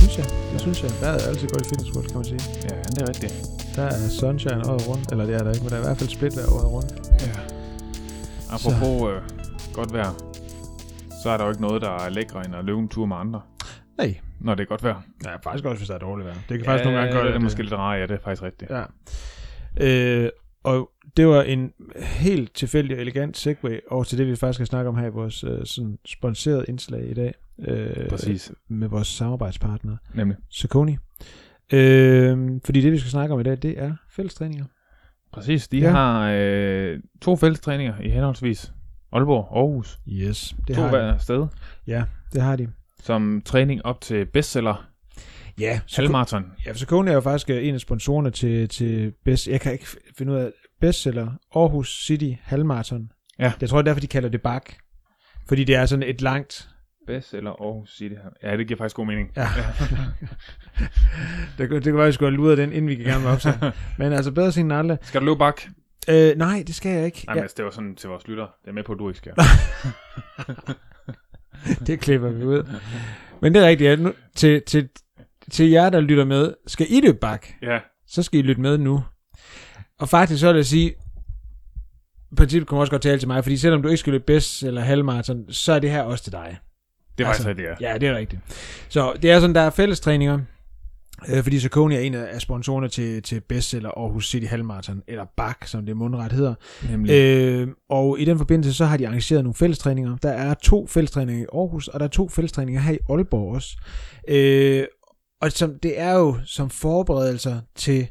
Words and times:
synes 0.00 0.18
jeg. 0.18 0.52
Det 0.52 0.60
synes 0.60 0.82
jeg. 0.82 0.90
Vejret 1.00 1.24
er 1.24 1.28
altid 1.28 1.48
godt 1.48 1.66
i 1.66 1.68
Fitness 1.68 1.94
World, 1.94 2.06
kan 2.06 2.16
man 2.16 2.24
sige. 2.24 2.40
Ja, 2.62 2.76
det 2.90 3.02
er 3.02 3.08
rigtigt. 3.08 3.59
Der 3.80 3.86
er 3.86 4.08
sunshine 4.20 4.66
året 4.70 4.88
rundt. 4.88 5.12
Eller 5.12 5.26
det 5.26 5.34
er 5.34 5.42
der 5.44 5.50
ikke, 5.52 5.62
men 5.62 5.70
der 5.70 5.76
er 5.76 5.80
i 5.80 5.84
hvert 5.84 5.98
fald 5.98 6.10
split 6.10 6.34
hver 6.34 6.46
året 6.54 6.68
rundt. 6.76 6.92
Ja. 7.26 7.32
Apropos 8.54 9.10
øh, 9.10 9.18
godt 9.72 9.92
vejr, 9.92 10.12
så 11.22 11.30
er 11.30 11.36
der 11.36 11.44
jo 11.44 11.50
ikke 11.50 11.62
noget, 11.62 11.82
der 11.82 11.90
er 11.90 12.08
lækre 12.08 12.46
end 12.46 12.54
at 12.56 12.64
løbe 12.64 12.78
en 12.78 12.88
tur 12.88 13.06
med 13.06 13.16
andre, 13.16 13.40
Nej. 13.98 14.20
når 14.40 14.54
det 14.54 14.62
er 14.62 14.66
godt 14.66 14.82
vejr. 14.82 15.02
Ja, 15.24 15.36
faktisk 15.36 15.64
også, 15.64 15.78
hvis 15.80 15.88
der 15.88 15.94
er 15.94 15.98
dårligt 15.98 16.26
vejr. 16.26 16.36
Det 16.48 16.58
kan 16.58 16.64
faktisk 16.64 16.84
nogle 16.84 16.98
gange 16.98 17.12
gøre 17.12 17.26
det. 17.26 17.34
er 17.34 17.38
måske 17.38 17.62
lidt 17.62 17.72
rart, 17.74 17.98
ja, 18.00 18.06
det 18.06 18.14
er 18.14 18.18
faktisk 18.24 18.42
rigtigt. 18.42 18.70
Ja. 18.70 18.84
Øh, 19.86 20.30
og 20.64 20.90
det 21.16 21.26
var 21.26 21.42
en 21.42 21.72
helt 21.96 22.54
tilfældig 22.54 22.96
og 22.96 23.00
elegant 23.02 23.36
segue 23.36 23.80
over 23.90 24.04
til 24.04 24.18
det, 24.18 24.26
vi 24.26 24.36
faktisk 24.36 24.56
skal 24.56 24.66
snakke 24.66 24.88
om 24.88 24.96
her 24.96 25.06
i 25.06 25.10
vores 25.10 25.44
øh, 25.44 25.58
sådan 25.64 25.98
sponsoreret 26.06 26.64
indslag 26.68 27.10
i 27.10 27.14
dag. 27.14 27.34
Øh, 27.68 28.08
Præcis. 28.08 28.52
Med 28.68 28.88
vores 28.88 29.08
samarbejdspartner, 29.08 29.96
Nemlig. 30.14 30.36
Saucony. 30.50 30.96
Øh, 31.72 32.60
fordi 32.64 32.80
det, 32.80 32.92
vi 32.92 32.98
skal 32.98 33.10
snakke 33.10 33.34
om 33.34 33.40
i 33.40 33.42
dag, 33.42 33.58
det 33.62 33.82
er 33.82 33.92
fællestræninger. 34.10 34.64
Præcis. 35.32 35.68
De 35.68 35.78
Ja. 35.78 35.90
har 35.90 36.30
øh, 36.34 36.98
to 37.20 37.36
fællestræninger 37.36 38.00
i 38.00 38.08
henholdsvis 38.10 38.72
Aalborg 39.12 39.48
og 39.50 39.58
Aarhus. 39.58 39.98
Yes, 40.08 40.54
det 40.68 40.76
to 40.76 40.82
har 40.82 40.88
hver 40.90 41.12
de. 41.12 41.18
sted. 41.22 41.46
Ja, 41.86 42.04
det 42.32 42.42
har 42.42 42.56
de. 42.56 42.68
Som 43.02 43.42
træning 43.44 43.86
op 43.86 44.00
til 44.00 44.26
bestseller 44.26 44.86
Ja, 45.60 45.80
halvmarathon. 45.96 46.44
Ja, 46.66 46.70
for 46.72 46.78
Saucony 46.78 47.08
er 47.08 47.12
jo 47.12 47.20
faktisk 47.20 47.50
øh, 47.50 47.68
en 47.68 47.74
af 47.74 47.80
sponsorerne 47.80 48.30
til, 48.30 48.68
til 48.68 49.12
Best, 49.24 49.48
jeg 49.48 49.60
kan 49.60 49.72
ikke 49.72 49.86
finde 50.18 50.32
ud 50.32 50.36
af, 50.38 50.50
bestseller 50.80 51.32
Aarhus 51.56 52.06
City 52.06 52.32
Halvmarathon. 52.42 53.10
Ja. 53.38 53.52
Jeg 53.60 53.68
tror, 53.68 53.78
det 53.78 53.82
er 53.82 53.90
derfor, 53.90 54.00
de 54.00 54.06
kalder 54.06 54.28
det 54.28 54.42
bak. 54.42 54.62
Fordi 55.48 55.64
det 55.64 55.74
er 55.76 55.86
sådan 55.86 56.02
et 56.08 56.20
langt... 56.22 56.68
Bestseller 57.10 57.50
Aarhus 57.50 57.96
City. 57.96 58.14
Ja, 58.42 58.56
det 58.56 58.66
giver 58.66 58.78
faktisk 58.78 58.96
god 58.96 59.06
mening. 59.06 59.32
Ja. 59.36 59.48
det, 61.58 61.70
det 61.70 61.82
kan 61.82 61.94
være, 61.94 62.02
at 62.02 62.08
vi 62.08 62.12
skulle 62.12 62.30
have 62.30 62.36
luret 62.36 62.58
den, 62.58 62.72
inden 62.72 62.88
vi 62.88 62.94
gik 62.94 63.06
gang 63.06 63.22
med 63.22 63.30
opsag. 63.30 63.54
Men 63.98 64.12
altså, 64.12 64.32
bedre 64.32 64.52
sent 64.52 64.64
end 64.64 64.72
aldrig. 64.72 64.98
Skal 65.02 65.20
du 65.20 65.26
løbe 65.26 65.38
bak? 65.38 65.62
Øh, 66.08 66.36
nej, 66.36 66.62
det 66.66 66.74
skal 66.74 66.92
jeg 66.92 67.04
ikke. 67.04 67.22
Nej, 67.26 67.34
men 67.34 67.42
altså, 67.42 67.54
det 67.56 67.64
var 67.64 67.70
sådan 67.70 67.96
til 67.96 68.08
vores 68.08 68.28
lytter. 68.28 68.46
Det 68.62 68.68
er 68.68 68.72
med 68.72 68.84
på, 68.84 68.92
at 68.92 68.98
du 68.98 69.08
ikke 69.08 69.18
skal. 69.18 69.32
det 71.86 72.00
klipper 72.00 72.30
vi 72.30 72.44
ud. 72.44 72.62
Men 73.40 73.54
det 73.54 73.62
er 73.62 73.68
rigtigt. 73.68 73.90
Ja. 73.90 73.96
Nu, 73.96 74.12
til, 74.36 74.62
til, 74.66 74.88
til 75.50 75.70
jer, 75.70 75.90
der 75.90 76.00
lytter 76.00 76.24
med, 76.24 76.54
skal 76.66 76.86
I 76.90 77.00
løbe 77.00 77.18
bak? 77.18 77.46
ja, 77.62 77.80
så 78.06 78.22
skal 78.22 78.40
I 78.40 78.42
lytte 78.42 78.62
med 78.62 78.78
nu. 78.78 79.04
Og 79.98 80.08
faktisk 80.08 80.40
så 80.40 80.46
vil 80.46 80.56
jeg 80.56 80.66
sige, 80.66 80.94
princippet 82.36 82.68
kommer 82.68 82.80
også 82.80 82.90
godt 82.90 83.02
tale 83.02 83.18
til 83.18 83.28
mig, 83.28 83.44
fordi 83.44 83.56
selvom 83.56 83.82
du 83.82 83.88
ikke 83.88 83.98
skal 83.98 84.12
løbe 84.12 84.24
bedst 84.26 84.62
eller 84.62 84.80
halvmarathon, 84.80 85.52
så 85.52 85.72
er 85.72 85.78
det 85.78 85.90
her 85.90 86.02
også 86.02 86.24
til 86.24 86.32
dig. 86.32 86.58
Det 87.18 87.26
var 87.26 87.32
Altså, 87.32 87.48
altså, 87.48 87.62
det, 87.62 87.68
ja. 87.80 87.92
Ja, 87.92 87.98
det 87.98 88.08
er 88.08 88.16
rigtigt. 88.16 88.42
Så 88.88 89.12
det 89.22 89.30
er 89.30 89.40
sådan, 89.40 89.54
der 89.54 89.60
er 89.60 89.70
fællestræninger, 89.70 90.38
øh, 91.28 91.42
fordi 91.42 91.60
Saucony 91.60 91.92
er 91.92 91.98
en 91.98 92.14
af 92.14 92.40
sponsorerne 92.40 92.88
til, 92.88 93.22
til 93.22 93.40
bestseller 93.40 93.90
Aarhus 93.90 94.30
City 94.30 94.46
Halvmarathon, 94.46 95.02
eller 95.08 95.24
BAK, 95.36 95.66
som 95.66 95.86
det 95.86 95.96
mundret 95.96 96.32
hedder. 96.32 96.54
Nemlig. 96.90 97.12
Øh, 97.12 97.68
og 97.88 98.20
i 98.20 98.24
den 98.24 98.38
forbindelse, 98.38 98.74
så 98.74 98.84
har 98.84 98.96
de 98.96 99.06
arrangeret 99.06 99.44
nogle 99.44 99.54
fællestræninger. 99.54 100.16
Der 100.16 100.30
er 100.30 100.54
to 100.54 100.86
fællestræninger 100.86 101.42
i 101.42 101.46
Aarhus, 101.54 101.88
og 101.88 102.00
der 102.00 102.06
er 102.06 102.10
to 102.10 102.28
fællestræninger 102.28 102.80
her 102.80 102.92
i 102.92 102.98
Aalborg 103.10 103.54
også. 103.54 103.76
Øh, 104.28 104.84
og 105.40 105.52
som, 105.52 105.78
det 105.82 106.00
er 106.00 106.12
jo 106.12 106.36
som 106.44 106.70
forberedelser 106.70 107.60
til 107.74 108.08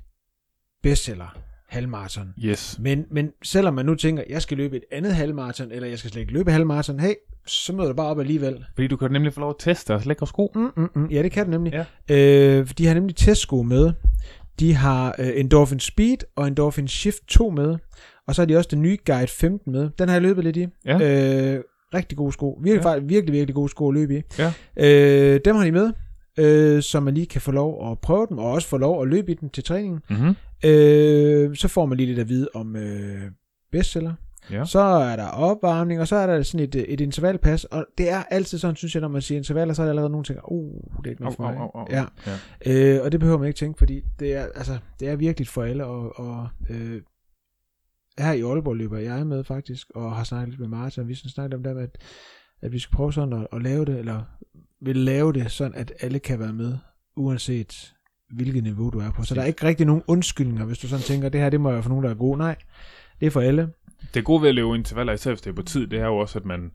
bestseller 0.84 1.38
halvmarathon. 1.68 2.34
yes. 2.46 2.80
Men, 2.80 3.06
men 3.12 3.32
selvom 3.44 3.74
man 3.74 3.86
nu 3.86 3.96
tænker, 3.96 4.24
jeg 4.30 4.42
skal 4.42 4.58
løbe 4.58 4.78
et 4.78 4.84
andet 4.92 5.16
halvmarathon, 5.16 5.72
eller 5.72 5.88
jeg 5.88 6.00
skal 6.00 6.12
slet 6.12 6.22
ikke 6.22 6.34
løbe 6.34 6.52
halvmarathon, 6.52 7.00
hey, 7.00 7.14
så 7.50 7.74
møder 7.74 7.88
du 7.88 7.94
bare 7.96 8.08
op 8.08 8.20
alligevel. 8.20 8.66
Fordi 8.76 8.88
du 8.88 8.98
kan 8.98 9.12
nemlig 9.12 9.34
få 9.34 9.40
lov 9.40 9.50
at 9.50 9.56
teste 9.60 9.94
deres 9.94 10.06
lækre 10.06 10.28
sko. 10.28 10.52
Mm, 10.56 10.70
mm, 10.78 10.90
mm. 10.96 11.06
Ja, 11.12 11.24
det 11.24 11.32
kan 11.32 11.46
du 11.46 11.52
nemlig. 11.52 11.86
Ja. 12.10 12.16
Øh, 12.60 12.68
de 12.78 12.88
har 12.88 12.94
nemlig 12.94 13.16
testsko 13.16 13.62
med. 13.64 13.92
De 14.60 14.74
har 14.74 15.16
øh, 15.20 15.30
Endorphin 15.36 15.80
Speed 15.80 16.18
og 16.36 16.48
Endorphin 16.48 16.88
Shift 16.88 17.18
2 17.28 17.50
med. 17.50 17.76
Og 18.28 18.36
så 18.36 18.42
har 18.42 18.46
de 18.48 18.58
også 18.58 18.68
den 18.72 18.82
nye 18.82 18.98
Guide 19.06 19.28
15 19.28 19.72
med. 19.72 19.90
Den 20.00 20.08
har 20.10 20.16
jeg 20.16 20.22
løbet 20.22 20.44
lidt 20.44 20.58
i. 20.58 20.68
Ja. 20.86 20.94
Øh, 21.56 21.64
rigtig 21.94 22.18
gode 22.18 22.34
sko. 22.34 22.60
Virkelig, 22.64 22.86
Ja. 22.86 22.94
ja. 22.94 23.00
virkelig, 23.00 23.34
virkelig 23.34 23.56
gode 23.56 23.70
sko 23.70 23.88
at 23.88 23.94
løbe 23.94 24.18
i. 24.18 24.22
Ja. 24.40 24.54
Øh, 24.78 25.40
dem 25.46 25.56
har 25.56 25.64
de 25.66 25.72
med, 25.72 25.92
øh, 26.40 26.82
så 26.84 27.00
man 27.00 27.14
lige 27.14 27.26
kan 27.26 27.42
få 27.42 27.52
lov 27.52 27.92
at 27.92 28.00
prøve 28.00 28.28
dem, 28.30 28.38
og 28.38 28.52
også 28.52 28.68
få 28.68 28.78
lov 28.78 29.02
at 29.02 29.08
løbe 29.08 29.32
i 29.32 29.36
dem 29.36 29.50
til 29.50 29.64
træningen. 29.64 30.00
Mm-hmm. 30.10 30.36
Øh, 30.66 31.56
så 31.56 31.68
får 31.68 31.86
man 31.86 31.98
lige 31.98 32.08
lidt 32.08 32.20
at 32.20 32.30
vide 32.30 32.48
om 32.56 32.76
øh, 32.76 33.22
bestseller. 33.72 34.14
Ja. 34.52 34.66
Så 34.66 34.80
er 34.80 35.16
der 35.16 35.28
opvarmning, 35.28 36.02
og 36.02 36.08
så 36.08 36.16
er 36.16 36.28
der 36.28 36.44
sådan 36.44 36.68
et, 36.68 36.76
et 36.94 37.02
intervalpas, 37.02 37.64
og 37.64 37.86
det 37.98 38.12
er 38.12 38.24
altid 38.24 38.58
sådan, 38.58 38.76
synes 38.76 38.96
jeg, 38.96 39.02
når 39.02 39.08
man 39.08 39.22
siger 39.22 39.38
intervaller, 39.38 39.74
så 39.74 39.82
er 39.82 39.86
der 39.86 39.92
allerede 39.92 40.10
nogen, 40.10 40.24
der 40.24 40.28
tænker, 40.28 40.52
uh, 40.52 40.82
det 40.98 41.06
er 41.06 41.10
ikke 41.10 41.22
noget 41.22 41.36
for 41.36 41.44
mig. 41.44 41.58
au, 41.58 41.72
au. 41.74 41.88
Ja. 41.90 42.06
Ja. 42.66 42.96
Øh, 42.98 43.04
og 43.06 43.12
det 43.12 43.20
behøver 43.20 43.40
man 43.40 43.48
ikke 43.48 43.58
tænke, 43.58 43.78
fordi 43.78 44.02
det 44.20 44.36
er, 44.36 44.48
altså, 44.56 44.78
det 45.00 45.10
er 45.10 45.16
virkelig 45.16 45.48
for 45.48 45.64
alle, 45.64 45.86
og, 45.86 46.20
og 46.20 46.48
øh, 46.70 47.02
her 48.20 48.32
i 48.32 48.42
Aalborg 48.42 48.76
løber 48.76 48.98
jeg 48.98 49.28
med 49.28 49.44
faktisk, 49.44 49.90
og 49.96 50.16
har 50.16 50.24
snakket 50.24 50.50
lidt 50.50 50.60
med 50.60 50.68
Martin, 50.68 51.02
og 51.02 51.08
vi 51.08 51.16
skal 51.16 51.32
snakke 51.32 51.56
om 51.56 51.64
det 51.64 51.76
med, 51.76 51.84
at, 51.84 51.98
at 52.62 52.72
vi 52.72 52.80
skal 52.80 52.96
prøve 52.96 53.14
sådan 53.14 53.34
at, 53.34 53.48
at 53.54 53.62
lave 53.62 53.86
det, 53.86 54.00
eller 54.00 54.22
vil 54.82 54.98
lave 54.98 55.34
det 55.34 55.52
sådan, 55.52 55.76
at 55.76 55.94
alle 56.02 56.20
kan 56.20 56.40
være 56.40 56.54
med, 56.54 56.78
uanset 57.16 57.94
hvilket 58.34 58.64
niveau 58.64 58.90
du 58.90 59.00
er 59.00 59.12
på. 59.12 59.24
Så 59.24 59.36
der 59.36 59.42
er 59.42 59.46
ikke 59.46 59.64
rigtig 59.68 59.86
nogen 59.86 60.04
undskyldninger, 60.08 60.66
hvis 60.66 60.80
du 60.80 60.88
sådan 60.88 61.04
tænker, 61.04 61.30
det 61.30 61.42
her, 61.42 61.50
det 61.50 61.62
må 61.62 61.72
være 61.72 61.84
for 61.84 61.90
nogen, 61.90 62.04
der 62.04 62.12
er 62.12 62.16
gode. 62.16 62.38
Nej, 62.38 62.56
det 63.20 63.26
er 63.26 63.32
for 63.32 63.42
alle. 63.42 63.70
Det 64.14 64.24
gode 64.24 64.42
ved 64.42 64.50
at 64.50 64.56
løbe 64.56 64.76
intervaller, 64.76 65.14
især 65.14 65.32
hvis 65.32 65.42
det 65.42 65.50
er 65.50 65.56
på 65.56 65.62
tid, 65.62 65.88
det 65.88 66.00
er 66.00 66.06
jo 66.06 66.18
også, 66.18 66.40
at 66.40 66.46
man 66.46 66.72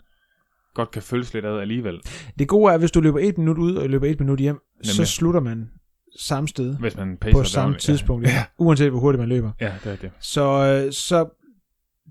godt 0.74 0.90
kan 0.90 1.02
følges 1.02 1.34
lidt 1.34 1.44
ad 1.44 1.58
alligevel, 1.60 2.00
Det 2.38 2.48
gode 2.48 2.70
er, 2.70 2.74
at 2.74 2.80
hvis 2.80 2.90
du 2.90 3.00
løber 3.00 3.18
et 3.18 3.38
minut 3.38 3.58
ud 3.58 3.74
og 3.76 3.88
løber 3.88 4.06
et 4.06 4.20
minut 4.20 4.38
hjem, 4.38 4.60
så 4.82 4.92
Nemlig. 4.98 5.08
slutter 5.08 5.40
man 5.40 5.70
samme 6.18 6.48
sted 6.48 6.76
hvis 6.76 6.96
man 6.96 7.16
pacer 7.16 7.38
på 7.38 7.44
samme 7.44 7.72
down. 7.72 7.78
tidspunkt, 7.80 8.26
ja. 8.26 8.44
uanset 8.58 8.90
hvor 8.90 9.00
hurtigt 9.00 9.20
man 9.20 9.28
løber. 9.28 9.50
Ja, 9.60 9.66
ja 9.66 9.74
det 9.84 9.92
er 9.92 9.96
det. 9.96 10.10
Så, 10.20 10.82
øh, 10.86 10.92
så 10.92 11.28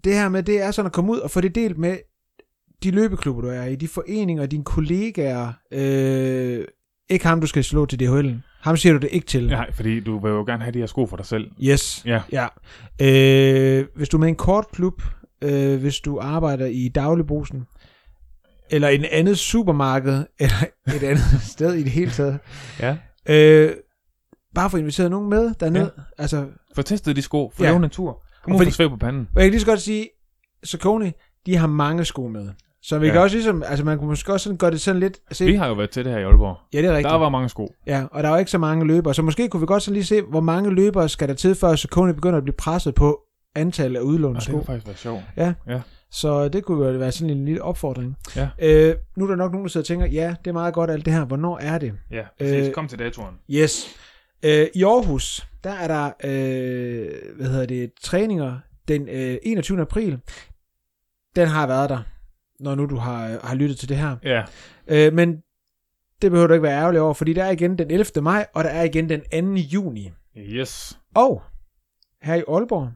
det 0.04 0.14
her 0.14 0.30
med, 0.30 0.44
det 0.44 0.62
er 0.62 0.72
sådan 0.72 0.86
at 0.88 0.94
komme 0.94 1.12
ud 1.12 1.18
og 1.20 1.32
få 1.32 1.42
det 1.42 1.56
delt 1.56 1.78
med 1.78 1.98
de 2.84 2.92
løbeklubber, 2.92 3.42
du 3.42 3.48
er 3.48 3.64
i, 3.64 3.76
de 3.76 3.88
foreninger, 3.88 4.46
dine 4.46 4.64
kollegaer, 4.64 5.54
øh, 5.72 6.66
ikke 7.10 7.26
ham, 7.26 7.42
du 7.42 7.48
skal 7.48 7.64
slå 7.64 7.86
til 7.86 7.98
DHL'en. 8.08 8.53
Ham 8.64 8.78
siger 8.78 8.94
du 8.94 9.00
det 9.00 9.10
ikke 9.12 9.28
til. 9.28 9.48
Ja, 9.48 9.64
fordi 9.72 10.00
du 10.00 10.20
vil 10.20 10.30
jo 10.30 10.44
gerne 10.46 10.64
have 10.64 10.72
de 10.74 10.80
her 10.80 10.86
sko 10.86 11.06
for 11.06 11.18
dig 11.18 11.26
selv. 11.26 11.52
Yes. 11.64 12.04
Ja. 12.06 12.22
ja. 12.32 12.48
Øh, 13.02 13.86
hvis 13.96 14.10
du 14.10 14.18
er 14.18 14.20
med 14.20 14.28
en 14.28 14.36
kort 14.36 14.66
klub, 14.74 15.02
øh, 15.42 15.80
hvis 15.80 16.00
du 16.00 16.20
arbejder 16.20 16.66
i 16.66 16.88
dagligbrusen, 16.96 17.64
eller 18.70 18.90
et 18.90 19.06
andet 19.12 19.38
supermarked, 19.38 20.14
eller 20.40 20.56
et 20.96 21.04
andet 21.04 21.42
sted 21.42 21.74
i 21.74 21.84
det 21.84 21.92
hele 21.92 22.12
taget, 22.12 22.40
Ja. 22.80 22.98
øh, 23.30 23.72
bare 24.56 24.70
få 24.70 24.78
inviteret 24.78 25.12
nogen 25.12 25.30
med 25.30 25.54
derned. 25.60 25.82
Ja. 25.98 26.02
Altså, 26.18 26.46
Få 26.76 26.82
testet 26.82 27.16
de 27.16 27.22
sko, 27.22 27.52
få 27.56 27.64
Ja. 27.64 27.76
en 27.76 27.90
tur. 27.90 28.24
Kom 28.44 28.54
ud 28.54 28.72
Fordi- 28.72 28.90
på 28.90 28.98
panden. 28.98 29.28
Og 29.36 29.42
jeg 29.42 29.46
kan 29.46 29.52
lige 29.52 29.60
så 29.62 29.66
godt 29.68 29.82
sige, 29.82 30.10
Saucony, 30.64 31.12
de 31.46 31.56
har 31.56 31.68
mange 31.68 32.06
sko 32.06 32.28
med. 32.28 32.50
Så 32.84 33.00
vi 33.00 33.06
ja. 33.06 33.08
Ja. 33.08 33.14
kan 33.14 33.22
også 33.22 33.36
ligesom, 33.36 33.64
altså 33.66 33.86
man 33.86 33.98
kunne 33.98 34.08
måske 34.10 34.34
også 34.34 34.44
sådan 34.44 34.58
gøre 34.58 34.72
det 34.72 34.82
sådan 34.82 35.00
lidt, 35.00 35.18
se, 35.32 35.46
Vi 35.46 35.56
har 35.56 35.68
jo 35.68 35.74
været 35.74 35.90
til 35.90 36.06
det 36.06 36.12
her 36.14 36.20
i 36.20 36.24
Aalborg. 36.24 36.58
ja 36.74 36.78
det 36.78 36.86
er 36.86 36.92
rigtigt, 36.92 37.12
Der 37.12 37.18
var 37.18 37.30
mange 37.30 37.50
sko. 37.50 37.74
ja, 37.88 38.06
og 38.12 38.24
der 38.24 38.30
er 38.30 38.34
jo 38.34 38.40
ikke 38.40 38.52
så 38.52 38.58
mange 38.58 38.88
løbere, 38.88 39.14
så 39.14 39.22
måske 39.22 39.50
kunne 39.50 39.60
vi 39.60 39.66
godt 39.66 39.84
sådan 39.84 39.94
lige 39.94 40.06
se, 40.06 40.22
hvor 40.22 40.42
mange 40.42 40.70
løbere 40.76 41.10
skal 41.10 41.28
der 41.28 41.34
til, 41.34 41.56
før 41.56 41.76
Saucony 41.76 42.10
begynder 42.14 42.38
at 42.38 42.44
blive 42.44 42.56
presset 42.58 42.96
på 42.96 43.20
antallet 43.56 44.00
af 44.00 44.04
udlånte 44.04 44.36
det 44.36 44.44
sko. 44.44 44.52
kunne 44.52 44.66
faktisk 44.66 44.88
være 44.88 44.96
sjovt. 44.96 45.22
Så 46.12 46.48
det 46.48 46.64
kunne 46.64 46.86
jo 46.88 46.98
være 46.98 47.12
sådan 47.12 47.38
en 47.38 47.46
lille 47.46 47.62
opfordring. 47.62 48.16
Ja. 48.36 48.50
Øh, 48.62 48.96
nu 49.18 49.24
er 49.24 49.30
der 49.30 49.36
nok 49.36 49.52
nogen, 49.52 49.66
der 49.66 49.70
sidder 49.70 49.84
og 49.84 49.88
tænker, 49.88 50.06
ja, 50.06 50.36
det 50.46 50.50
er 50.50 50.54
meget 50.54 50.74
godt 50.74 50.90
alt 50.90 51.06
det 51.06 51.14
her, 51.14 51.26
hvornår 51.26 51.58
er 51.62 51.78
det? 51.78 51.94
Ja, 52.12 52.24
præcis. 52.40 52.68
Øh, 52.68 52.74
Kom 52.74 52.88
til 52.88 53.00
datoren. 53.00 53.36
Yes. 53.50 53.96
Øh, 54.46 54.68
I 54.76 54.84
Aarhus, 54.84 55.48
der 55.64 55.72
er 55.72 55.88
der, 55.88 56.06
øh, 56.24 57.10
hvad 57.38 57.48
hedder 57.48 57.66
det, 57.66 57.92
træninger 58.04 58.58
den 58.88 59.10
øh, 59.10 59.38
21. 59.44 59.82
april. 59.82 60.20
Den 61.36 61.48
har 61.48 61.68
været 61.68 61.90
der, 61.90 62.00
når 62.60 62.76
nu 62.76 62.86
du 62.86 62.96
har, 62.96 63.40
har 63.44 63.56
lyttet 63.56 63.78
til 63.78 63.90
det 63.90 63.98
her. 63.98 64.18
Ja. 64.24 64.44
Øh, 64.88 65.14
men 65.14 65.44
det 66.22 66.32
behøver 66.32 66.48
du 66.48 66.54
ikke 66.54 66.64
være 66.64 66.80
ærgerlig 66.80 67.02
over, 67.02 67.14
fordi 67.14 67.34
der 67.34 67.44
er 67.44 67.52
igen 67.52 67.78
den 67.78 67.92
11. 67.92 68.22
maj, 68.22 68.48
og 68.54 68.64
der 68.64 68.70
er 68.70 68.84
igen 68.84 69.10
den 69.10 69.22
2. 69.22 69.62
juni. 69.62 70.12
Yes. 70.38 71.00
Og 71.16 71.42
her 72.22 72.36
i 72.36 72.44
Aalborg, 72.48 72.92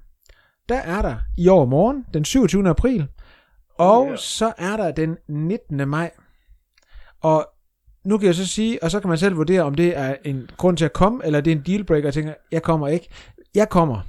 der 0.70 0.78
er 0.78 1.02
der 1.02 1.16
i 1.38 1.48
år 1.48 1.66
morgen, 1.66 2.06
den 2.14 2.26
27. 2.26 2.70
april, 2.70 3.08
og 3.78 4.08
ja. 4.10 4.16
så 4.16 4.54
er 4.58 4.78
der 4.78 4.92
den 4.92 5.18
19. 5.28 5.90
maj. 5.90 6.12
Og 7.22 7.50
nu 8.04 8.18
kan 8.18 8.28
jeg 8.28 8.36
så 8.36 8.48
sige, 8.48 8.84
og 8.84 8.92
så 8.92 9.00
kan 9.00 9.10
man 9.10 9.18
selv 9.18 9.38
vurdere, 9.38 9.62
om 9.62 9.76
det 9.76 9.98
er 9.98 10.16
en 10.24 10.50
grund 10.58 10.78
til 10.78 10.86
at 10.86 10.94
komme, 10.94 11.26
eller 11.26 11.42
det 11.42 11.52
er 11.52 11.56
en 11.56 11.64
dealbreaker, 11.66 12.08
og 12.08 12.14
tænker, 12.14 12.34
jeg 12.52 12.64
kommer 12.64 12.88
ikke. 12.88 13.10
Jeg 13.56 13.70
kommer, 13.70 14.02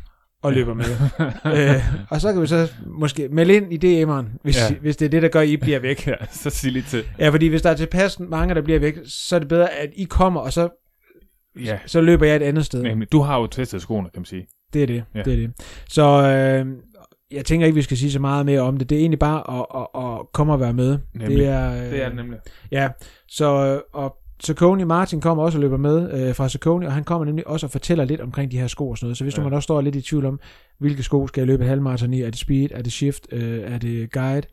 og 0.43 0.53
løber 0.53 0.75
med. 0.75 0.85
øh, 1.77 1.83
og 2.11 2.21
så 2.21 2.33
kan 2.33 2.43
vi 2.43 2.47
så 2.47 2.73
måske 2.87 3.29
melde 3.29 3.55
ind 3.55 3.85
i 3.85 4.03
DM'eren, 4.05 4.39
hvis, 4.43 4.71
Ja. 4.71 4.75
hvis 4.81 4.97
det 4.97 5.07
er 5.07 5.11
det, 5.11 5.23
der 5.23 5.29
gør, 5.29 5.41
at 5.41 5.49
I 5.49 5.57
bliver 5.57 5.79
væk. 5.79 6.07
ja, 6.07 6.15
så 6.31 6.51
sig 6.51 6.73
lige 6.73 6.83
til. 6.89 7.05
Ja, 7.19 7.29
fordi 7.29 7.47
hvis 7.47 7.63
der 7.63 7.71
er 7.71 7.75
tilpas 7.75 8.21
mange, 8.21 8.55
der 8.55 8.63
bliver 8.63 8.79
væk, 8.81 8.99
så 9.07 9.37
er 9.37 9.41
det 9.41 9.49
bedre, 9.49 9.71
at 9.71 9.91
I 9.97 10.05
kommer, 10.05 10.41
og 10.41 10.53
så, 10.53 10.69
Ja, 11.65 11.79
så 11.87 12.01
løber 12.01 12.27
jeg 12.27 12.37
et 12.37 12.43
andet 12.43 12.65
sted. 12.67 12.83
nemlig. 12.83 13.13
Du 13.13 13.21
har 13.21 13.39
jo 13.41 13.47
testet 13.47 13.83
skoene, 13.83 14.09
kan 14.15 14.21
man 14.21 14.25
sige. 14.25 14.47
Det 14.73 14.83
er 14.83 14.87
det. 14.87 14.95
Ja. 15.15 15.19
Ja. 15.19 15.23
Det 15.25 15.33
er 15.33 15.37
det. 15.37 15.51
Så 15.89 16.03
øh, 16.03 16.67
jeg 17.31 17.45
tænker 17.45 17.67
ikke, 17.67 17.75
vi 17.77 17.83
skal 17.83 17.97
sige 17.97 18.13
så 18.13 18.19
meget 18.21 18.47
mere 18.47 18.61
om 18.61 18.77
det. 18.77 18.91
Det 18.91 18.97
er 18.97 19.01
egentlig 19.01 19.19
bare 19.19 19.59
at, 19.61 19.67
at, 19.75 20.03
at 20.05 20.33
komme 20.33 20.53
og 20.53 20.61
være 20.61 20.73
med. 20.73 20.99
Nemlig. 21.15 21.39
Det 21.39 21.47
er, 21.47 21.71
øh, 21.85 21.91
Det 21.91 22.03
er 22.03 22.07
det 22.09 22.17
nemlig. 22.17 22.39
Ja, 22.73 22.89
så 23.29 23.67
øh, 23.67 23.81
og 23.95 24.17
Saucony 24.45 24.83
Martin 24.83 25.21
kommer 25.21 25.45
også 25.45 25.59
og 25.59 25.63
løber 25.63 25.77
med 25.77 26.29
øh, 26.29 26.35
fra 26.35 26.49
Saucony, 26.49 26.87
og 26.87 26.93
han 26.93 27.05
kommer 27.05 27.25
nemlig 27.25 27.47
også 27.47 27.67
og 27.67 27.71
fortæller 27.71 28.05
lidt 28.05 28.21
omkring 28.21 28.51
de 28.51 28.59
her 28.59 28.67
sko 28.67 28.91
og 28.91 28.99
sådan 28.99 29.07
noget. 29.07 29.17
Så 29.17 29.25
hvis 29.25 29.37
ja. 29.37 29.43
Du 29.43 29.45
man 29.45 29.53
også 29.53 29.67
står 29.67 29.81
lidt 29.81 29.97
i 29.97 30.01
tvivl 30.01 30.27
om, 30.27 30.41
hvilke 30.79 31.03
sko 31.03 31.27
skal 31.27 31.41
jeg 31.41 31.47
løbe 31.47 31.63
et 31.63 31.69
halvmarathon 31.69 32.15
i, 32.15 32.23
er 32.23 32.31
det 32.31 32.39
speed, 32.39 32.69
er 32.71 32.83
det 32.83 32.93
shift, 32.93 33.27
øh, 33.33 33.73
er 33.73 33.79
det 33.79 34.13
guide, 34.13 34.47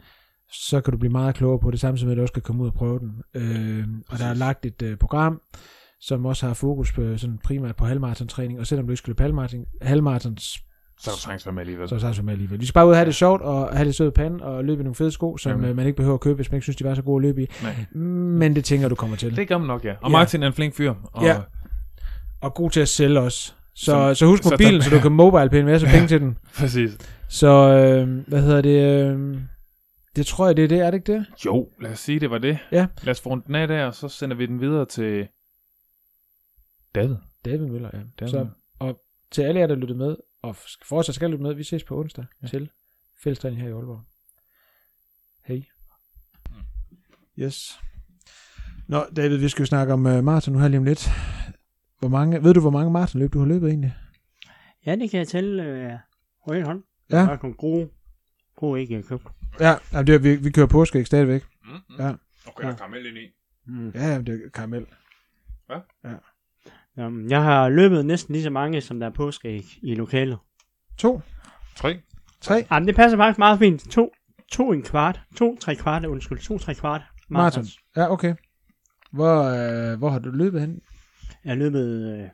så 0.52 0.82
kan 0.82 0.92
du 0.92 0.98
blive 0.98 1.12
meget 1.12 1.36
klogere 1.36 1.60
på 1.60 1.72
det, 1.72 1.80
samtidig 1.80 2.08
med 2.08 2.14
at 2.14 2.18
du 2.18 2.22
også 2.22 2.34
kan 2.34 2.42
komme 2.42 2.64
ud 2.64 2.68
og 2.68 2.74
prøve 2.74 3.00
den. 3.00 3.12
Øh, 3.34 3.88
og 4.10 4.20
der 4.20 4.26
er 4.26 4.34
lagt 4.34 4.66
et 4.66 4.82
øh, 4.82 4.98
program, 4.98 5.42
som 6.00 6.26
også 6.26 6.48
har 6.48 6.54
fokus 6.54 6.92
på 6.92 7.18
sådan 7.18 7.38
primært 7.44 7.76
på 7.76 7.86
halvmarathon-træning, 7.86 8.60
og 8.60 8.68
selvom 8.68 8.86
du 8.86 8.92
ikke 8.92 8.98
skal 8.98 9.12
løbe 9.12 9.24
halvmarathon, 9.24 9.66
halvmarathons, 9.82 10.60
Så 11.00 11.12
er 11.32 11.38
du 11.46 11.52
med 11.52 11.62
alligevel. 11.62 11.90
så 11.90 11.96
er 12.08 12.12
så 12.12 12.22
med 12.22 12.34
alligevel. 12.34 12.60
Vi 12.60 12.66
skal 12.66 12.74
bare 12.74 12.86
ud 12.86 12.92
og 12.92 12.98
have 12.98 13.06
det 13.06 13.16
sjovt, 13.16 13.42
og 13.42 13.78
have 13.78 13.86
det 13.88 13.96
søde 13.96 14.12
pande, 14.12 14.44
og 14.44 14.66
løbe 14.66 14.80
i 14.82 14.84
nogle 14.84 14.96
fede 14.96 15.12
sko, 15.12 15.38
som 15.38 15.52
Jamen. 15.52 15.66
øh, 15.70 15.76
man 15.76 15.86
ikke 15.86 15.96
behøver 15.98 16.14
at 16.16 16.22
købe, 16.22 16.36
hvis 16.36 16.52
man 16.52 16.58
ikke 16.58 16.64
synes, 16.66 16.76
de 16.78 16.84
var 16.84 16.96
så 16.96 17.02
gode 17.02 17.18
at 17.18 17.22
løbe 17.28 17.44
i. 17.44 17.48
Nej. 17.64 17.76
Men 18.00 18.56
det 18.56 18.66
tænker 18.66 18.90
du 18.90 18.96
kommer 18.96 19.18
til. 19.18 19.36
Det 19.36 19.48
gør 19.48 19.58
man 19.58 19.68
nok, 19.68 19.86
ja. 19.86 19.94
Og. 20.02 20.12
Martin 20.12 20.44
er 20.44 20.48
en 20.48 20.54
flink 20.54 20.76
fyr. 20.76 20.94
Og 21.14 21.24
Ja. 21.26 21.42
Og 22.42 22.54
god 22.54 22.72
til 22.72 22.80
at 22.80 22.90
sælge 22.90 23.20
også. 23.20 23.54
Så, 23.76 23.86
Så- 23.86 23.92
så, 23.92 24.14
så 24.20 24.26
husk 24.26 24.44
så 24.44 24.50
mobilen, 24.50 24.74
der- 24.74 24.82
så, 24.82 24.90
du 24.90 25.00
kan 25.00 25.12
mobile 25.12 25.50
pay 25.50 25.60
en 25.60 25.66
masse 25.66 25.88
penge 25.94 26.08
til 26.08 26.22
den. 26.22 26.38
Præcis. 26.58 26.92
Så, 27.30 27.48
øh, 27.48 28.28
hvad 28.28 28.42
hedder 28.42 28.62
det? 28.62 29.06
Øh, 29.14 29.38
det 30.16 30.26
tror 30.26 30.46
jeg, 30.48 30.58
det 30.58 30.64
er 30.64 30.68
det, 30.68 30.80
er 30.80 30.92
det 30.92 30.98
ikke 30.98 31.14
det? 31.14 31.26
Jo, 31.46 31.70
lad 31.82 31.92
os 31.92 32.00
sige, 32.00 32.20
det 32.20 32.30
var 32.32 32.38
det. 32.38 32.58
Ja. 32.72 32.88
Lad 33.04 33.12
os 33.12 33.22
få 33.22 33.42
den 33.48 33.56
af 33.56 33.68
der, 33.68 33.86
og 33.86 33.96
så 33.96 34.08
sender 34.10 34.36
vi 34.38 34.46
den 34.46 34.62
videre 34.62 34.86
til 34.86 35.28
David. 36.96 37.16
David 37.46 37.66
Møller, 37.68 37.90
ja. 37.94 38.00
David. 38.20 38.32
Så 38.32 38.48
til 39.32 39.42
alle 39.42 39.60
jer, 39.60 39.68
der 39.68 39.76
lyttede 39.76 39.98
med, 40.00 40.16
og 40.48 40.56
fortsat 40.86 41.16
skal 41.16 41.30
lytte 41.30 41.44
med, 41.44 41.54
vi 41.54 41.64
ses 41.64 41.84
på 41.84 42.00
onsdag 42.00 42.26
Ja. 42.42 42.48
ja. 42.48 42.48
til 42.48 42.70
fællestræning 43.24 43.62
her 43.62 43.70
i 43.70 43.72
Aalborg. 43.72 44.02
Hej. 45.46 45.64
Yes. 47.40 47.80
Nå, 48.88 49.06
David, 49.16 49.38
vi 49.38 49.50
skal 49.50 49.62
jo 49.62 49.66
snakke 49.66 49.94
om 49.94 50.06
uh, 50.06 50.24
maraton 50.24 50.54
nu 50.54 50.60
her 50.60 50.68
lige 50.68 50.78
om 50.78 50.84
lidt. 50.84 51.10
Hvor 52.00 52.08
mange, 52.10 52.44
ved 52.44 52.54
du, 52.54 52.62
hvor 52.62 52.70
mange 52.70 52.92
maratonløb 52.92 53.34
du 53.34 53.40
har 53.40 53.46
løbet 53.46 53.70
egentlig? 53.70 53.96
Ja, 54.86 54.96
det 54.96 55.12
kan 55.12 55.18
jeg 55.18 55.28
tælle 55.28 55.64
øh, 55.64 55.92
på 56.48 56.54
en 56.54 56.64
hånd. 56.66 56.84
Ja. 57.12 57.16
Der 57.18 57.24
er 57.30 57.38
nogle 57.42 57.56
gode, 57.56 57.90
gode 58.56 58.82
æg, 58.82 58.90
jeg 58.90 58.98
har 58.98 59.04
købt. 59.04 59.28
Ja, 59.60 59.76
jamen, 59.94 60.08
det 60.08 60.16
er, 60.16 60.20
vi, 60.20 60.36
vi 60.36 60.52
kører 60.52 60.68
påskeæg 60.68 61.08
stadigvæk. 61.08 61.44
Mm-hmm. 61.64 61.96
Ja. 62.00 62.14
Okay, 62.48 62.64
der 62.64 62.72
er 62.74 62.78
karamel 62.78 63.06
ind 63.06 63.18
i. 63.18 63.32
Mm. 63.66 63.90
Ja, 63.96 64.08
jamen, 64.08 64.28
det 64.28 64.42
er 64.46 64.50
karamel. 64.50 64.86
Um, 66.98 67.28
jeg 67.30 67.44
har 67.44 67.70
løbet 67.70 68.06
næsten 68.06 68.34
lige 68.34 68.44
så 68.44 68.50
mange, 68.50 68.82
som 68.82 69.00
der 69.00 69.08
er 69.08 69.12
påskeæg 69.12 69.64
i 69.82 69.96
lokalet. 69.96 70.38
To, 70.98 71.22
Tre. 71.76 72.00
tre, 72.42 72.66
Jamen, 72.72 72.88
det 72.88 72.96
passer 72.96 73.18
faktisk 73.18 73.38
meget 73.40 73.60
fint. 73.60 73.92
To, 73.92 74.12
to 74.52 74.72
en 74.72 74.84
kvart. 74.84 75.22
To, 75.36 75.58
tre 75.58 75.76
kvart, 75.76 76.06
undskyld. 76.06 76.40
To, 76.40 76.58
tre 76.58 76.74
kvart. 76.76 77.02
maraton. 77.02 77.34
Marathons. 77.34 77.78
Ja, 77.96 78.12
okay. 78.12 78.36
Hvor, 79.12 79.44
øh, 79.44 79.98
hvor 79.98 80.10
har 80.10 80.20
du 80.20 80.30
løbet 80.32 80.62
hen? 80.62 80.82
Jeg 81.44 81.52
har 81.52 81.56
løbet 81.58 82.18
øh, 82.20 82.30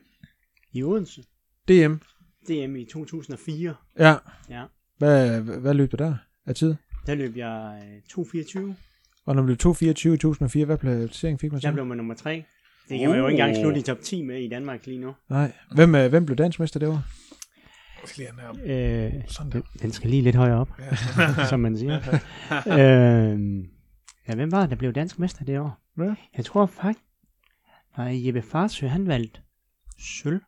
i 0.74 0.84
Odense. 0.84 1.22
DM. 1.68 1.94
DM 2.48 2.76
i 2.76 2.86
2004. 2.86 3.76
Ja. 4.00 4.16
Ja. 4.50 4.64
Hvad, 4.98 5.42
hvad, 5.42 5.58
hvad 5.60 5.74
løb 5.74 5.92
du 5.92 5.98
der 5.98 6.16
af 6.46 6.56
tid? 6.56 6.76
Der 7.08 7.16
løb 7.16 7.38
jeg 7.38 7.84
øh, 8.18 8.24
2.24. 8.26 8.74
Og 9.26 9.36
når 9.36 9.42
du 9.42 9.46
blev 9.46 9.58
224 9.58 10.14
i 10.14 10.18
2004, 10.18 10.66
hvad 10.66 10.78
placering 10.78 11.40
fik 11.40 11.52
man 11.52 11.62
så? 11.62 11.68
Der 11.68 11.74
blev 11.74 11.86
man 11.86 11.98
nummer 11.98 12.16
3. 12.16 12.46
Det 12.92 13.00
kan 13.00 13.10
man 13.10 13.20
jo 13.20 13.28
ikke 13.28 13.42
engang 13.42 13.64
slutte 13.64 13.80
i 13.80 13.84
top 13.84 14.00
10 14.02 14.22
med 14.22 14.42
i 14.42 14.50
Danmark 14.50 14.86
lige 14.86 15.00
nu. 15.00 15.16
Nej. 15.30 15.52
Hvem, 15.76 15.96
øh, 15.96 16.10
hvem 16.10 16.26
blev 16.26 16.36
dansmester 16.36 16.80
det 16.80 16.90
år? 16.90 17.02
Skal. 18.06 18.28
Øh, 18.66 19.14
Sådan 19.28 19.52
der. 19.52 19.62
den 19.82 19.92
skal 19.92 20.10
lige 20.10 20.22
lidt 20.22 20.36
højere 20.36 20.58
op, 20.58 20.70
som 21.50 21.60
man 21.60 21.78
siger. 21.78 21.98
øh, 22.78 23.40
ja, 24.28 24.36
hvem 24.36 24.52
var 24.52 24.62
det, 24.62 24.70
der 24.70 24.76
blev 24.76 24.94
dansk 24.94 25.20
mester 25.20 25.46
det 25.46 25.60
år? 25.60 25.78
Ja. 25.98 26.16
Jeg 26.38 26.46
tror 26.46 26.66
faktisk, 26.66 27.06
nej, 27.98 28.26
Jeppe 28.26 28.42
Farsø, 28.42 28.88
han 28.88 29.08
valgte 29.08 29.42
sølv. 30.00 30.42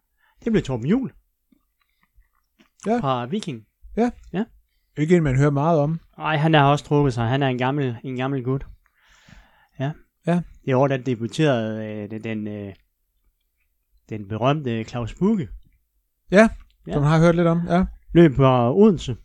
Det 0.43 0.51
blev 0.51 0.63
Torben 0.63 0.85
Juhl. 0.87 1.11
Ja. 2.87 2.99
Fra 2.99 3.25
Viking. 3.25 3.65
Ikke 4.97 5.17
en, 5.17 5.23
man 5.23 5.37
hører 5.37 5.49
meget 5.51 5.79
om. 5.79 5.99
Nej, 6.17 6.37
han 6.37 6.53
har 6.53 6.71
også 6.71 6.85
trukket 6.85 7.13
sig. 7.13 7.27
Han 7.27 7.43
er 7.43 7.47
en 7.47 7.57
gammel, 7.57 7.97
en 8.03 8.15
gammel 8.15 8.43
gut. 8.43 8.65
Det 10.65 10.75
år, 10.75 10.87
der 10.87 10.97
debuterede 10.97 11.85
øh, 11.85 12.11
den, 12.11 12.23
den, 12.23 12.47
øh, 12.47 12.73
den 14.09 14.27
berømte 14.27 14.83
Claus 14.83 15.13
Bugge. 15.13 15.47
Ja, 16.31 16.49
Ja. 16.87 16.93
som 16.93 17.03
har 17.03 17.19
hørt 17.19 17.35
lidt 17.35 17.47
om. 17.47 17.61
Ja. 17.69 17.85
Løb 18.13 18.35
på 18.35 18.73
Odense. 18.75 19.15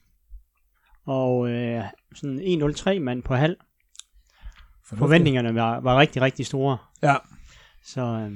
Og 1.06 1.50
øh, 1.50 1.84
sådan 2.14 2.38
1.03 2.40 2.98
mand 3.00 3.22
på 3.22 3.34
halv. 3.34 3.56
Forventningerne 4.86 5.54
var, 5.54 5.80
var 5.80 5.98
rigtig, 5.98 6.22
rigtig 6.22 6.46
store. 6.46 6.78
Ja. 7.02 7.14
Så 7.84 8.00
øh, 8.00 8.32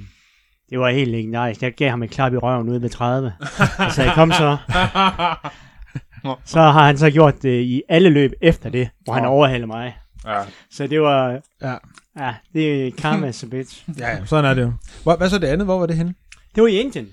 det 0.70 0.78
var 0.80 0.90
helt 0.90 1.10
legendarisk. 1.10 1.62
Jeg 1.62 1.72
gav 1.74 1.90
ham 1.90 2.02
et 2.02 2.10
klap 2.10 2.32
i 2.32 2.36
røven 2.36 2.68
ude 2.68 2.82
ved 2.82 2.88
30. 2.90 3.32
og 3.78 3.92
sagde, 3.92 4.10
kom 4.14 4.32
så. 4.32 4.56
Så 6.44 6.60
har 6.60 6.86
han 6.86 6.98
så 6.98 7.10
gjort 7.10 7.42
det 7.42 7.60
i 7.62 7.82
alle 7.88 8.10
løb 8.10 8.32
efter 8.40 8.70
det, 8.70 8.90
hvor 9.04 9.12
han 9.14 9.24
overhalede 9.24 9.66
mig. 9.66 9.98
Ja. 10.26 10.42
Så 10.70 10.86
det 10.86 11.00
var, 11.00 11.40
Ja. 11.62 11.76
Ja, 12.18 12.34
det 12.52 12.86
er 12.86 12.90
karma's 12.90 13.46
a 13.46 13.48
bitch. 13.48 13.88
Ja, 13.98 14.08
ja, 14.08 14.24
sådan 14.24 14.50
er 14.50 14.54
det 14.54 14.62
jo. 14.62 14.72
Hvor, 15.02 15.16
hvad 15.16 15.30
så 15.30 15.38
det 15.38 15.46
andet? 15.46 15.66
Hvor 15.66 15.78
var 15.78 15.86
det 15.86 15.96
henne? 15.96 16.14
Det 16.54 16.62
var 16.62 16.68
i 16.68 16.76
Indien. 16.80 17.08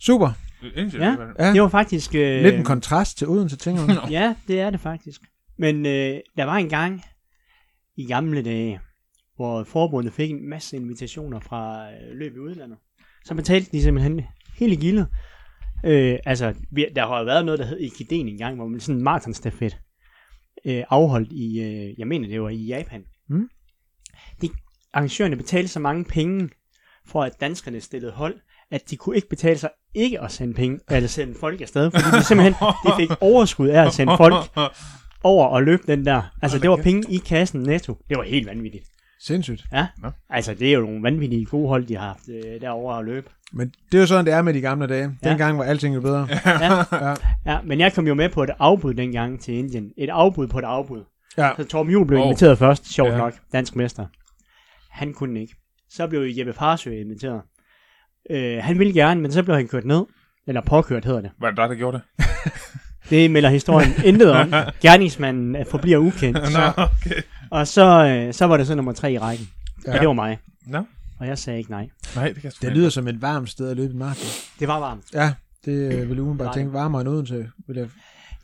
Super. 0.00 0.30
Ja. 0.76 1.16
Ja. 1.38 1.52
Det 1.52 1.62
var 1.62 1.68
faktisk... 1.68 2.14
Øh, 2.14 2.42
Lidt 2.42 2.54
en 2.54 2.64
kontrast 2.64 3.18
til 3.18 3.28
Odense, 3.28 3.56
tænker 3.56 3.86
man. 3.86 3.96
Ja, 4.10 4.34
det 4.48 4.60
er 4.60 4.70
det 4.70 4.80
faktisk. 4.80 5.20
Men 5.58 5.86
øh, 5.86 6.20
der 6.36 6.44
var 6.44 6.56
en 6.56 6.68
gang 6.68 7.02
i 7.96 8.06
gamle 8.06 8.42
dage, 8.42 8.80
hvor 9.36 9.64
forbundet 9.64 10.12
fik 10.12 10.30
en 10.30 10.48
masse 10.48 10.76
invitationer 10.76 11.40
fra 11.40 11.90
øh, 11.90 12.18
løb 12.18 12.36
i 12.36 12.38
udlandet. 12.38 12.78
Så 13.24 13.34
betalte 13.34 13.72
de 13.72 13.82
simpelthen 13.82 14.20
hele 14.58 14.76
gildet. 14.76 15.06
Øh, 15.84 16.18
altså, 16.26 16.54
vi, 16.70 16.86
der 16.96 17.06
har 17.06 17.18
jo 17.18 17.24
været 17.24 17.44
noget, 17.44 17.58
der 17.58 17.66
hed 17.66 17.78
Ikiden 17.78 18.28
engang, 18.28 18.56
hvor 18.56 18.68
man 18.68 18.80
sådan 18.80 18.98
en 18.98 19.04
maratonstafet 19.04 19.78
øh, 20.64 20.84
afholdt 20.90 21.32
i, 21.32 21.60
øh, 21.60 21.98
jeg 21.98 22.06
mener 22.06 22.28
det 22.28 22.42
var 22.42 22.48
i 22.48 22.66
Japan. 22.66 23.02
Arrangørerne 24.94 25.36
betalte 25.36 25.68
så 25.68 25.80
mange 25.80 26.04
penge, 26.04 26.48
for 27.06 27.22
at 27.22 27.32
danskerne 27.40 27.80
stillede 27.80 28.12
hold, 28.12 28.34
at 28.70 28.90
de 28.90 28.96
kunne 28.96 29.16
ikke 29.16 29.28
betale 29.28 29.58
sig 29.58 29.70
ikke 29.94 30.20
at 30.20 30.32
sende 30.32 30.54
penge, 30.54 30.78
eller 30.90 31.08
sende 31.08 31.34
folk 31.40 31.60
afsted, 31.60 31.90
fordi 31.90 32.16
de 32.18 32.24
simpelthen 32.24 32.54
de 32.86 32.92
fik 32.98 33.10
overskud 33.20 33.68
af 33.68 33.86
at 33.86 33.92
sende 33.92 34.16
folk 34.16 34.34
over 35.24 35.46
og 35.46 35.62
løbe 35.62 35.82
den 35.86 36.06
der. 36.06 36.22
Altså, 36.42 36.58
det 36.58 36.70
var 36.70 36.76
penge 36.76 37.02
i 37.12 37.16
kassen 37.16 37.60
netto. 37.62 37.98
Det 38.08 38.16
var 38.16 38.22
helt 38.22 38.46
vanvittigt. 38.46 38.84
Sindssygt. 39.20 39.64
Ja. 39.72 39.86
Altså, 40.30 40.54
det 40.54 40.68
er 40.68 40.72
jo 40.72 40.80
nogle 40.80 41.02
vanvittige 41.02 41.44
gode 41.44 41.68
hold, 41.68 41.86
de 41.86 41.96
har 41.96 42.06
haft 42.06 42.28
øh, 42.28 42.60
derovre 42.60 42.98
at 42.98 43.04
løbe. 43.04 43.30
Men 43.52 43.68
det 43.92 43.98
er 43.98 44.00
jo 44.02 44.06
sådan, 44.06 44.24
det 44.24 44.34
er 44.34 44.42
med 44.42 44.54
de 44.54 44.60
gamle 44.60 44.86
dage. 44.86 45.16
Ja. 45.24 45.28
Dengang 45.30 45.58
var 45.58 45.64
alting 45.64 45.94
jo 45.94 46.00
bedre. 46.00 46.28
Ja. 46.46 46.84
Ja. 46.92 47.14
ja, 47.46 47.58
men 47.64 47.80
jeg 47.80 47.92
kom 47.92 48.06
jo 48.06 48.14
med 48.14 48.28
på 48.28 48.42
et 48.42 48.50
afbud 48.58 48.94
dengang 48.94 49.40
til 49.40 49.54
Indien. 49.54 49.90
Et 49.98 50.08
afbud 50.10 50.46
på 50.46 50.58
et 50.58 50.64
afbud. 50.64 51.04
Ja. 51.38 51.50
Så 51.56 51.64
Torben 51.64 51.92
Juhl 51.92 52.06
blev 52.06 52.18
Wow. 52.18 52.26
inviteret 52.28 52.58
først, 52.58 52.92
sjovt 52.94 53.10
Ja. 53.12 53.16
nok, 53.16 53.34
dansk 53.52 53.76
mester. 53.76 54.06
Han 54.92 55.12
kunne 55.14 55.40
ikke. 55.40 55.54
Så 55.90 56.06
blev 56.06 56.20
Jeppe 56.22 56.52
Farsø 56.52 56.90
inviteret. 57.00 57.42
Øh, 58.30 58.58
han 58.62 58.78
ville 58.78 58.92
gerne, 58.92 59.20
men 59.20 59.32
så 59.32 59.42
blev 59.42 59.56
han 59.56 59.68
kørt 59.68 59.84
ned. 59.84 60.04
Eller 60.46 60.60
påkørt 60.60 61.04
hedder 61.04 61.20
det. 61.20 61.30
Var 61.40 61.48
det 61.48 61.56
dig, 61.56 61.68
der 61.68 61.74
gjorde 61.74 61.96
det? 62.18 62.26
Det 63.10 63.30
melder 63.30 63.48
historien 63.50 63.90
intet 64.04 64.30
om. 64.32 64.52
Gerningsmanden 64.80 65.56
øh, 65.56 65.66
forbliver 65.66 65.98
ukendt. 65.98 66.38
Så, 66.52 66.72
okay. 66.76 67.22
og 67.50 67.66
så, 67.68 68.06
øh, 68.06 68.34
så 68.34 68.44
var 68.44 68.56
det 68.56 68.66
så 68.66 68.74
nummer 68.74 68.92
tre 68.92 69.12
i 69.12 69.18
rækken. 69.18 69.48
Ja. 69.86 69.92
Ja. 69.92 69.98
Det 69.98 70.06
var 70.08 70.12
mig. 70.14 70.38
Nå. 70.66 70.84
Og 71.20 71.26
jeg 71.26 71.38
sagde 71.38 71.58
ikke 71.58 71.70
nej. 71.70 71.88
Nej, 72.16 72.24
det 72.26 72.34
kan 72.34 72.44
jeg 72.44 72.52
Det 72.60 72.62
ikke. 72.64 72.76
lyder 72.78 72.88
som 72.90 73.08
et 73.08 73.22
varmt 73.22 73.50
sted 73.50 73.70
at 73.70 73.76
løbe 73.76 73.92
i 73.92 73.96
marken. 73.96 74.24
Det 74.60 74.68
var 74.68 74.78
varmt. 74.80 75.04
Ja, 75.14 75.32
det 75.64 75.72
øh, 75.72 75.90
vil 75.90 75.98
jeg 75.98 76.20
umiddelbart 76.20 76.46
Nej. 76.46 76.54
tænke 76.54 76.72
varmere 76.72 77.00
end 77.00 77.08
Odense. 77.08 77.50
Vil 77.66 77.76
jeg... 77.76 77.88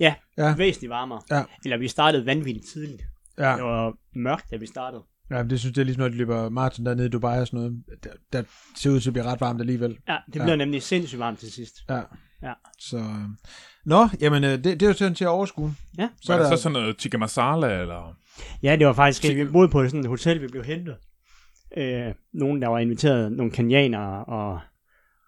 Ja, 0.00 0.14
Ja. 0.38 0.55
væsentligt 0.57 0.90
varmere. 0.90 1.21
Ja. 1.31 1.43
Eller 1.64 1.76
vi 1.78 1.88
startede 1.88 2.26
vanvittigt 2.26 2.67
tidligt. 2.73 3.02
Ja. 3.38 3.52
Det 3.57 3.62
var 3.64 3.93
mørkt, 4.14 4.50
da 4.50 4.57
vi 4.57 4.67
startede. 4.67 5.02
Ja, 5.31 5.43
det 5.43 5.61
synes 5.61 5.77
jeg 5.77 5.85
ligesom, 5.85 6.01
når 6.01 6.09
de 6.09 6.15
løber 6.17 6.49
maraton 6.49 6.87
dernede 6.87 7.07
i 7.07 7.11
Dubai 7.11 7.41
og 7.41 7.47
sådan 7.47 7.59
noget. 7.61 7.83
Der, 8.05 8.11
der 8.33 8.43
ser 8.77 8.91
ud 8.91 9.01
til 9.01 9.09
at 9.11 9.13
blive 9.15 9.25
ret 9.27 9.41
varmt 9.41 9.61
alligevel. 9.61 9.99
Ja, 10.09 10.17
det 10.27 10.37
Ja. 10.37 10.45
blev 10.45 10.57
nemlig 10.57 10.83
sindssygt 10.83 11.19
varmt 11.19 11.39
til 11.39 11.53
sidst. 11.53 11.75
Ja. 11.89 12.01
Ja. 12.43 12.53
Så, 12.79 12.97
øh, 12.97 13.29
Nå, 13.85 14.09
jamen 14.21 14.45
øh, 14.45 14.51
det, 14.51 14.65
det 14.65 14.83
er 14.83 14.87
jo 14.87 14.93
sådan 14.93 15.15
til 15.15 15.25
at 15.25 15.29
overskue. 15.29 15.75
Ja. 15.99 16.09
Så 16.23 16.33
Var 16.33 16.39
er 16.39 16.43
det 16.43 16.51
der, 16.51 16.57
så 16.57 16.63
sådan 16.63 16.73
noget 16.73 16.97
tikka 16.99 17.19
masala, 17.19 17.81
eller? 17.81 18.17
Ja, 18.63 18.77
det 18.77 18.87
var 18.87 18.93
faktisk, 18.93 19.37
vi 19.37 19.45
boede 19.45 19.69
på 19.69 19.85
sådan 19.85 20.01
et 20.01 20.07
hotel, 20.07 20.43
vi 20.43 20.47
blev 20.49 20.65
hentet. 20.65 20.97
Øh, 21.77 22.15
nogen, 22.33 22.63
der 22.63 22.69
var 22.69 22.79
inviteret, 22.79 23.33
nogle 23.33 23.53
kenianere 23.53 24.25
og, 24.25 24.61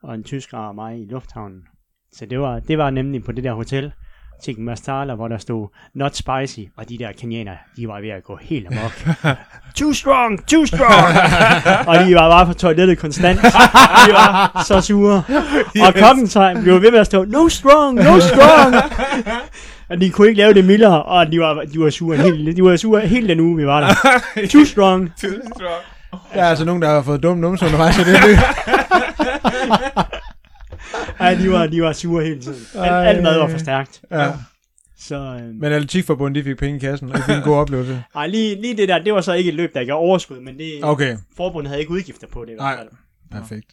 og 0.02 0.14
en 0.14 0.24
tysker 0.24 0.58
og 0.58 0.74
mig 0.74 1.00
i 1.00 1.06
lufthavnen. 1.06 1.62
Så 2.12 2.26
det 2.26 2.40
var, 2.40 2.60
det 2.60 2.78
var 2.78 2.90
nemlig 2.90 3.24
på 3.24 3.32
det 3.32 3.44
der 3.44 3.52
hotel. 3.52 3.92
Chicken 4.44 4.64
masala, 4.64 5.14
hvor 5.14 5.28
der 5.28 5.38
stod 5.38 5.68
not 5.94 6.16
spicy, 6.16 6.60
og 6.76 6.88
de 6.88 6.98
der 6.98 7.12
kenianer, 7.20 7.52
de 7.76 7.88
var 7.88 8.00
ved 8.00 8.08
at 8.08 8.24
gå 8.24 8.38
helt 8.42 8.66
amok. 8.66 8.92
too 9.78 9.92
strong, 9.92 10.46
too 10.46 10.66
strong! 10.66 11.06
og 11.88 11.98
de 11.98 12.14
var 12.14 12.30
bare 12.30 12.46
på 12.46 12.52
toilettet 12.52 12.98
konstant. 12.98 13.42
De 14.06 14.12
var 14.12 14.62
så 14.66 14.80
sure. 14.80 15.22
Og 15.86 15.94
kokken 15.94 16.28
så 16.28 16.58
blev 16.62 16.82
ved 16.82 16.90
med 16.90 16.98
at 16.98 17.06
stå, 17.06 17.24
no 17.24 17.48
strong, 17.48 17.94
no 17.94 18.20
strong! 18.20 18.74
og 19.88 20.00
de 20.00 20.10
kunne 20.10 20.28
ikke 20.28 20.38
lave 20.38 20.54
det 20.54 20.64
mildere, 20.64 21.02
og 21.02 21.32
de 21.32 21.40
var, 21.40 21.62
de 21.72 21.80
var 21.80 21.90
sure 21.90 22.16
helt, 22.16 22.56
de 22.56 22.64
var 22.64 22.76
sure 22.76 23.00
helt 23.00 23.28
den 23.28 23.40
uge, 23.40 23.56
vi 23.56 23.66
var 23.66 23.80
der. 23.80 23.94
Too 24.52 24.64
strong. 24.64 25.12
Too 25.20 25.30
strong. 25.54 25.82
Der 26.34 26.42
er 26.42 26.48
altså 26.48 26.64
nogen, 26.64 26.82
der 26.82 26.88
har 26.88 27.02
fået 27.02 27.22
dumme 27.22 27.40
numse 27.40 27.64
undervejs, 27.64 27.94
så 27.94 28.04
det 28.04 28.16
er 28.16 28.20
det. 28.20 28.38
Ej, 31.20 31.34
de 31.34 31.50
var, 31.50 31.66
de 31.66 31.82
var 31.82 31.92
sure 31.92 32.24
hele 32.24 32.40
tiden. 32.40 32.60
Alt, 32.74 32.92
alt 33.08 33.22
mad 33.22 33.38
var 33.38 33.48
for 33.48 33.58
stærkt. 33.58 34.02
Ja. 34.10 34.32
Så, 34.98 35.16
øh, 35.16 35.54
Men 35.54 35.72
Atletikforbundet, 35.72 36.44
de 36.44 36.50
fik 36.50 36.58
penge 36.58 36.76
i 36.76 36.80
kassen, 36.80 37.12
og 37.12 37.18
de 37.18 37.22
fik 37.22 37.36
en 37.36 37.42
god 37.42 37.56
oplevelse. 37.56 38.04
ej, 38.14 38.26
lige, 38.26 38.60
lige 38.62 38.76
det 38.76 38.88
der, 38.88 38.98
det 38.98 39.12
var 39.14 39.20
så 39.20 39.32
ikke 39.32 39.48
et 39.48 39.54
løb, 39.54 39.74
der 39.74 39.84
gav 39.84 39.94
overskud, 39.94 40.40
men 40.40 40.58
det, 40.58 40.78
Okay, 40.82 41.16
forbundet 41.36 41.68
havde 41.68 41.80
ikke 41.80 41.92
udgifter 41.92 42.26
på 42.26 42.44
det 42.44 42.52
i 42.52 42.54
Nej. 42.54 42.74
hvert 42.74 42.86
fald. 43.30 43.40
perfekt. 43.42 43.66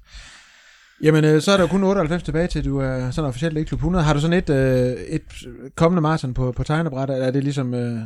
Jamen, 1.03 1.25
øh, 1.25 1.41
så 1.41 1.51
er 1.51 1.57
der 1.57 1.63
jo 1.63 1.67
kun 1.67 1.83
98 1.83 2.23
tilbage 2.23 2.47
til, 2.47 2.65
du 2.65 2.79
er 2.79 3.11
sådan 3.11 3.27
officielt 3.29 3.57
ikke 3.57 3.67
klub 3.67 3.77
100. 3.79 4.05
Har 4.05 4.13
du 4.13 4.19
sådan 4.21 4.37
et, 4.37 4.49
øh, 4.49 4.91
et 4.91 5.21
kommende 5.75 6.01
maraton 6.01 6.33
på, 6.33 6.51
på 6.51 6.63
tegnebræt, 6.63 7.09
eller 7.09 7.25
er 7.27 7.31
det 7.31 7.43
ligesom 7.43 7.73
øh, 7.73 7.99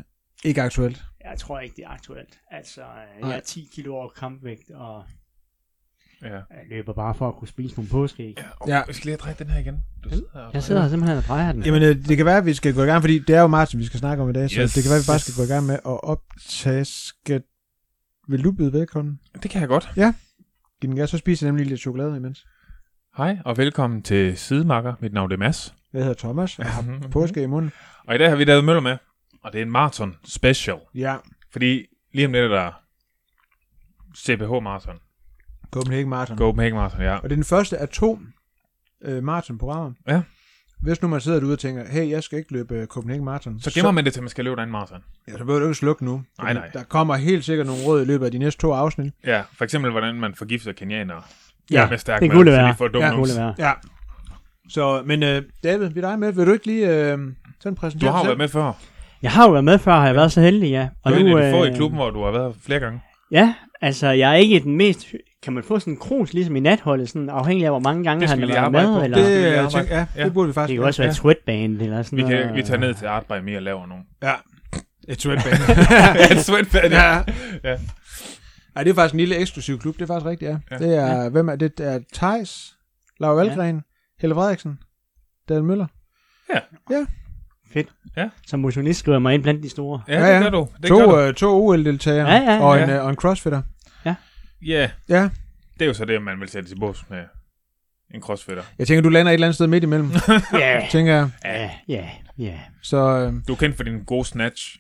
ikke 0.43 0.61
aktuelt? 0.61 1.03
Jeg 1.23 1.39
tror 1.39 1.59
ikke, 1.59 1.75
det 1.75 1.83
er 1.85 1.89
aktuelt. 1.89 2.33
Altså, 2.51 2.81
øh, 2.81 3.21
Nej. 3.21 3.29
jeg 3.29 3.37
er 3.37 3.41
10 3.41 3.69
kilo 3.75 3.95
over 3.95 4.09
kampvægt, 4.19 4.71
og 4.75 5.03
Ja. 6.21 6.29
jeg 6.33 6.43
løber 6.69 6.93
bare 6.93 7.15
for 7.15 7.27
at 7.27 7.35
kunne 7.35 7.47
spise 7.47 7.75
nogle 7.75 7.89
påskeæg. 7.89 8.33
Ja, 8.37 8.43
Ja. 8.67 8.75
ja. 8.77 8.83
Vi 8.87 8.93
skal 8.93 9.05
lige 9.05 9.11
have 9.13 9.17
drejet 9.17 9.39
den 9.39 9.49
her 9.49 9.59
igen. 9.59 9.79
Du 10.03 10.09
sidder 10.09 10.27
her 10.33 10.39
og 10.41 10.53
Jeg 10.53 10.63
sidder 10.63 10.89
simpelthen 10.89 11.17
og 11.17 11.23
drejer 11.23 11.51
den. 11.51 11.63
Jamen, 11.65 11.83
øh, 11.83 11.95
det 12.07 12.17
kan 12.17 12.25
være, 12.25 12.37
at 12.37 12.45
vi 12.45 12.53
skal 12.53 12.73
gå 12.73 12.83
i 12.83 12.85
gang, 12.85 13.01
fordi 13.03 13.19
det 13.19 13.35
er 13.35 13.41
jo 13.41 13.47
maraton, 13.47 13.79
vi 13.79 13.85
skal 13.85 13.99
snakke 13.99 14.23
om 14.23 14.29
i 14.29 14.33
dag, 14.33 14.49
så 14.49 14.61
Yes. 14.61 14.73
det 14.73 14.83
kan 14.83 14.89
være, 14.89 14.97
at 14.97 15.03
vi 15.03 15.07
bare 15.11 15.19
skal 15.19 15.33
gå 15.37 15.43
i 15.43 15.53
gang 15.55 15.65
med 15.65 15.73
at 15.75 16.03
optage. 16.03 16.85
Skal... 16.85 17.43
Vil 18.29 18.43
du 18.43 18.51
byde 18.51 18.73
velkommen? 18.73 19.19
Det 19.43 19.51
kan 19.51 19.61
jeg 19.61 19.67
godt. 19.69 19.91
Giv 20.81 20.89
den 20.89 20.95
gas, 20.95 21.09
så 21.09 21.17
spiser 21.17 21.47
jeg 21.47 21.51
nemlig 21.51 21.67
lidt 21.67 21.81
chokolade 21.81 22.17
imens. 22.17 22.45
Hej, 23.17 23.37
og 23.45 23.57
velkommen 23.57 24.01
til 24.01 24.37
Sidemarker. 24.37 24.93
Mit 24.99 25.13
navn 25.13 25.31
er 25.31 25.37
Mads. 25.37 25.75
Jeg 25.93 26.01
hedder 26.01 26.13
Thomas, 26.15 26.59
og 26.59 26.65
har 26.65 27.07
påske 27.11 27.43
i 27.43 27.45
munden. 27.45 27.71
Og 28.07 28.15
i 28.15 28.17
dag 28.17 28.29
har 28.29 28.35
vi 28.35 28.43
David 28.45 28.61
Møller 28.61 28.81
med, 28.81 28.97
og 29.43 29.53
det 29.53 29.59
er 29.59 29.65
en 29.65 29.71
maraton 29.71 30.15
special. 30.25 30.77
Ja, 30.95 31.15
Fordi 31.51 31.85
lige 32.13 32.25
om 32.25 32.31
lidt 32.33 32.43
er 32.43 32.47
der 32.47 32.71
CPH 34.17 34.63
Marathon. 34.63 34.95
Copenhagen 35.71 36.09
Marathon. 36.09 36.37
Copenhagen 36.37 36.75
Marathon, 36.75 37.01
ja. 37.01 37.15
Og 37.15 37.23
det 37.23 37.31
er 37.31 37.35
den 37.35 37.43
første 37.43 37.77
af 37.77 37.89
to 37.89 38.19
øh, 39.05 39.23
maratonprogrammer. 39.23 39.91
Ja. 40.07 40.21
Hvis 40.81 41.01
nu 41.01 41.07
man 41.07 41.21
sidder 41.21 41.39
derude 41.39 41.53
og 41.53 41.59
tænker, 41.59 41.83
hey, 41.91 42.09
jeg 42.09 42.23
skal 42.23 42.37
ikke 42.39 42.53
løbe 42.53 42.75
øh, 42.75 42.87
Copenhagen 42.87 43.25
Marathon. 43.25 43.59
Så 43.59 43.71
gemmer 43.73 43.91
man 43.91 44.05
det 44.05 44.13
til, 44.13 44.21
man 44.23 44.29
skal 44.29 44.43
løbe 44.43 44.51
den 44.55 44.59
anden 44.61 44.71
marathon. 44.71 45.03
Ja, 45.27 45.31
så 45.31 45.37
behøver 45.37 45.59
du 45.59 45.65
ikke 45.65 45.75
slukke 45.75 46.05
nu. 46.05 46.21
Nej, 46.41 46.53
nej. 46.53 46.67
Der 46.73 46.83
kommer 46.83 47.15
helt 47.15 47.45
sikkert 47.45 47.67
nogle 47.67 47.81
råd 47.85 48.01
i 48.01 48.05
løbet 48.05 48.25
af 48.25 48.31
de 48.31 48.37
næste 48.37 48.61
to 48.61 48.71
afsnit. 48.71 49.13
Ja, 49.25 49.41
for 49.57 49.63
eksempel, 49.63 49.91
hvordan 49.91 50.15
man 50.15 50.35
forgifter 50.35 50.71
kenianere. 50.71 51.21
Ja, 51.71 51.89
med 51.89 51.97
stærk 51.97 52.21
det 52.21 52.31
kunne 52.31 52.45
det 52.51 52.57
så 52.57 52.61
de 52.61 52.65
være. 52.65 52.75
får 52.75 52.87
dumme 52.87 53.05
Ja, 53.05 53.11
Det 53.11 53.17
kunne 53.17 53.29
det 53.29 53.37
være. 53.37 53.53
Ja. 53.57 53.71
Så, 54.69 55.03
men 55.05 55.23
øh, 55.23 55.41
David, 55.63 55.89
vi 55.89 55.99
er 55.99 56.09
dig 56.09 56.19
med. 56.19 56.31
Vil 56.31 56.47
du 56.47 56.51
ikke 56.53 56.65
lige 56.65 56.87
øh, 57.11 57.17
sådan 57.59 57.75
præsentere 57.75 58.07
Du 58.09 58.13
har 58.13 58.19
jo 58.23 58.25
været 58.25 58.37
med 58.37 58.47
før. 58.47 58.73
Jeg 59.21 59.31
har 59.31 59.45
jo 59.45 59.51
været 59.51 59.63
med 59.65 59.79
før, 59.79 59.91
har 59.91 60.05
jeg 60.05 60.15
været 60.15 60.31
så 60.31 60.41
heldig, 60.41 60.69
ja. 60.69 60.89
Du 61.07 61.13
er 61.13 61.17
en 61.17 61.27
af 61.37 61.43
de 61.43 61.51
få 61.57 61.63
i 61.63 61.69
øh, 61.69 61.75
klubben, 61.75 61.97
hvor 61.97 62.09
du 62.09 62.23
har 62.23 62.31
været 62.31 62.55
flere 62.61 62.79
gange. 62.79 63.01
Ja, 63.31 63.53
altså 63.81 64.07
jeg 64.07 64.31
er 64.31 64.35
ikke 64.35 64.59
den 64.59 64.75
mest... 64.77 65.07
Kan 65.43 65.53
man 65.53 65.63
få 65.63 65.79
sådan 65.79 65.93
en 65.93 65.97
krus 65.99 66.33
ligesom 66.33 66.55
i 66.55 66.59
natholdet, 66.59 67.09
sådan 67.09 67.29
afhængig 67.29 67.65
af, 67.65 67.71
hvor 67.71 67.79
mange 67.79 68.03
gange 68.03 68.21
Det 68.21 68.29
han 68.29 68.39
har 68.49 68.69
været 68.69 68.71
med? 68.71 68.97
på. 68.99 69.03
Eller? 69.03 69.17
Det, 69.17 69.37
øh, 69.37 69.51
arbejde. 69.57 69.69
tænker, 69.69 69.95
ja, 69.95 70.05
Ja. 70.15 70.23
det 70.25 70.33
burde 70.33 70.45
vi 70.45 70.49
det 70.49 70.55
faktisk 70.55 70.77
kan 70.77 70.83
også 70.83 71.01
være 71.01 71.09
et 71.09 71.15
sweatband 71.15 71.81
eller 71.81 72.03
sådan 72.03 72.17
Vi, 72.17 72.21
noget. 72.23 72.45
kan, 72.45 72.55
vi 72.55 72.63
tager 72.63 72.79
ned 72.79 72.93
til 72.93 73.05
Artbej 73.05 73.41
mere 73.41 73.57
og 73.57 73.61
laver 73.63 73.87
nogle. 73.87 74.03
Ja. 74.23 74.33
Et 75.07 75.21
sweatband. 75.21 75.55
ja, 75.91 76.31
et 76.35 76.39
sweatband. 76.45 76.93
ja. 76.93 77.17
Ja. 77.63 77.77
Ej, 78.75 78.83
det 78.83 78.89
er 78.89 78.93
faktisk 78.95 79.13
en 79.13 79.19
lille 79.19 79.35
eksklusiv 79.35 79.79
klub. 79.79 79.95
Det 79.95 80.01
er 80.01 80.07
faktisk 80.07 80.25
rigtigt, 80.25 80.51
ja. 80.51 80.57
Ja. 80.71 80.77
Det 80.77 80.95
er, 80.97 81.29
hvem 81.29 81.49
er 81.49 81.55
det? 81.55 81.77
Det 81.77 81.93
er 81.93 81.99
Thijs, 82.13 82.75
Laura 83.19 83.35
Valgren, 83.35 83.81
Helle 84.19 84.35
Frederiksen, 84.35 84.79
Daniel 85.49 85.63
Møller. 85.63 85.87
Fedt. 87.73 87.87
Ja. 88.17 88.29
Som 88.47 88.59
motionist 88.59 88.99
skriver 88.99 89.15
jeg 89.15 89.21
mig 89.21 89.33
ind 89.33 89.43
blandt 89.43 89.63
de 89.63 89.69
store. 89.69 90.01
Ja, 90.07 90.13
Ja, 90.13 90.27
det 90.27 90.33
ja. 90.33 90.41
gør 90.41 90.49
du. 90.49 90.67
Det 90.81 90.91
gør 90.91 90.97
To, 91.05 91.11
du. 91.11 91.19
øh, 91.19 91.33
to 91.33 91.65
OL-deltagere 91.67 92.27
Ja, 92.31 92.35
ja, 92.37 92.53
ja. 92.53 92.61
og, 92.63 92.81
en, 92.83 92.89
Ja. 92.89 92.95
øh, 92.97 93.03
og 93.03 93.09
en 93.09 93.15
crossfitter. 93.15 93.61
Ja, 94.65 94.89
Ja, 95.09 95.29
det 95.73 95.81
er 95.81 95.85
jo 95.85 95.93
så 95.93 96.05
det, 96.05 96.21
man 96.21 96.39
vil 96.39 96.49
sætte 96.49 96.69
til 96.69 96.79
bås 96.79 97.05
med 97.09 97.23
en 98.13 98.21
crossfitter. 98.21 98.63
jeg 98.79 98.87
tænker, 98.87 99.01
du 99.01 99.09
lander 99.09 99.31
et 99.31 99.33
eller 99.33 99.47
andet 99.47 99.55
sted 99.55 99.67
midt 99.67 99.83
imellem, 99.83 100.11
Ja, 100.53 100.87
tænker 100.91 101.13
jeg. 101.15 101.29
ja, 101.45 101.69
ja, 101.87 102.09
ja. 102.37 102.59
Så 102.81 102.97
øh, 102.97 103.33
Du 103.47 103.53
er 103.53 103.57
kendt 103.57 103.75
for 103.77 103.83
din 103.83 104.03
gode 104.03 104.25
snatch. 104.25 104.77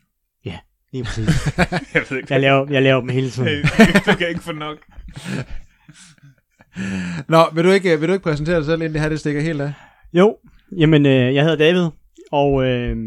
Lige 0.93 1.03
præcis. 1.03 1.27
Jeg 1.93 2.03
ved 2.09 2.17
ikke, 2.17 2.33
Jeg 2.33 2.41
laver, 2.41 2.67
jeg 2.71 2.81
laver 2.81 2.99
dem 2.99 3.09
hele 3.09 3.29
tiden. 3.29 3.63
du 4.05 4.15
kan 4.17 4.27
ikke 4.29 4.41
få 4.41 4.51
nok. 4.51 4.77
Nå, 7.27 7.49
vil 7.55 7.63
du 7.63 7.69
ikke, 7.71 7.99
vil 7.99 8.07
du 8.09 8.13
ikke 8.13 8.23
præsentere 8.23 8.57
dig 8.57 8.65
selv, 8.65 8.81
inden 8.81 8.93
det 8.93 9.01
her 9.01 9.09
det 9.09 9.19
stikker 9.19 9.41
helt 9.41 9.61
af? 9.61 9.73
Jo, 10.13 10.37
jamen 10.77 11.05
øh, 11.05 11.35
jeg 11.35 11.43
hedder 11.43 11.57
David, 11.57 11.87
og 12.31 12.63
øh, 12.65 12.97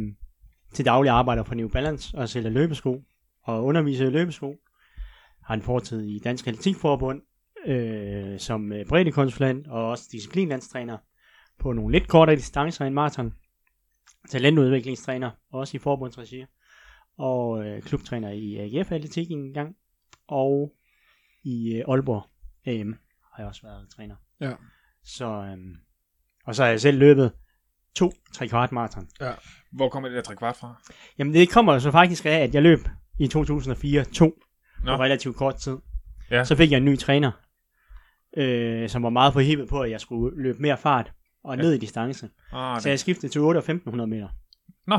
til 0.74 0.84
daglig 0.84 1.10
arbejder 1.12 1.44
for 1.44 1.54
New 1.54 1.68
Balance 1.68 2.16
og 2.18 2.28
sælger 2.28 2.50
løbesko 2.50 3.00
og 3.44 3.64
underviser 3.64 4.06
i 4.06 4.10
løbesko. 4.10 4.54
Har 5.44 5.54
en 5.54 5.62
fortid 5.62 6.02
i 6.02 6.18
Dansk 6.18 6.46
Atletikforbund 6.46 7.22
øh, 7.66 8.38
som 8.38 8.72
øh, 8.72 8.86
breddekonsulent 8.86 9.66
og 9.66 9.88
også 9.88 10.08
disciplinlandstræner 10.12 10.98
på 11.58 11.72
nogle 11.72 11.98
lidt 11.98 12.08
kortere 12.08 12.36
distancer 12.36 12.84
end 12.84 12.94
maraton. 12.94 13.34
Talentudviklingstræner, 14.30 15.30
også 15.50 15.76
i 15.76 15.80
forbundsregi. 15.80 16.44
Og 17.18 17.66
øh, 17.66 17.82
klubtræner 17.82 18.30
i 18.30 18.56
AGF 18.56 18.92
Atletik 18.92 19.30
en 19.30 19.52
gang. 19.52 19.76
Og 20.28 20.74
i 21.44 21.74
øh, 21.74 21.84
Aalborg 21.88 22.30
AM 22.66 22.98
har 23.32 23.42
jeg 23.42 23.46
også 23.46 23.62
været 23.62 23.88
træner. 23.90 24.16
Ja. 24.40 24.52
Så, 25.04 25.26
øhm, 25.26 25.76
og 26.44 26.54
så 26.54 26.62
har 26.62 26.70
jeg 26.70 26.80
selv 26.80 26.98
løbet 26.98 27.32
to 27.94 28.12
tre 28.32 28.48
kvart 28.48 28.72
maraton. 28.72 29.08
Hvor 29.72 29.88
kommer 29.88 30.08
det 30.08 30.16
der 30.16 30.22
tre 30.22 30.36
kvart 30.36 30.56
fra? 30.56 30.82
Jamen 31.18 31.34
det 31.34 31.50
kommer 31.50 31.78
så 31.78 31.90
faktisk 31.90 32.26
af, 32.26 32.38
at 32.38 32.54
jeg 32.54 32.62
løb 32.62 32.78
i 33.18 33.28
2004 33.28 34.04
to 34.04 34.38
på 34.84 34.96
Nå. 34.96 35.02
relativt 35.04 35.36
kort 35.36 35.54
tid. 35.56 35.76
Ja. 36.30 36.44
Så 36.44 36.56
fik 36.56 36.70
jeg 36.70 36.76
en 36.76 36.84
ny 36.84 36.98
træner, 36.98 37.30
øh, 38.36 38.88
som 38.88 39.02
var 39.02 39.10
meget 39.10 39.32
forhippet 39.32 39.68
på, 39.68 39.80
at 39.80 39.90
jeg 39.90 40.00
skulle 40.00 40.42
løbe 40.42 40.58
mere 40.62 40.76
fart 40.78 41.12
og 41.44 41.56
Ja. 41.56 41.62
ned 41.62 41.72
i 41.72 41.78
distance. 41.78 42.28
Ah, 42.52 42.80
Så 42.80 42.88
jeg 42.88 42.98
skiftede 42.98 43.32
til 43.32 43.40
8 43.40 43.58
og 43.58 43.62
1500 43.64 44.10
meter. 44.10 44.28
Nå. 44.86 44.98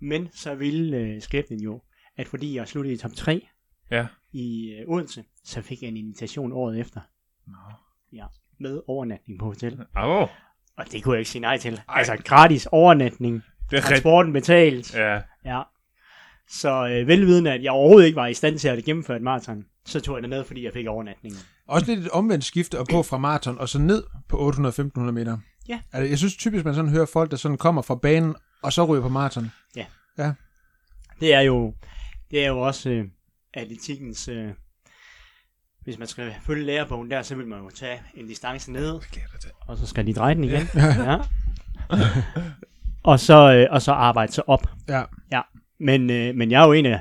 Men 0.00 0.28
så 0.32 0.54
ville 0.54 0.96
øh, 0.96 1.22
skæbnen 1.22 1.60
jo, 1.60 1.82
at 2.16 2.28
fordi 2.28 2.56
jeg 2.56 2.68
sluttede 2.68 2.94
i 2.94 2.96
top 2.98 3.12
3 3.12 3.46
Ja. 3.90 4.06
i 4.32 4.72
øh, 4.72 4.88
Odense, 4.88 5.24
så 5.44 5.62
fik 5.62 5.82
jeg 5.82 5.88
en 5.88 5.96
invitation 5.96 6.52
året 6.52 6.78
efter 6.80 7.00
Nå. 7.46 8.22
med 8.58 8.80
overnatning 8.86 9.38
på 9.38 9.44
hotel. 9.44 9.80
Au, 9.94 10.28
Og 10.76 10.84
det 10.92 11.02
kunne 11.04 11.12
jeg 11.14 11.18
ikke 11.20 11.30
sige 11.30 11.42
nej 11.42 11.58
til. 11.58 11.74
Ej. 11.88 11.98
Altså 11.98 12.16
gratis 12.24 12.66
overnatning, 12.72 13.42
det 13.70 13.76
er 13.76 13.82
transporten 13.82 14.32
betalt. 14.32 14.94
Ja. 14.94 15.20
Ja. 15.44 15.62
Så 16.50 16.88
øh, 16.88 17.06
velvidende, 17.06 17.52
at 17.52 17.62
jeg 17.62 17.72
overhovedet 17.72 18.06
ikke 18.06 18.16
var 18.16 18.26
i 18.26 18.34
stand 18.34 18.58
til 18.58 18.68
at 18.68 18.84
gennemføre 18.84 19.16
et 19.16 19.22
maraton, 19.22 19.64
så 19.86 20.00
tog 20.00 20.14
jeg 20.16 20.22
det 20.22 20.30
med, 20.30 20.44
fordi 20.44 20.64
jeg 20.64 20.72
fik 20.72 20.86
overnatningen. 20.86 21.40
Også 21.68 21.86
lidt 21.86 22.00
et 22.00 22.08
omvendt 22.08 22.44
skifte 22.44 22.78
at 22.78 22.88
gå 22.88 23.02
fra 23.02 23.18
maraton 23.18 23.58
og 23.58 23.68
så 23.68 23.78
ned 23.78 24.04
på 24.28 24.50
800-1500 24.50 25.00
meter. 25.00 25.38
Ja. 25.68 25.80
Altså, 25.92 26.08
jeg 26.08 26.18
synes 26.18 26.36
typisk, 26.36 26.64
man 26.64 26.74
sådan 26.74 26.90
hører 26.90 27.06
folk, 27.06 27.30
der 27.30 27.36
sådan 27.36 27.56
kommer 27.56 27.82
fra 27.82 27.94
banen, 27.94 28.34
og 28.62 28.72
så 28.72 28.84
ryger 28.84 29.02
på 29.02 29.08
maraton. 29.08 29.52
Det 31.20 31.34
er 31.34 31.40
jo, 31.40 31.74
det 32.30 32.44
er 32.44 32.48
jo 32.48 32.60
også 32.60 32.90
øh, 32.90 33.04
atletikkens... 33.54 34.28
Øh, 34.28 34.48
hvis 35.84 35.98
man 35.98 36.08
skal 36.08 36.34
følge 36.42 36.66
lærebogen 36.66 37.10
der, 37.10 37.22
så 37.22 37.34
vil 37.34 37.46
man 37.46 37.58
jo 37.58 37.70
tage 37.70 38.02
en 38.14 38.26
distance 38.26 38.72
ned, 38.72 39.00
og 39.66 39.76
så 39.76 39.86
skal 39.86 40.06
de 40.06 40.14
dreje 40.14 40.34
den 40.34 40.44
igen. 40.44 40.68
ja. 40.74 41.16
og, 43.10 43.20
så, 43.20 43.52
øh, 43.52 43.66
og 43.70 43.82
så 43.82 43.92
arbejde 43.92 44.32
sig 44.32 44.48
op. 44.48 44.68
Ja. 44.88 45.02
ja. 45.32 45.40
Men, 45.80 46.10
øh, 46.10 46.34
men 46.34 46.50
jeg 46.50 46.62
er 46.62 46.66
jo 46.66 46.72
en 46.72 46.86
af 46.86 47.00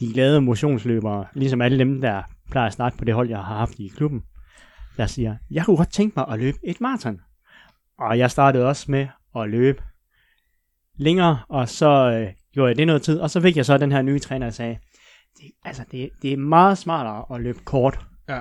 de 0.00 0.12
glade 0.12 0.40
motionsløbere, 0.40 1.24
ligesom 1.34 1.60
alle 1.60 1.78
dem, 1.78 2.00
der 2.00 2.22
plejer 2.50 2.66
at 2.66 2.72
snakke 2.72 2.98
på 2.98 3.04
det 3.04 3.14
hold, 3.14 3.28
jeg 3.28 3.38
har 3.38 3.56
haft 3.56 3.78
i 3.78 3.88
klubben, 3.96 4.22
der 4.96 5.06
siger, 5.06 5.36
jeg 5.50 5.64
kunne 5.64 5.76
godt 5.76 5.92
tænke 5.92 6.14
mig 6.16 6.26
at 6.28 6.38
løbe 6.38 6.58
et 6.64 6.80
maraton. 6.80 7.20
Og 7.98 8.18
jeg 8.18 8.30
startede 8.30 8.66
også 8.68 8.90
med 8.90 9.06
at 9.36 9.48
løbe 9.50 9.82
længere, 10.98 11.38
og 11.48 11.68
så 11.68 11.86
øh, 11.88 12.32
gjorde 12.52 12.68
jeg 12.68 12.76
det 12.76 12.86
noget 12.86 13.02
tid, 13.02 13.18
og 13.20 13.30
så 13.30 13.40
fik 13.40 13.56
jeg 13.56 13.66
så 13.66 13.78
den 13.78 13.92
her 13.92 14.02
nye 14.02 14.18
træner, 14.18 14.46
der 14.46 14.50
sagde, 14.50 14.78
det, 15.38 15.50
altså 15.64 15.84
det, 15.90 16.10
det 16.22 16.32
er 16.32 16.36
meget 16.36 16.78
smartere 16.78 17.36
at 17.36 17.40
løbe 17.42 17.58
kort. 17.64 17.98
Ja. 18.28 18.40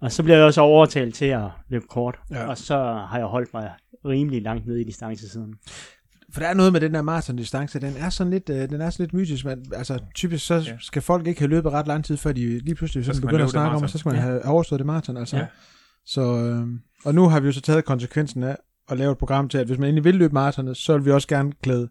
Og 0.00 0.12
så 0.12 0.22
blev 0.22 0.34
jeg 0.34 0.44
også 0.44 0.60
overtalt 0.60 1.14
til 1.14 1.24
at 1.26 1.48
løbe 1.68 1.84
kort, 1.90 2.18
Ja. 2.30 2.46
og 2.46 2.58
så 2.58 2.76
har 3.10 3.18
jeg 3.18 3.26
holdt 3.26 3.54
mig 3.54 3.70
rimelig 4.04 4.42
langt 4.42 4.66
nede 4.66 4.80
i 4.80 4.84
distancesiden. 4.84 5.54
For 6.32 6.40
der 6.40 6.48
er 6.48 6.54
noget 6.54 6.72
med 6.72 6.80
den 6.80 6.94
der 6.94 7.02
maratondistance, 7.02 7.80
den 7.80 7.94
er 7.96 8.10
sådan 8.10 8.30
lidt, 8.30 8.48
øh, 8.50 8.70
den 8.70 8.80
er 8.80 8.90
sådan 8.90 9.04
lidt 9.04 9.12
mytisk. 9.14 9.44
Man, 9.44 9.64
altså 9.74 9.98
typisk 10.14 10.46
så 10.46 10.54
Ja. 10.54 10.76
skal 10.80 11.02
folk 11.02 11.26
ikke 11.26 11.40
have 11.40 11.50
løbet 11.50 11.72
ret 11.72 11.86
lang 11.86 12.04
tid, 12.04 12.16
før 12.16 12.32
de 12.32 12.58
lige 12.58 12.74
pludselig 12.74 13.04
Så 13.04 13.20
begynder 13.20 13.44
at 13.44 13.50
snakke 13.50 13.76
om, 13.76 13.84
at 13.84 13.90
så 13.90 13.98
skal 13.98 14.08
man 14.08 14.16
Ja. 14.16 14.22
have 14.22 14.44
overstået 14.44 14.78
det 14.78 14.86
maraton. 14.86 15.16
Altså. 15.16 15.36
Ja. 15.36 15.46
Så, 16.06 16.20
øh, 16.22 16.66
og 17.04 17.14
nu 17.14 17.28
har 17.28 17.40
vi 17.40 17.46
jo 17.46 17.52
så 17.52 17.60
taget 17.60 17.84
konsekvensen 17.84 18.42
af 18.42 18.56
at 18.90 18.98
lave 18.98 19.12
et 19.12 19.18
program 19.18 19.48
til, 19.48 19.58
at 19.58 19.66
hvis 19.66 19.78
man 19.78 19.88
endelig 19.88 20.04
vil 20.04 20.14
løbe 20.14 20.34
maratonet, 20.34 20.76
så 20.76 20.96
vil 20.96 21.04
vi 21.06 21.10
også 21.10 21.28
gerne 21.28 21.52
klæde 21.62 21.88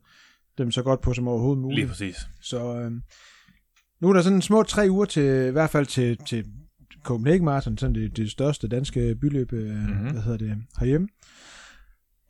dem 0.58 0.72
så 0.72 0.82
godt 0.84 1.02
på 1.02 1.14
som 1.14 1.28
overhovedet 1.28 1.62
muligt. 1.62 1.80
Lige 1.80 1.88
præcis. 1.88 2.16
Så 2.42 2.76
øh, 2.76 2.92
nu 4.02 4.10
er 4.10 4.14
der 4.14 4.22
sådan 4.22 4.42
små 4.42 4.64
tre 4.64 4.88
uger 4.90 5.06
til, 5.06 5.48
i 5.48 5.52
hvert 5.52 5.70
fald 5.70 5.86
til, 5.86 6.18
til 6.18 6.46
Copenhagen 7.04 7.46
Marathon, 7.46 7.78
sådan 7.78 7.96
det, 7.96 8.18
det 8.18 8.32
største 8.32 8.68
danske 8.68 9.16
byløb, 9.16 9.52
mm-hmm. 9.52 10.12
hvad 10.12 10.22
hedder 10.22 10.38
det, 10.38 10.58
herhjemme. 10.80 11.08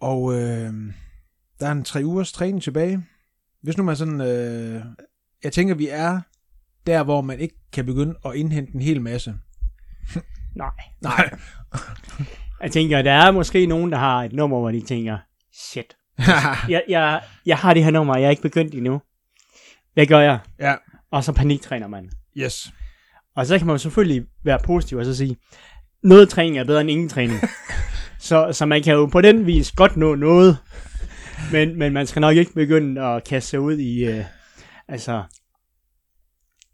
Og 0.01 0.41
øh, 0.41 0.73
der 1.61 1.67
er 1.67 1.71
en 1.71 1.83
tre 1.83 2.01
ugers 2.05 2.31
træning 2.31 2.63
tilbage. 2.63 3.03
Hvis 3.63 3.77
nu 3.77 3.83
man 3.83 3.95
sådan, 3.95 4.21
øh, 4.21 4.81
jeg 5.43 5.53
tænker, 5.53 5.75
vi 5.75 5.87
er 5.87 6.21
der, 6.87 7.03
hvor 7.03 7.21
man 7.21 7.39
ikke 7.39 7.55
kan 7.73 7.85
begynde 7.85 8.15
at 8.25 8.35
indhente 8.35 8.75
en 8.75 8.81
hel 8.81 9.01
masse. 9.01 9.35
Nej. 10.55 10.71
Nej. 11.01 11.29
Jeg 12.61 12.71
tænker, 12.71 13.01
der 13.01 13.11
er 13.11 13.31
måske 13.31 13.65
nogen, 13.65 13.91
der 13.91 13.97
har 13.97 14.23
et 14.23 14.33
nummer, 14.33 14.59
hvor 14.59 14.71
de 14.71 14.81
tænker, 14.81 15.17
shit, 15.53 15.95
jeg, 16.69 16.83
jeg, 16.89 17.21
jeg 17.45 17.57
har 17.57 17.73
det 17.73 17.83
her 17.83 17.91
nummer, 17.91 18.17
jeg 18.17 18.25
er 18.25 18.29
ikke 18.29 18.41
begyndt 18.41 18.73
endnu. 18.75 19.01
Hvad 19.93 20.05
gør 20.05 20.19
jeg? 20.19 20.39
ja, 20.59 20.75
Og 21.11 21.23
så 21.23 21.33
paniktræner 21.33 21.87
man. 21.87 22.11
yes. 22.37 22.73
Og 23.35 23.45
så 23.45 23.57
kan 23.57 23.67
man 23.67 23.73
jo 23.73 23.77
selvfølgelig 23.77 24.25
være 24.43 24.59
positiv 24.65 24.97
og 24.97 25.05
så 25.05 25.15
sige, 25.15 25.37
noget 26.03 26.29
træning 26.29 26.57
er 26.57 26.63
bedre 26.63 26.81
end 26.81 26.91
ingen 26.91 27.09
træning. 27.09 27.39
så, 28.19 28.49
så 28.51 28.65
man 28.65 28.83
kan 28.83 28.93
jo 28.93 29.05
på 29.05 29.21
den 29.21 29.45
vis 29.45 29.71
godt 29.71 29.97
nå 29.97 30.15
noget, 30.15 30.57
men, 31.51 31.79
men 31.79 31.93
man 31.93 32.07
skal 32.07 32.19
nok 32.19 32.35
ikke 32.35 32.53
begynde 32.53 33.01
at 33.01 33.23
kaste 33.23 33.49
sig 33.49 33.59
ud 33.59 33.77
i, 33.77 34.05
øh, 34.05 34.23
altså, 34.87 35.23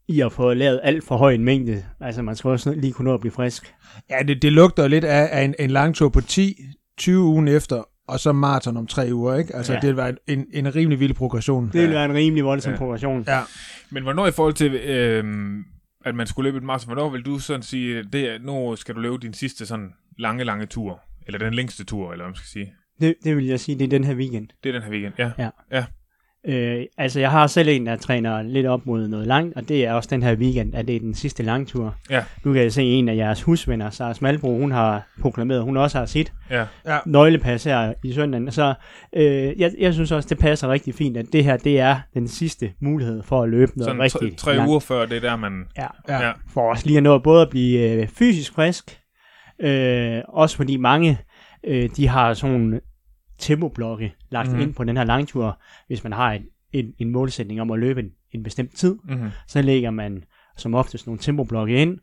i 0.08 0.22
at 0.22 0.32
få 0.34 0.54
lavet 0.54 0.80
alt 0.84 1.04
for 1.04 1.18
høj 1.18 1.34
en 1.34 1.44
mængde. 1.44 1.86
Altså, 2.02 2.22
man 2.22 2.36
skal 2.36 2.50
også 2.50 2.74
lige 2.74 2.94
kunne 2.94 3.06
nå 3.08 3.14
at 3.14 3.20
blive 3.20 3.32
frisk. 3.32 3.74
Ja, 4.10 4.16
det, 4.28 4.42
det 4.42 4.54
lugter 4.54 4.88
lidt 4.88 5.04
af, 5.04 5.30
af 5.32 5.44
en, 5.44 5.56
en 5.60 5.70
lang 5.72 5.96
tur 5.96 6.10
på 6.10 6.20
10-20 6.20 7.12
ugen 7.12 7.48
efter, 7.48 7.84
og 8.08 8.20
så 8.20 8.32
maraton 8.32 8.78
om 8.78 8.88
tre 8.88 9.10
uger, 9.14 9.36
ikke? 9.36 9.56
Altså, 9.56 9.74
Ja. 9.74 9.80
ja. 9.84 9.88
det 9.88 9.96
var 9.98 10.14
en, 10.28 10.46
en 10.54 10.76
rimelig 10.76 11.00
vild 11.00 11.14
progression. 11.14 11.70
Det 11.74 11.82
vil 11.82 11.90
være 11.92 12.06
en 12.06 12.14
rimelig 12.14 12.46
voldsom 12.46 12.72
Ja. 12.74 12.78
progression. 12.78 13.24
Ja. 13.28 13.42
Men 13.90 14.04
hvornår 14.04 14.28
i 14.28 14.32
forhold 14.32 14.54
til, 14.54 14.74
øh, 14.76 15.24
at 16.06 16.16
man 16.16 16.28
skulle 16.28 16.48
løbe 16.48 16.58
et 16.58 16.64
maraton, 16.64 16.88
hvornår 16.94 17.10
vil 17.10 17.22
du 17.22 17.40
sådan 17.40 17.62
sige, 17.64 18.04
det 18.04 18.30
er, 18.30 18.40
nu 18.40 18.76
skal 18.76 18.96
du 18.96 19.00
løbe 19.00 19.18
din 19.18 19.34
sidste 19.34 19.66
sådan 19.66 19.90
lange, 20.20 20.44
lange 20.44 20.66
tur, 20.66 21.00
eller 21.28 21.40
den 21.40 21.54
længste 21.54 21.84
tur, 21.84 22.12
eller 22.12 22.24
hvad 22.26 22.30
man 22.32 22.36
skal 22.36 22.48
sige. 22.48 22.74
Det, 23.02 23.16
det 23.24 23.36
vil 23.38 23.46
jeg 23.46 23.60
sige, 23.60 23.80
det 23.80 23.86
er 23.86 23.90
den 23.90 24.04
her 24.04 24.16
weekend. 24.16 24.48
Det 24.64 24.70
er 24.70 24.74
den 24.74 24.82
her 24.84 24.92
weekend, 24.92 25.14
ja. 25.72 25.84
Øh, 26.50 26.86
altså, 26.98 27.20
jeg 27.20 27.32
har 27.32 27.48
selv 27.48 27.70
en, 27.70 27.86
der 27.86 27.96
træner 27.96 28.42
lidt 28.42 28.66
op 28.66 28.86
mod 28.86 29.08
noget 29.08 29.28
langt, 29.28 29.58
og 29.58 29.70
det 29.70 29.86
er 29.86 29.94
også 29.94 30.10
den 30.12 30.24
her 30.24 30.36
weekend, 30.36 30.76
at 30.76 30.88
det 30.88 30.96
er 30.96 31.00
den 31.00 31.14
sidste 31.14 31.44
langtur. 31.44 31.96
Ja. 32.10 32.24
Nu 32.44 32.54
kan 32.54 32.62
jeg 32.62 32.74
se 32.74 32.84
en 32.84 33.10
af 33.10 33.16
jeres 33.16 33.42
husvenner, 33.44 33.90
Sara 33.90 34.14
Smalbro, 34.14 34.58
hun 34.58 34.72
har 34.72 35.08
proklameret, 35.22 35.64
hun 35.64 35.78
også 35.78 35.98
har 35.98 36.06
sit 36.06 36.34
Ja, 36.50 36.66
Ja. 36.86 36.98
nøglepas 37.06 37.64
her 37.64 37.94
i 38.04 38.14
søndagen. 38.14 38.52
Så 38.52 38.74
øh, 39.16 39.60
jeg, 39.62 39.72
jeg 39.80 39.94
synes 39.94 40.12
også, 40.12 40.30
det 40.30 40.38
passer 40.38 40.68
rigtig 40.72 40.96
fint, 40.96 41.18
at 41.18 41.26
det 41.34 41.44
her, 41.44 41.58
det 41.58 41.80
er 41.80 42.00
den 42.14 42.28
sidste 42.28 42.72
mulighed 42.82 43.24
for 43.24 43.44
at 43.44 43.50
løbe 43.50 43.72
noget 43.76 43.86
sådan 43.90 44.02
rigtig 44.02 44.20
tre, 44.38 44.52
tre 44.52 44.56
langt. 44.56 44.70
uger 44.70 44.80
før, 44.80 45.06
det 45.06 45.18
er 45.18 45.22
der, 45.22 45.36
man... 45.36 45.64
Ja, 45.78 45.88
Ja. 46.10 46.26
Ja. 46.26 46.32
for 46.54 46.72
os 46.72 46.86
lige 46.86 46.98
at 46.98 47.04
nå 47.04 47.18
både 47.20 47.42
at 47.42 47.50
blive 47.50 47.92
øh, 48.02 48.08
fysisk 48.08 48.54
frisk, 48.54 49.00
øh, 49.62 50.22
også 50.28 50.56
fordi 50.56 50.78
mange, 50.78 51.18
øh, 51.68 51.90
de 51.98 52.08
har 52.08 52.34
sådan 52.34 52.80
tempoblokke 53.38 54.14
lagt 54.30 54.52
mm. 54.52 54.60
ind 54.60 54.74
på 54.74 54.84
den 54.84 54.98
her 54.98 55.04
langtur, 55.04 55.60
hvis 55.88 56.04
man 56.04 56.14
har 56.14 56.32
en, 56.34 56.42
en, 56.74 56.94
en 57.00 57.10
målsætning 57.12 57.62
om 57.62 57.72
at 57.72 57.80
løbe 57.80 58.00
en, 58.00 58.12
en 58.32 58.44
bestemt 58.44 58.76
tid, 58.76 58.98
Mm-hmm. 59.04 59.30
så 59.48 59.62
lægger 59.62 59.92
man 59.92 60.24
som 60.58 60.74
oftest 60.74 61.08
nogle 61.08 61.20
tempoblokke 61.20 61.82
ind, 61.82 61.98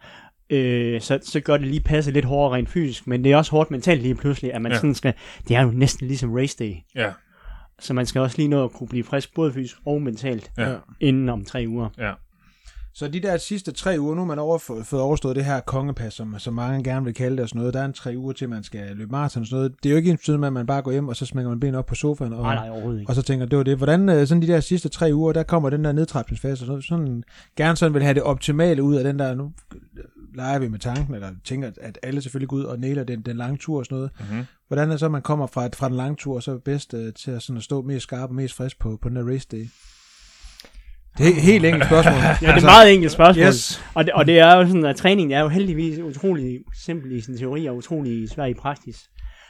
øh, 0.50 1.00
så, 1.00 1.18
så 1.22 1.40
gør 1.40 1.56
det 1.56 1.66
lige 1.68 1.80
passe 1.80 2.10
lidt 2.10 2.24
hårdere 2.24 2.56
rent 2.58 2.68
fysisk, 2.68 3.06
men 3.06 3.24
det 3.24 3.32
er 3.32 3.36
også 3.36 3.50
hårdt 3.50 3.70
mentalt 3.70 4.02
lige 4.02 4.14
pludselig, 4.14 4.54
at 4.54 4.62
man 4.62 4.72
Ja. 4.72 4.78
sådan 4.78 4.94
skal, 4.94 5.14
det 5.48 5.56
er 5.56 5.62
jo 5.62 5.70
næsten 5.70 6.06
ligesom 6.06 6.32
race 6.34 6.56
day, 6.58 6.74
Ja, 6.94 7.12
så 7.78 7.94
man 7.94 8.06
skal 8.06 8.20
også 8.20 8.36
lige 8.38 8.48
nå 8.48 8.64
at 8.64 8.72
kunne 8.72 8.88
blive 8.88 9.04
frisk, 9.04 9.34
både 9.34 9.52
fysisk 9.52 9.76
og 9.86 10.02
mentalt, 10.02 10.52
Ja. 10.58 10.74
inden 11.00 11.28
om 11.28 11.44
tre 11.44 11.64
uger. 11.68 11.88
ja. 11.98 12.12
Så 12.94 13.08
de 13.08 13.20
der 13.20 13.36
sidste 13.36 13.72
tre 13.72 13.96
uger, 13.98 14.14
nu 14.14 14.20
har 14.20 14.26
man 14.26 14.38
over, 14.38 14.58
fået 14.58 15.02
overstået 15.02 15.36
det 15.36 15.44
her 15.44 15.60
kongepas, 15.60 16.14
som, 16.14 16.38
som 16.38 16.54
mange 16.54 16.84
gerne 16.84 17.04
vil 17.04 17.14
kalde 17.14 17.36
det 17.36 17.42
og 17.42 17.48
sådan 17.48 17.58
noget. 17.58 17.74
Der 17.74 17.80
er 17.80 17.84
en 17.84 17.92
tre 17.92 18.14
uger 18.16 18.32
til, 18.32 18.48
man 18.48 18.62
skal 18.62 18.96
løbe 18.96 19.10
maraton 19.10 19.40
og 19.40 19.46
sådan 19.46 19.56
noget. 19.56 19.72
Det 19.82 19.88
er 19.88 19.90
jo 19.90 19.96
ikke 19.96 20.10
ens 20.10 20.28
med, 20.28 20.46
at 20.46 20.52
man 20.52 20.66
bare 20.66 20.82
går 20.82 20.92
hjem, 20.92 21.08
og 21.08 21.16
så 21.16 21.26
smækker 21.26 21.48
man 21.48 21.60
benene 21.60 21.78
op 21.78 21.86
på 21.86 21.94
sofaen, 21.94 22.32
og, 22.32 22.42
Nej, 22.42 22.54
nej, 22.54 23.04
og 23.08 23.14
så 23.14 23.22
tænker, 23.22 23.46
det 23.46 23.58
var 23.58 23.64
det. 23.64 23.76
Hvordan 23.76 24.08
øh, 24.08 24.26
sådan 24.26 24.42
de 24.42 24.46
der 24.46 24.60
sidste 24.60 24.88
tre 24.88 25.10
uger, 25.14 25.32
der 25.32 25.42
kommer 25.42 25.70
den 25.70 25.84
der 25.84 25.92
nedtrapningsfase, 25.92 26.62
og 26.62 26.66
sådan, 26.66 26.82
sådan 26.82 27.24
gerne 27.56 27.76
sådan 27.76 27.94
vil 27.94 28.02
have 28.02 28.14
det 28.14 28.22
optimale 28.22 28.82
ud 28.82 28.94
af 28.94 29.04
den 29.04 29.18
der, 29.18 29.34
nu 29.34 29.52
leger 30.34 30.58
vi 30.58 30.68
med 30.68 30.78
tanken, 30.78 31.14
eller 31.14 31.30
tænker, 31.44 31.70
at 31.80 31.98
alle 32.02 32.22
selvfølgelig 32.22 32.48
går 32.48 32.56
ud 32.56 32.64
og 32.64 32.78
næler 32.78 33.04
den, 33.04 33.22
den 33.22 33.36
lange 33.36 33.56
tur 33.56 33.78
og 33.78 33.84
sådan 33.84 33.96
noget. 33.96 34.10
Mm-hmm. 34.20 34.44
Hvordan 34.68 34.90
er 34.90 34.96
så, 34.96 35.08
man 35.08 35.22
kommer 35.22 35.46
fra, 35.46 35.68
fra 35.74 35.88
den 35.88 35.96
lange 35.96 36.16
tur, 36.16 36.34
og 36.34 36.42
så 36.42 36.52
er 36.52 36.58
bedst 36.58 36.94
øh, 36.94 37.12
til 37.12 37.30
at, 37.30 37.42
sådan 37.42 37.56
at 37.56 37.62
stå 37.62 37.82
mest 37.82 38.02
skarp 38.02 38.28
og 38.28 38.34
mest 38.34 38.54
frisk 38.54 38.78
på, 38.78 38.98
på 39.02 39.08
den 39.08 39.16
der 39.16 39.32
race 39.32 39.48
day? 39.52 39.66
Det 41.18 41.28
er 41.28 41.40
helt 41.40 41.64
enkelt 41.64 41.84
spørgsmål. 41.84 42.14
Ja, 42.14 42.36
det 42.40 42.48
er 42.48 42.56
et 42.56 42.62
meget 42.62 42.94
enkelt 42.94 43.12
spørgsmål. 43.12 43.46
Yes. 43.46 43.84
Og 43.94 44.04
det, 44.04 44.12
og 44.12 44.26
det 44.26 44.38
er 44.38 44.56
jo 44.56 44.66
sådan, 44.66 44.84
at 44.84 44.96
træningen 44.96 45.32
er 45.32 45.40
jo 45.40 45.48
heldigvis 45.48 45.98
utrolig 45.98 46.60
simpel 46.84 47.12
i 47.12 47.20
sin 47.20 47.38
teori 47.38 47.66
og 47.66 47.76
utrolig 47.76 48.28
svær 48.28 48.44
i 48.44 48.54
praksis. 48.54 48.96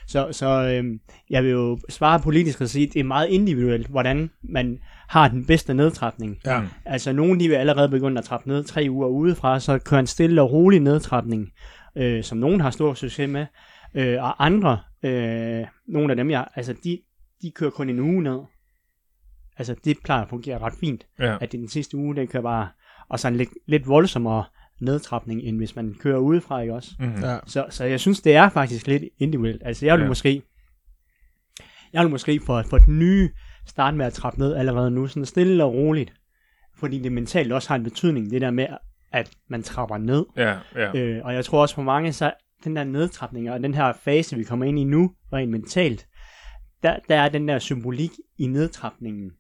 Så, 0.07 0.29
så 0.33 0.47
øhm, 0.47 0.99
jeg 1.31 1.45
vil 1.45 1.51
jo 1.51 1.79
svare 1.89 2.21
politisk 2.21 2.61
og 2.61 2.69
sige, 2.69 2.87
at 2.87 2.93
det 2.93 3.01
er 3.01 3.05
meget 3.05 3.29
individuelt, 3.29 3.87
hvordan 3.87 4.31
man 4.43 4.79
har 5.09 5.29
den 5.29 5.47
bedste 5.47 5.75
nedtrapning. 5.75 6.37
Ja. 6.47 6.63
Altså 6.85 7.13
nogen 7.13 7.41
de 7.41 7.49
vil 7.49 7.55
allerede 7.55 7.89
begynde 7.89 8.19
at 8.19 8.25
trappe 8.25 8.49
ned 8.49 8.65
tre 8.65 8.87
uger 8.91 9.09
udefra, 9.09 9.61
så 9.61 9.79
kører 9.79 10.01
en 10.01 10.07
stille 10.07 10.43
og 10.43 10.53
rolig 10.53 10.81
nedtrapning, 10.81 11.49
øh, 11.97 12.23
som 12.25 12.39
nogen 12.39 12.61
har 12.61 12.71
stor 12.71 12.95
succes 12.95 13.29
med. 13.31 13.47
Øh, 13.95 14.23
og 14.23 14.47
andre, 14.47 14.79
øh, 15.05 15.65
nogle 15.89 16.11
af 16.11 16.17
dem 16.17 16.31
jeg, 16.31 16.47
altså 16.57 16.75
de, 16.85 16.99
de 17.43 17.51
kører 17.51 17.71
kun 17.71 17.91
en 17.91 18.01
uge 18.01 18.23
ned. 18.23 18.39
Altså 19.59 19.75
det 19.85 19.97
plejer 20.05 20.23
at 20.23 20.29
fungere 20.29 20.59
ret 20.59 20.75
fint 20.81 21.07
Ja. 21.19 21.35
at 21.41 21.53
det 21.53 21.61
den 21.61 21.69
sidste 21.69 21.97
uge, 21.97 22.17
den 22.17 22.27
kører 22.27 22.43
bare, 22.43 22.69
og 23.09 23.21
så 23.21 23.29
en 23.29 23.37
lidt, 23.37 23.49
lidt 23.67 23.89
voldsommere 23.89 24.45
nedtrapning, 24.81 25.43
end 25.43 25.57
hvis 25.57 25.77
man 25.77 25.95
kører 26.01 26.19
udefra, 26.19 26.61
ikke 26.61 26.75
også? 26.75 26.91
Mm-hmm. 26.99 27.23
Ja. 27.23 27.39
Så, 27.47 27.67
så 27.71 27.85
jeg 27.85 28.01
synes, 28.01 28.21
det 28.21 28.35
er 28.37 28.49
faktisk 28.49 28.87
lidt 28.87 29.03
individuelt. 29.19 29.63
Altså, 29.65 29.87
jeg 29.87 29.95
vil 29.97 30.03
Ja. 30.03 30.09
måske, 30.09 30.43
jeg 31.93 32.03
vil 32.03 32.11
måske 32.11 32.41
for, 32.47 32.63
for 32.71 32.79
den 32.79 32.99
nye 32.99 33.31
starte 33.67 33.97
med 33.97 34.07
at 34.07 34.13
trappe 34.13 34.39
ned 34.41 34.55
allerede 34.55 34.91
nu, 34.91 35.07
sådan 35.07 35.27
stille 35.27 35.65
og 35.65 35.75
roligt, 35.75 36.13
fordi 36.77 36.99
det 36.99 37.13
mentalt 37.13 37.53
også 37.53 37.69
har 37.69 37.77
en 37.77 37.85
betydning, 37.85 38.31
det 38.31 38.41
der 38.41 38.51
med, 38.51 38.67
at 39.13 39.31
man 39.49 39.63
trapper 39.63 39.99
ned. 39.99 40.27
Ja, 40.37 40.59
ja. 40.75 40.97
Øh, 40.99 41.25
og 41.25 41.35
jeg 41.35 41.45
tror 41.45 41.61
også 41.63 41.75
for 41.75 41.83
mange, 41.83 42.13
så 42.13 42.33
den 42.65 42.77
der 42.77 42.85
nedtrapning, 42.85 43.51
og 43.51 43.63
den 43.63 43.75
her 43.75 43.93
fase, 43.93 44.37
vi 44.37 44.45
kommer 44.45 44.67
ind 44.67 44.79
i 44.79 44.85
nu, 44.85 45.13
rent 45.33 45.51
mentalt, 45.51 46.07
der, 46.83 46.97
der 47.09 47.17
er 47.17 47.29
den 47.29 47.49
der 47.49 47.59
symbolik 47.59 48.11
i 48.39 48.47
nedtrapningen, 48.47 49.31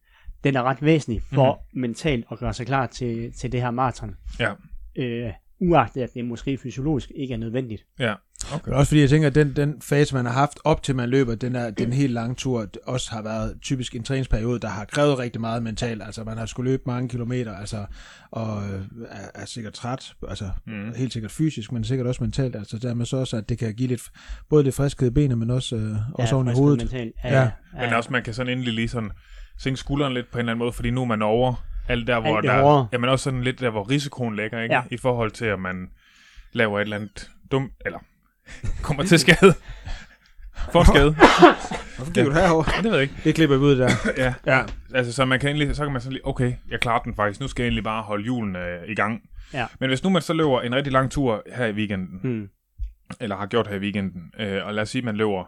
den 0.44 0.57
er 0.57 0.62
ret 0.62 0.83
væsentlig 0.83 1.22
for 1.33 1.66
mm. 1.72 1.80
mentalt 1.80 2.24
at 2.33 2.38
gøre 2.38 2.54
sig 2.54 2.66
klar 2.66 2.87
til, 2.87 3.33
til 3.33 3.52
det 3.52 3.61
her 3.62 3.70
maraton. 3.70 4.14
Ja. 4.40 4.52
Øh, 4.96 5.33
uagtet 5.61 6.02
at 6.02 6.11
det 6.14 6.24
måske 6.24 6.59
fysiologisk 6.59 7.11
ikke 7.14 7.35
er 7.35 7.38
nødvendigt. 7.38 7.83
Ja. 7.98 8.14
Okay. 8.54 8.68
Men 8.68 8.74
også 8.74 8.90
fordi 8.90 9.00
jeg 9.00 9.11
tænker, 9.11 9.28
at 9.28 9.35
den, 9.35 9.57
den 9.57 9.80
fase, 9.83 10.14
man 10.14 10.26
har 10.26 10.33
haft 10.33 10.59
op 10.64 10.83
til 10.83 10.96
man 10.96 11.09
løber 11.09 11.35
den, 11.35 11.54
der, 11.54 11.70
den 11.70 11.92
helt 11.92 12.12
lange 12.12 12.35
tur, 12.35 12.66
også 12.87 13.11
har 13.11 13.22
været 13.22 13.54
typisk 13.62 13.96
en 13.96 14.02
træningsperiode, 14.02 14.61
der 14.61 14.68
har 14.68 14.85
krævet 14.85 15.18
rigtig 15.18 15.40
meget 15.40 15.62
mentalt. 15.62 16.02
Altså 16.02 16.24
man 16.24 16.38
har 16.38 16.46
skulle 16.46 16.70
løbe 16.70 16.83
mange 16.87 17.09
kilometer, 17.09 17.54
altså, 17.54 17.87
og 18.30 18.62
øh, 18.62 18.83
er, 19.11 19.40
er 19.42 19.44
sikkert 19.44 19.72
træt, 19.72 20.12
altså 20.28 20.50
Mm. 20.66 20.92
helt 20.96 21.12
sikkert 21.12 21.30
fysisk, 21.33 21.72
men 21.72 21.85
sikkert 21.85 22.07
også 22.07 22.22
mentalt. 22.22 22.57
Altså 22.57 22.78
dermed 22.78 23.07
så 23.07 23.16
også, 23.16 23.37
at 23.37 23.48
det 23.48 23.59
kan 23.59 23.74
give 23.74 23.88
lidt, 23.88 24.02
både 24.50 24.64
lidt 24.64 24.74
friskhed 24.74 25.09
i 25.09 25.11
benene, 25.11 25.37
men 25.37 25.50
også, 25.50 25.76
øh, 25.76 25.96
også 26.12 26.35
oven 26.35 26.48
i 26.48 26.52
hovedet. 26.52 26.78
Mentalt. 26.78 27.14
Ja. 27.24 27.40
Ja, 27.42 27.50
Men 27.80 27.92
også, 27.92 28.12
man 28.12 28.22
kan 28.22 28.35
sådan 28.35 28.52
endelig 28.52 28.74
lige 28.74 28.88
sådan 28.88 29.11
sænke 29.58 29.76
skulderen 29.76 30.14
lidt 30.14 30.30
på 30.30 30.38
en 30.38 30.40
eller 30.40 30.52
anden 30.52 30.58
måde, 30.58 30.72
fordi 30.72 30.90
nu 30.90 31.00
er 31.02 31.06
man 31.06 31.22
over 31.22 31.54
alt 31.88 32.06
der, 32.06 32.20
hvor 32.20 32.36
Alt 32.36 32.46
der... 32.46 32.62
hårde. 32.62 32.86
Jamen 32.92 33.10
også 33.10 33.22
sådan 33.24 33.42
lidt 33.42 33.60
der, 33.60 33.70
hvor 33.70 33.90
risikoen 33.90 34.36
ligger, 34.36 34.60
ikke? 34.62 34.74
Ja. 34.74 34.82
I 34.90 34.96
forhold 34.96 35.30
til, 35.30 35.44
at 35.44 35.58
man 35.58 35.88
laver 36.52 36.78
et 36.78 36.82
eller 36.82 36.96
andet 36.96 37.30
dumt, 37.50 37.72
eller 37.86 37.98
kommer 38.82 39.02
til 39.02 39.18
skade. 39.18 39.54
Får 40.72 40.84
skade. 40.84 41.12
Hvorfor 41.96 42.12
kigger 42.12 42.30
du 42.32 42.36
herovre? 42.38 42.72
Ja, 42.76 42.76
det 42.82 42.84
ved 42.84 42.92
jeg 42.92 43.02
ikke. 43.02 43.14
Det 43.24 43.34
klipper 43.34 43.56
vi 43.56 43.62
ud 43.62 43.76
der. 43.78 43.90
Ja, 44.24 44.34
Ja, 44.46 44.64
altså 44.94 45.12
så 45.12 45.24
man 45.24 45.40
kan 45.40 45.50
endelig, 45.50 45.76
så 45.76 45.82
kan 45.84 45.92
man 45.92 46.00
sådan 46.00 46.12
lige, 46.12 46.26
okay, 46.26 46.52
jeg 46.70 46.80
klarer 46.80 47.02
den 47.02 47.14
faktisk, 47.16 47.40
nu 47.40 47.48
skal 47.48 47.62
jeg 47.62 47.68
egentlig 47.68 47.84
bare 47.84 48.02
holde 48.02 48.24
julen 48.24 48.56
øh, 48.56 48.88
i 48.88 48.94
gang. 48.94 49.22
Ja. 49.52 49.66
Men 49.80 49.88
hvis 49.90 50.02
nu 50.04 50.10
man 50.10 50.22
så 50.22 50.32
løber 50.32 50.60
en 50.60 50.74
rigtig 50.74 50.92
lang 50.92 51.10
tur 51.10 51.42
her 51.54 51.66
i 51.66 51.72
weekenden, 51.72 52.20
Hmm. 52.22 52.48
eller 53.20 53.36
har 53.36 53.46
gjort 53.46 53.66
her 53.66 53.76
i 53.76 53.78
weekenden, 53.78 54.32
øh, 54.38 54.66
og 54.66 54.74
lad 54.74 54.82
os 54.82 54.88
sige, 54.88 55.02
man 55.02 55.16
løber, 55.16 55.44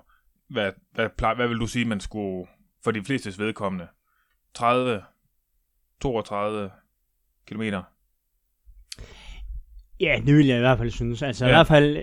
hvad, 0.51 0.71
hvad, 0.95 1.09
plejer, 1.19 1.35
hvad 1.35 1.49
vil 1.49 1.59
du 1.59 1.66
sige, 1.66 1.85
man 1.85 2.01
skulle, 2.01 2.47
for 2.85 2.90
de 2.90 3.05
flestes 3.05 3.38
vedkommende, 3.38 3.87
30, 4.55 5.03
32 6.01 6.71
kilometer? 7.49 7.83
Ja, 10.01 10.21
det 10.27 10.37
vil 10.37 10.47
jeg 10.47 10.57
i 10.57 10.61
hvert 10.61 10.79
fald 10.79 10.91
synes. 10.91 11.23
Altså 11.23 11.45
ja. 11.45 11.51
I 11.51 11.55
hvert 11.55 11.67
fald 11.67 11.97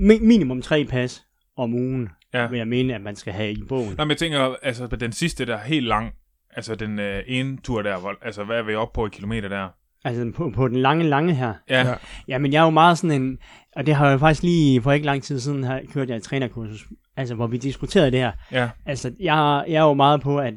mi- 0.00 0.24
minimum 0.24 0.62
tre 0.62 0.84
pas 0.84 1.26
om 1.56 1.74
ugen, 1.74 2.08
Ja. 2.34 2.46
vil 2.46 2.56
jeg 2.56 2.68
mene, 2.68 2.94
at 2.94 3.00
man 3.00 3.16
skal 3.16 3.32
have 3.32 3.52
i 3.52 3.62
bogen. 3.68 3.94
Nå, 3.98 4.04
men 4.04 4.10
jeg 4.10 4.18
tænker, 4.18 4.54
altså 4.62 4.88
på 4.88 4.96
den 4.96 5.12
sidste 5.12 5.46
der, 5.46 5.58
helt 5.58 5.86
lang, 5.86 6.12
altså 6.50 6.74
den 6.74 6.98
øh, 6.98 7.22
ene 7.26 7.56
tur 7.56 7.82
der, 7.82 7.98
hvor, 8.00 8.14
altså 8.22 8.44
hvad 8.44 8.58
er 8.58 8.62
vi 8.62 8.74
oppe 8.74 8.94
på 8.94 9.06
i 9.06 9.08
kilometer 9.12 9.48
der? 9.48 9.68
Altså 10.04 10.32
på, 10.36 10.50
på 10.54 10.68
den 10.68 10.76
lange, 10.76 11.04
lange 11.04 11.34
her. 11.34 11.54
Ja, 11.70 11.94
Ja. 12.28 12.38
men 12.38 12.52
jeg 12.52 12.58
er 12.60 12.64
jo 12.64 12.70
meget 12.70 12.98
sådan 12.98 13.22
en, 13.22 13.38
og 13.76 13.86
det 13.86 13.94
har 13.94 14.08
jeg 14.10 14.20
faktisk 14.20 14.42
lige 14.42 14.82
for 14.82 14.92
ikke 14.92 15.06
lang 15.06 15.22
tid 15.22 15.40
siden, 15.40 15.64
her 15.64 15.80
kørt 15.92 16.08
jeg 16.08 16.16
et 16.16 16.22
trænerkursus, 16.22 16.86
altså 17.16 17.34
hvor 17.34 17.46
vi 17.46 17.56
diskuterede 17.56 18.10
det 18.10 18.18
her. 18.20 18.32
ja. 18.52 18.70
Altså, 18.86 19.12
jeg, 19.20 19.64
jeg 19.68 19.74
er 19.76 19.82
jo 19.82 19.94
meget 19.94 20.20
på, 20.20 20.38
at 20.38 20.54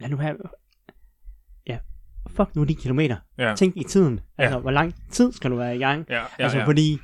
lad 0.00 0.08
nu 0.10 0.16
have, 0.16 0.36
ja, 1.66 1.78
fuck 2.36 2.56
nu 2.56 2.64
de 2.64 2.74
kilometer. 2.74 3.16
Ja. 3.38 3.54
Tænk 3.54 3.76
i 3.76 3.84
tiden. 3.84 4.20
Altså, 4.38 4.54
Ja. 4.56 4.60
hvor 4.60 4.70
lang 4.70 4.94
tid 5.10 5.32
skal 5.32 5.50
du 5.50 5.56
være 5.56 5.76
i 5.76 5.78
gang? 5.78 6.06
Ja, 6.08 6.14
ja, 6.16 6.24
altså, 6.38 6.58
ja. 6.58 6.64
fordi 6.66 6.98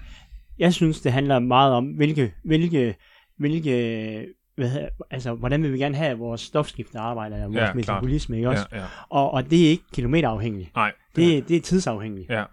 jeg 0.59 0.75
synes, 0.75 1.01
det 1.01 1.13
handler 1.13 1.39
meget 1.39 1.73
om, 1.73 1.85
hvilke, 1.87 2.35
hvilke, 2.45 2.95
hvilke 3.39 4.27
hvad 4.57 4.69
hedder, 4.69 4.89
altså, 5.11 5.35
hvordan 5.35 5.63
vil 5.63 5.73
vi 5.73 5.79
gerne 5.79 5.97
have 5.97 6.19
vores 6.19 6.41
stofskifte 6.41 6.99
arbejder, 6.99 7.37
eller 7.37 7.47
vores 7.49 7.57
Ja, 7.57 7.67
ja, 7.67 7.73
metabolisme, 7.75 8.37
ikke 8.37 8.49
også? 8.49 8.67
Ja, 8.73 8.79
ja. 8.79 8.85
Og, 9.09 9.31
og 9.31 9.51
det 9.51 9.67
er 9.67 9.71
ikke 9.71 9.85
kilometerafhængigt. 9.93 10.75
Nej. 10.75 10.93
Det, 11.17 11.49
det 11.49 11.57
er 11.57 11.61
tidsafhængigt. 11.61 12.31
Ja. 12.31 12.45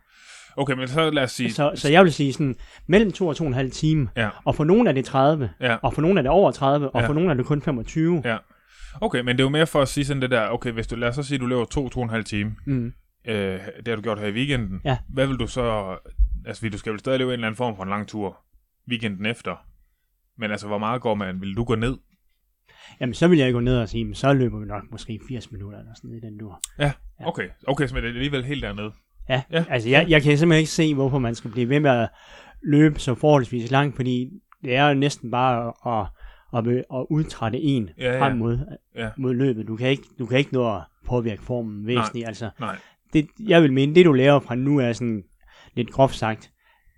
Okay, 0.58 0.74
men 0.74 0.88
så 0.88 1.10
lad 1.10 1.24
os 1.24 1.32
sige... 1.32 1.54
Så, 1.54 1.72
så 1.76 1.90
jeg 1.90 2.04
vil 2.04 2.14
sige 2.14 2.34
sådan, 2.34 2.56
mellem 2.88 3.12
2 3.12 3.28
og 3.28 3.36
2,5 3.42 3.70
time, 3.70 4.10
Ja. 4.18 4.30
og 4.46 4.56
for 4.56 4.64
nogle 4.64 4.90
er 4.90 4.94
det 4.94 5.06
30, 5.06 5.50
Ja. 5.62 5.76
og 5.82 5.94
for 5.94 6.02
nogle 6.02 6.20
er 6.20 6.22
det 6.22 6.32
over 6.32 6.52
30, 6.52 6.90
og 6.90 7.02
Ja. 7.02 7.08
for 7.08 7.14
nogle 7.14 7.30
er 7.30 7.34
det 7.34 7.46
kun 7.46 7.62
25. 7.62 8.22
Ja. 8.26 8.38
Okay, 9.02 9.20
men 9.20 9.28
det 9.28 9.40
er 9.40 9.46
jo 9.46 9.50
mere 9.50 9.68
for 9.68 9.82
at 9.82 9.88
sige 9.88 10.06
sådan 10.06 10.22
det 10.22 10.32
der, 10.32 10.50
okay, 10.50 10.72
hvis 10.72 10.88
du, 10.88 10.96
lad 10.96 11.10
os 11.10 11.16
så 11.16 11.24
sige, 11.24 11.36
at 11.36 11.42
du 11.42 11.46
løber 11.46 11.66
to, 11.66 11.90
to 11.90 12.00
og 12.00 12.04
en 12.04 12.10
halv 12.10 12.24
time, 12.24 12.56
Mm. 12.66 12.94
øh, 13.28 13.60
det 13.78 13.88
har 13.88 13.96
du 13.96 14.02
gjort 14.02 14.20
her 14.20 14.28
i 14.28 14.32
weekenden, 14.32 14.82
Ja. 14.86 14.98
hvad 15.10 15.28
vil 15.28 15.38
du 15.38 15.48
så, 15.48 15.96
altså 16.46 16.60
fordi 16.62 16.70
du 16.70 16.78
skal 16.78 16.92
vel 16.92 17.00
stadig 17.00 17.20
løbe 17.20 17.30
en 17.30 17.34
eller 17.34 17.48
anden 17.48 17.58
form 17.58 17.76
for 17.76 17.84
en 17.84 17.90
lang 17.90 18.08
tur 18.08 18.38
weekenden 18.90 19.26
efter, 19.26 19.66
men 20.38 20.52
altså, 20.52 20.68
hvor 20.68 20.78
meget 20.78 21.02
går 21.02 21.14
man, 21.16 21.42
vil 21.42 21.56
du 21.56 21.64
gå 21.64 21.76
ned? 21.76 21.98
Jamen, 23.00 23.14
så 23.14 23.28
vil 23.28 23.40
jeg 23.40 23.54
gå 23.54 23.60
ned 23.60 23.78
og 23.78 23.90
sige, 23.90 24.16
så 24.16 24.34
løber 24.34 24.60
vi 24.60 24.66
nok 24.66 24.84
måske 24.92 25.20
80 25.28 25.52
minutter 25.52 25.80
eller 25.80 25.92
sådan 25.96 26.10
noget 26.10 26.24
i 26.24 26.26
den 26.26 26.38
dur. 26.38 26.60
Ja. 26.80 26.92
Okay, 27.26 27.48
okay, 27.68 27.88
så 27.88 27.96
er 27.98 28.02
det 28.02 28.08
alligevel 28.08 28.46
helt 28.46 28.64
dernede. 28.64 28.92
Ja, 29.30 29.42
Ja. 29.52 29.58
ja. 29.60 29.66
altså 29.70 29.90
jeg, 29.90 30.06
jeg 30.10 30.22
kan 30.24 30.38
simpelthen 30.38 30.60
ikke 30.60 30.72
se, 30.72 30.94
hvorfor 30.96 31.20
man 31.20 31.36
skal 31.36 31.52
blive 31.52 31.70
ved 31.70 31.80
med 31.80 31.92
at 31.92 32.10
løbe 32.64 33.00
så 33.00 33.16
forholdsvis 33.16 33.72
langt, 33.72 33.96
fordi 33.96 34.30
det 34.64 34.76
er 34.76 34.88
jo 34.88 34.94
næsten 34.94 35.32
bare 35.32 35.68
at, 35.68 35.92
at, 36.02 36.08
at, 36.56 36.68
at 36.68 37.06
udtrætte 37.10 37.60
en 37.60 37.90
Ja, 37.98 38.14
ja. 38.14 38.22
frem 38.22 38.38
mod, 38.38 38.60
Ja. 38.96 39.10
mod 39.18 39.34
løbet. 39.34 39.68
Du 39.68 39.76
kan, 39.76 39.90
ikke, 39.90 40.04
du 40.20 40.26
kan 40.26 40.38
ikke 40.38 40.54
nå 40.54 40.76
at 40.76 40.82
påvirke 41.06 41.42
formen 41.42 41.88
væsentligt. 41.88 42.28
Altså, 42.28 42.50
Nej, 42.60 42.76
det, 43.14 43.28
jeg 43.48 43.62
vil 43.62 43.74
mene, 43.74 43.96
det 43.96 44.06
du 44.06 44.14
laver 44.14 44.40
fra 44.40 44.56
nu 44.56 44.78
er 44.80 44.94
sådan 44.94 45.24
lidt 45.76 45.92
groft 45.92 46.16
sagt, 46.16 46.52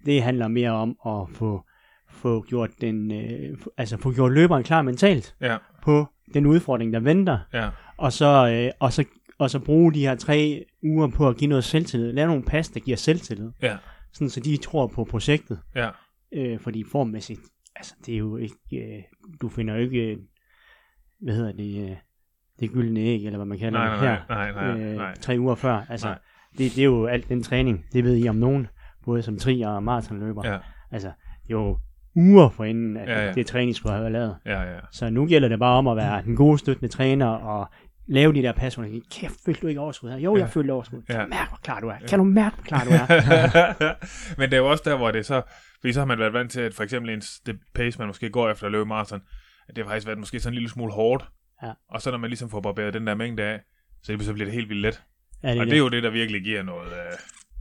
det 0.06 0.24
handler 0.24 0.48
mere 0.48 0.72
om 0.72 0.98
at 1.06 1.30
få, 1.36 1.64
få 2.10 2.42
gjort 2.48 2.70
den, 2.82 3.12
øh, 3.12 3.58
altså 3.78 3.98
få 3.98 4.12
gjort 4.14 4.32
løberen 4.32 4.64
klar 4.64 4.82
mentalt 4.82 5.36
ja, 5.42 5.58
på 5.84 6.06
den 6.34 6.46
udfordring, 6.46 6.94
der 6.94 7.00
venter, 7.00 7.40
ja, 7.54 7.70
og 7.98 8.14
så, 8.14 8.50
øh, 8.50 8.72
og 8.80 8.94
så, 8.94 9.04
og 9.38 9.50
så 9.50 9.60
bruge 9.60 9.94
de 9.94 10.00
her 10.00 10.16
tre 10.16 10.66
uger 10.84 11.08
på 11.08 11.30
at 11.30 11.38
give 11.38 11.48
noget 11.50 11.64
selvtillid. 11.64 12.12
Lave 12.14 12.28
nogle 12.28 12.44
pas, 12.44 12.70
der 12.70 12.80
giver 12.80 12.98
selvtillid. 12.98 13.52
ja, 13.62 13.78
Sådan, 14.14 14.30
så 14.30 14.40
de 14.40 14.58
tror 14.58 14.88
på 14.88 15.04
projektet. 15.04 15.60
ja, 15.76 15.90
Øh, 16.34 16.60
fordi 16.60 16.84
formmæssigt, 16.92 17.40
altså 17.76 17.96
det 18.06 18.14
er 18.14 18.18
jo 18.18 18.38
ikke, 18.38 18.56
øh, 18.74 19.04
du 19.42 19.50
finder 19.50 19.74
jo 19.74 19.80
ikke, 19.80 20.12
øh, 20.12 20.18
hvad 21.22 21.34
hedder 21.36 21.52
det, 21.52 21.90
øh, 21.90 21.96
det 22.60 22.72
gyldne 22.72 23.00
æg, 23.00 23.26
eller 23.26 23.38
hvad 23.38 23.46
man 23.46 23.60
kalder 23.60 23.80
nej, 23.80 23.90
det 23.92 24.00
her, 24.00 24.18
nej, 24.30 24.52
nej, 24.52 24.78
nej, 24.78 24.86
øh, 24.92 24.96
nej. 24.98 25.14
tre 25.22 25.36
uger 25.40 25.56
før. 25.56 25.82
Altså, 25.90 26.08
Nej. 26.08 26.18
det, 26.52 26.76
det 26.76 26.78
er 26.80 26.86
jo 26.86 27.06
alt 27.06 27.30
den 27.30 27.44
træning, 27.44 27.86
det 27.94 28.04
ved 28.04 28.18
I 28.26 28.28
om 28.30 28.36
nogen, 28.36 28.68
både 29.06 29.22
som 29.22 29.38
tri- 29.38 29.64
og 29.68 29.84
maratonløber. 29.84 30.48
Ja, 30.52 30.58
Altså, 30.92 31.08
det 31.44 31.50
er 31.54 31.58
jo 31.60 31.78
uger 32.16 32.50
forinden, 32.50 32.98
at 32.98 33.10
Ja, 33.10 33.26
ja. 33.26 33.32
det 33.34 33.46
træning 33.48 33.76
skulle 33.76 33.96
have 33.96 34.10
lavet. 34.10 34.38
ja, 34.46 34.62
ja, 34.62 34.80
Så 34.92 35.10
nu 35.10 35.26
gælder 35.28 35.48
det 35.48 35.60
bare 35.60 35.78
om 35.78 35.88
at 35.88 35.98
være 35.98 36.22
den 36.24 36.36
gode 36.36 36.58
støttende 36.58 36.88
træner 36.94 37.28
og 37.28 37.68
lave 38.08 38.34
de 38.34 38.42
der 38.42 38.52
pas, 38.52 38.76
hvor 38.76 38.88
kæft, 39.12 39.34
følte 39.46 39.62
du 39.62 39.68
ikke 39.68 39.80
overskud 39.80 40.10
her? 40.10 40.18
Jo, 40.18 40.36
Ja. 40.36 40.42
jeg 40.42 40.50
følte 40.50 40.72
overskud. 40.72 41.02
Kan 41.02 41.16
Ja. 41.16 41.22
du 41.24 41.28
mærke, 41.30 41.50
hvor 41.50 41.60
klar 41.64 41.80
du 41.80 41.88
er? 41.88 41.96
Kan 42.10 42.20
du 42.20 42.26
mærke, 42.26 42.56
hvor 42.56 42.64
klar 42.64 42.84
du 42.84 42.90
er? 42.90 43.94
Men 44.40 44.50
det 44.50 44.54
er 44.54 44.62
jo 44.62 44.70
også 44.72 44.84
der, 44.90 44.98
hvor 44.98 45.12
det 45.12 45.26
så... 45.26 45.42
Fordi 45.86 45.94
så 45.94 46.00
har 46.00 46.06
man 46.06 46.20
været 46.20 46.34
vant 46.34 46.52
til, 46.52 46.62
at 46.62 46.74
for 46.74 46.84
eksempel 46.84 47.14
ens, 47.14 47.40
det 47.46 47.56
pace, 47.76 48.00
man 48.00 48.08
måske 48.08 48.30
går 48.30 48.50
efter 48.50 48.66
at 48.66 48.72
løbe 48.72 48.86
maraton, 48.86 49.22
at 49.70 49.76
det 49.76 49.84
har 49.84 49.90
faktisk 49.92 50.08
været 50.08 50.20
måske 50.20 50.40
sådan 50.40 50.52
en 50.54 50.56
lille 50.56 50.70
smule 50.70 50.92
hårdt. 50.94 51.26
Ja. 51.64 51.72
Og 51.90 52.02
så 52.02 52.12
når 52.12 52.18
man 52.18 52.30
ligesom 52.30 52.50
får 52.50 52.62
barberet 52.62 52.94
den 52.94 53.08
der 53.08 53.16
mængde 53.16 53.44
af, 53.44 53.60
så, 54.04 54.18
så 54.22 54.34
bliver 54.34 54.46
det 54.46 54.54
helt 54.54 54.70
vildt 54.70 54.82
let. 54.82 55.04
Ja, 55.44 55.52
det, 55.54 55.60
og 55.60 55.66
det 55.66 55.74
er 55.74 55.78
jo 55.78 55.90
det, 55.90 56.04
der 56.04 56.10
virkelig 56.10 56.44
giver 56.44 56.64
noget... 56.64 56.88
Øh, 56.92 57.14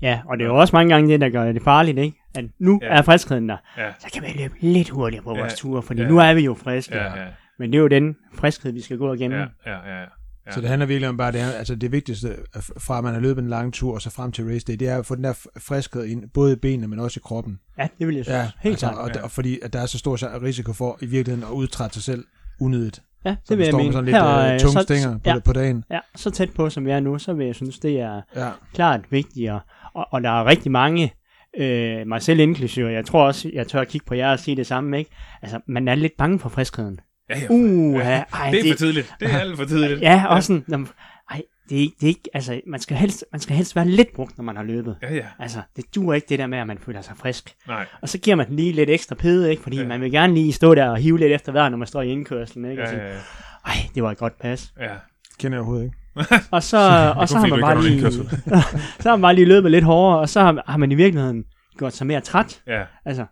ja, 0.02 0.20
og 0.28 0.38
det 0.38 0.44
er 0.44 0.48
jo 0.48 0.56
også 0.56 0.76
mange 0.76 0.94
gange 0.94 1.12
det, 1.12 1.20
der 1.20 1.28
gør 1.28 1.52
det 1.52 1.62
farligt, 1.62 1.98
ikke? 1.98 2.18
At 2.34 2.44
nu 2.58 2.78
Ja. 2.82 2.88
er 2.88 3.02
friskheden 3.02 3.48
der. 3.48 3.56
ja, 3.78 3.92
Så 3.98 4.08
kan 4.14 4.22
vi 4.22 4.42
løbe 4.42 4.54
lidt 4.60 4.88
hurtigere 4.90 5.24
på 5.24 5.34
Ja. 5.34 5.40
vores 5.40 5.54
ture, 5.54 5.82
fordi 5.82 6.02
Ja. 6.02 6.08
nu 6.08 6.18
er 6.18 6.34
vi 6.34 6.40
jo 6.44 6.54
friske. 6.54 6.96
ja, 6.96 7.16
ja, 7.22 7.26
Men 7.58 7.72
det 7.72 7.78
er 7.78 7.82
jo 7.82 7.88
den 7.88 8.16
friskhed, 8.34 8.72
vi 8.72 8.80
skal 8.80 8.98
gå 8.98 9.12
igennem. 9.14 9.38
ja, 9.38 9.46
ja, 9.66 10.00
ja, 10.00 10.04
ja. 10.46 10.52
Så 10.52 10.61
det 10.61 10.68
handler 10.68 10.87
virkelig 10.87 11.09
om 11.09 11.16
bare 11.16 11.33
det 11.33 11.40
her, 11.40 11.50
altså 11.52 11.74
det 11.74 11.92
vigtigste 11.92 12.37
fra 12.78 12.98
at 12.98 13.04
man 13.04 13.14
har 13.14 13.20
løbet 13.20 13.42
en 13.42 13.48
lang 13.48 13.72
tur 13.74 13.94
og 13.94 14.02
så 14.02 14.11
frem 14.11 14.33
til 14.33 14.44
race 14.44 14.64
day, 14.66 14.72
det 14.74 14.88
er 14.88 14.98
at 14.98 15.07
få 15.07 15.14
den 15.14 15.24
der 15.24 15.33
friskhed 15.59 16.04
ind, 16.04 16.30
både 16.35 16.52
i 16.52 16.57
benene, 16.57 16.88
men 16.88 16.98
også 16.98 17.20
i 17.20 17.24
kroppen. 17.24 17.59
Ja, 17.78 17.88
det 17.98 18.07
vil 18.07 18.16
jeg 18.16 18.24
synes. 18.24 18.37
Ja, 18.37 18.50
Helt 18.61 18.72
altså, 18.72 18.87
klart. 18.87 18.98
og, 18.98 19.11
Ja. 19.14 19.22
og, 19.22 19.30
fordi 19.30 19.59
at 19.62 19.72
der 19.72 19.80
er 19.80 19.87
så 19.87 19.98
stor 19.98 20.42
risiko 20.42 20.72
for 20.72 20.98
i 21.02 21.07
virkeligheden 21.07 21.48
at 21.50 21.54
udtrætte 21.54 21.94
sig 21.94 22.02
selv 22.02 22.24
unødigt. 22.61 23.02
Ja, 23.24 23.30
det 23.30 23.38
Så 23.44 23.57
vil 23.57 23.64
jeg 23.64 23.72
står 23.72 23.78
mene. 23.78 23.92
sådan 23.92 24.04
lidt 24.04 24.16
Her, 24.16 24.52
øh, 24.54 24.61
tunge 24.61 24.72
så- 24.72 24.83
stænger 24.83 25.12
på, 25.18 25.20
ja, 25.30 25.38
på 25.38 25.52
dagen. 25.52 25.85
ja, 25.90 25.98
så 26.16 26.30
tæt 26.30 26.50
på, 26.50 26.70
som 26.70 26.87
jeg 26.88 26.96
er 26.96 27.00
nu, 27.00 27.18
så 27.18 27.33
vil 27.33 27.46
jeg 27.46 27.54
synes, 27.54 27.78
det 27.78 28.00
er 28.00 28.20
Ja, 28.37 28.50
klart 28.74 29.00
vigtigere. 29.11 29.61
Og, 29.94 30.07
og 30.11 30.22
der 30.22 30.30
er 30.30 30.44
rigtig 30.44 30.72
mange, 30.72 31.12
øh, 31.59 32.07
mig 32.07 32.22
selv 32.22 32.40
inklusive, 32.40 32.88
jeg 32.88 33.07
tror 33.07 33.26
også, 33.26 33.50
jeg 33.54 33.66
tør 33.68 33.80
at 33.80 33.88
kigge 33.88 34.04
på 34.07 34.14
jer 34.14 34.30
og 34.33 34.38
sige 34.38 34.57
det 34.57 34.66
samme, 34.66 34.98
ikke? 34.98 35.11
Altså, 35.42 35.61
man 35.68 35.88
er 35.88 35.94
lidt 35.94 36.12
bange 36.18 36.38
for 36.38 36.48
friskheden. 36.48 37.00
Ja, 37.30 37.38
ja. 37.38 37.46
Uh, 37.50 37.94
ja, 37.94 38.24
ej, 38.32 38.50
det 38.50 38.66
er 38.68 38.72
for 38.72 38.78
tidligt. 38.78 39.14
Det 39.20 39.30
er 39.34 39.38
alt 39.38 39.56
for 39.56 39.64
tidligt. 39.64 40.00
Ja, 40.00 40.26
også 40.26 40.46
sådan, 40.46 40.64
jamen, 40.68 40.88
ej, 41.30 41.42
det 41.68 41.76
er, 41.76 41.80
ikke, 41.80 41.94
det 42.00 42.06
er 42.06 42.08
ikke, 42.08 42.30
altså, 42.34 42.60
man 42.66 42.80
skal, 42.80 42.96
helst, 42.96 43.24
man 43.32 43.40
skal 43.40 43.56
helst 43.56 43.76
være 43.76 43.88
lidt 43.88 44.08
brugt, 44.14 44.38
når 44.38 44.44
man 44.44 44.56
har 44.56 44.62
løbet. 44.62 44.96
Ja, 45.02 45.14
ja. 45.14 45.24
Altså, 45.38 45.58
det 45.76 45.84
duer 45.94 46.14
ikke 46.14 46.26
det 46.28 46.38
der 46.38 46.46
med, 46.46 46.58
at 46.58 46.66
man 46.66 46.78
føler 46.78 47.00
sig 47.02 47.16
frisk. 47.16 47.54
Nej. 47.68 47.87
Og 48.02 48.08
så 48.08 48.18
giver 48.18 48.37
man 48.37 48.46
den 48.48 48.56
lige 48.56 48.72
lidt 48.72 48.90
ekstra 48.90 49.14
pede, 49.14 49.50
ikke? 49.50 49.62
Fordi 49.62 49.76
Ja. 49.80 49.87
man 49.87 50.00
vil 50.00 50.10
gerne 50.12 50.34
lige 50.34 50.52
stå 50.52 50.74
der 50.74 50.88
og 50.90 50.96
hive 50.96 51.18
lidt 51.18 51.32
efter 51.32 51.52
vejret, 51.52 51.70
når 51.70 51.78
man 51.78 51.87
står 51.88 52.02
i 52.02 52.08
indkørslen, 52.08 52.64
ikke? 52.70 52.82
Ja, 52.82 52.88
og 52.88 52.94
ja, 52.96 53.08
ja. 53.08 53.14
ej, 53.66 53.74
det 53.94 54.02
var 54.02 54.10
et 54.10 54.18
godt 54.18 54.38
pas. 54.40 54.72
ja. 54.80 54.88
kender 55.38 55.56
jeg 55.56 55.60
overhovedet 55.60 55.84
ikke. 55.84 55.96
Og 56.50 56.62
så, 56.62 56.78
og 57.20 57.28
så 57.28 57.38
har 57.38 57.46
man 57.46 57.60
bare 57.60 57.82
lige, 57.82 58.10
så 59.00 59.08
har 59.08 59.16
man 59.16 59.22
bare 59.22 59.34
lige 59.34 59.44
løbet 59.48 59.70
lidt 59.70 59.84
hårdere, 59.84 60.20
og 60.20 60.28
så 60.28 60.40
har, 60.40 60.62
har 60.66 60.76
man 60.76 60.92
i 60.92 60.94
virkeligheden 60.94 61.44
gjort 61.78 61.92
sig 61.92 62.06
mere 62.06 62.20
træt. 62.20 62.62
ja. 62.66 62.82
Altså, 63.04 63.24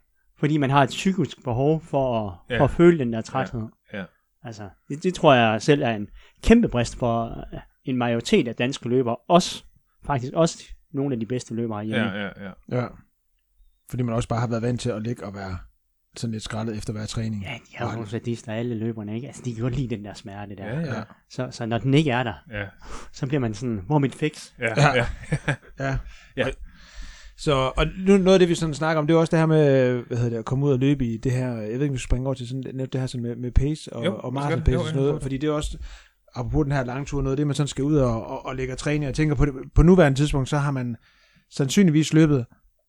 fordi 0.43 0.57
man 0.57 0.71
har 0.71 0.83
et 0.83 0.89
psykisk 0.89 1.45
behov 1.45 1.81
for 1.81 2.29
at, 2.29 2.35
Ja. 2.51 2.61
for 2.61 2.65
at 2.65 2.71
føle 2.71 2.99
den 2.99 3.13
der 3.13 3.21
træthed. 3.21 3.63
ja. 3.93 4.05
Altså, 4.45 4.69
det, 4.89 5.03
det 5.03 5.15
tror 5.15 5.35
jeg 5.35 5.63
selv 5.63 5.83
er 5.83 5.91
en 5.91 6.09
kæmpe 6.43 6.69
brist 6.69 6.97
for 6.99 7.45
øh, 7.53 7.61
en 7.85 7.97
majoritet 7.97 8.49
af 8.49 8.55
danske 8.55 8.89
løbere. 8.89 9.17
Også, 9.29 9.65
faktisk 10.07 10.33
også 10.33 10.65
nogle 10.93 11.15
af 11.15 11.21
de 11.21 11.27
bedste 11.27 11.55
løbere 11.55 11.85
hjemme. 11.85 12.07
Ja, 12.07 12.23
ja, 12.25 12.31
ja. 12.71 12.81
Ja. 12.83 12.87
Fordi 13.91 14.03
man 14.03 14.15
også 14.15 14.29
bare 14.29 14.41
har 14.41 14.47
været 14.47 14.63
vant 14.63 14.81
til 14.81 14.91
at 14.91 15.03
ligge 15.03 15.25
og 15.27 15.35
være 15.35 15.59
sådan 16.17 16.33
lidt 16.33 16.43
skrællet 16.43 16.77
efter 16.77 16.93
hver 16.93 17.07
træning. 17.07 17.43
Ja, 17.43 17.55
de 17.71 17.77
har 17.77 17.99
jo 17.99 18.07
sadister, 18.07 18.53
alle 18.53 18.75
løberne, 18.75 19.15
ikke? 19.15 19.27
Altså, 19.27 19.43
de 19.45 19.55
kan 19.55 19.63
godt 19.63 19.77
lide 19.77 19.97
den 19.97 20.05
der 20.05 20.15
smerte 20.15 20.57
der. 20.57 20.67
Ja, 20.67 20.81
ja. 20.81 21.03
Så, 21.31 21.49
så 21.51 21.67
når 21.67 21.79
den 21.79 21.95
ikke 21.95 22.11
er 22.11 22.23
der, 22.23 22.35
Ja, 22.51 22.67
så 23.13 23.27
bliver 23.27 23.41
man 23.41 23.55
sådan, 23.55 23.81
hvor 23.87 23.95
er 23.95 23.99
mit 23.99 24.15
fix? 24.15 24.53
ja, 24.59 24.75
ja. 24.97 25.07
Ja. 25.79 25.99
Ja. 26.37 26.47
Så, 27.37 27.73
og 27.77 27.87
nu, 28.07 28.17
noget 28.17 28.33
af 28.33 28.39
det, 28.39 28.49
vi 28.49 28.55
sådan 28.55 28.75
snakker 28.75 29.01
om, 29.01 29.07
det 29.07 29.15
er 29.15 29.19
også 29.19 29.31
det 29.31 29.39
her 29.39 29.47
med, 29.47 29.93
hvad 30.07 30.17
hedder 30.17 30.31
det, 30.31 30.37
at 30.37 30.45
komme 30.45 30.67
ud 30.67 30.73
og 30.73 30.79
løbe 30.79 31.07
i 31.07 31.17
det 31.17 31.33
her, 31.33 31.49
jeg 31.49 31.63
ved 31.63 31.73
ikke, 31.73 31.87
om 31.87 31.93
vi 31.93 31.99
skal 31.99 32.09
springe 32.09 32.27
over 32.27 32.35
til 32.35 32.49
sådan, 32.49 32.63
det 32.93 33.01
her 33.01 33.07
sådan 33.07 33.23
med, 33.23 33.37
med 33.37 33.51
pace 33.51 33.93
og, 33.93 34.05
Jo, 34.05 34.17
og 34.19 34.33
marathon 34.35 34.63
pace 34.63 34.73
Jo, 34.73 34.79
og 34.79 34.85
sådan 34.85 35.01
noget, 35.01 35.13
prøv 35.13 35.23
fordi 35.23 35.37
det 35.37 35.49
er 35.49 35.53
også, 35.53 35.79
apropos 36.35 36.65
den 36.65 36.73
her 36.73 36.85
lange 36.85 37.05
tur, 37.05 37.23
noget 37.23 37.33
af 37.33 37.37
det, 37.37 37.47
man 37.47 37.57
sådan 37.57 37.69
skal 37.69 37.85
ud 37.85 37.97
og, 37.97 38.27
og, 38.27 38.47
og 38.47 38.57
lægge 38.57 38.73
og 38.73 38.79
træne. 38.79 39.07
Jeg 39.07 39.15
tænker 39.15 39.35
på 39.35 39.45
det, 39.45 39.55
på 39.75 39.83
nuværende 39.83 40.19
tidspunkt, 40.19 40.49
så 40.49 40.59
har 40.59 40.71
man 40.71 40.97
sandsynligvis 41.51 42.13
løbet 42.13 42.45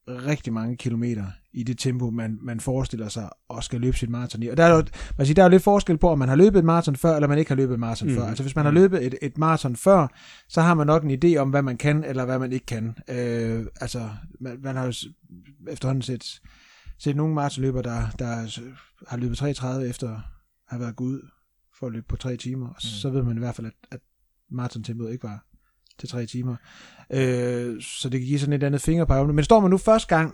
rigtig 0.08 0.54
mange 0.54 0.78
kilometer 0.78 1.26
i 1.54 1.64
det 1.64 1.78
tempo, 1.78 2.10
man, 2.10 2.40
man 2.42 2.60
forestiller 2.60 3.10
sig 3.10 3.30
og 3.50 3.64
skal 3.64 3.82
løbe 3.82 3.98
sit 3.98 4.10
maraton 4.10 4.44
i. 4.44 4.48
Og 4.48 4.58
der 4.58 4.64
er 4.64 4.76
jo, 4.76 4.84
man 5.18 5.28
siger, 5.28 5.36
der 5.36 5.42
er 5.42 5.46
jo 5.46 5.50
lidt 5.50 5.64
forskel 5.64 5.98
på, 5.98 6.10
om 6.10 6.20
man 6.20 6.30
har 6.30 6.36
løbet 6.36 6.60
et 6.60 6.66
maraton 6.66 6.96
før, 6.96 7.16
eller 7.16 7.28
man 7.28 7.38
ikke 7.38 7.52
har 7.52 7.56
løbet 7.56 7.74
et 7.74 7.80
maraton 7.80 8.08
mm. 8.08 8.14
Mm. 8.14 8.20
før. 8.20 8.28
Altså 8.28 8.44
hvis 8.44 8.56
man 8.56 8.66
har 8.66 8.72
løbet 8.72 9.06
et, 9.06 9.16
et 9.22 9.38
maraton 9.38 9.76
før, 9.76 10.08
så 10.50 10.62
har 10.62 10.74
man 10.74 10.88
nok 10.88 11.04
en 11.04 11.24
idé 11.24 11.38
om, 11.38 11.50
hvad 11.50 11.62
man 11.62 11.78
kan, 11.78 12.04
eller 12.04 12.26
hvad 12.26 12.40
man 12.40 12.52
ikke 12.52 12.66
kan. 12.66 12.96
Øh, 13.10 13.66
altså, 13.82 14.10
man, 14.40 14.60
man 14.64 14.76
har 14.76 14.86
jo 14.86 14.94
efterhånden 15.70 16.02
set, 16.02 16.42
set 16.98 17.16
nogle 17.16 17.34
maratonløber, 17.34 17.82
der, 17.82 18.10
der 18.20 18.60
har 19.08 19.18
løbet 19.18 19.38
33 19.38 19.88
efter 19.88 20.10
at 20.10 20.20
have 20.68 20.80
været 20.80 20.96
gået 20.96 21.10
ud 21.10 21.22
for 21.80 21.88
at 21.88 21.94
løbe 21.94 22.06
på 22.10 22.16
tre 22.16 22.38
timer. 22.38 22.68
Og 22.68 22.82
så 22.82 23.10
ved 23.10 23.24
man 23.24 23.36
i 23.38 23.40
hvert 23.40 23.56
fald, 23.56 23.68
at, 23.68 23.74
at 23.92 24.00
maratontempoet 24.50 25.12
ikke 25.12 25.24
var 25.24 25.46
til 26.00 26.10
tre 26.10 26.26
timer. 26.26 26.56
Øh, 27.14 27.82
så 27.82 28.10
det 28.10 28.20
kan 28.20 28.28
give 28.28 28.40
sådan 28.40 28.54
et 28.54 28.64
andet 28.64 28.82
fingerpege. 28.82 29.28
Men 29.34 29.44
står 29.44 29.60
man 29.60 29.72
nu 29.72 29.78
første 29.78 30.16
gang, 30.16 30.34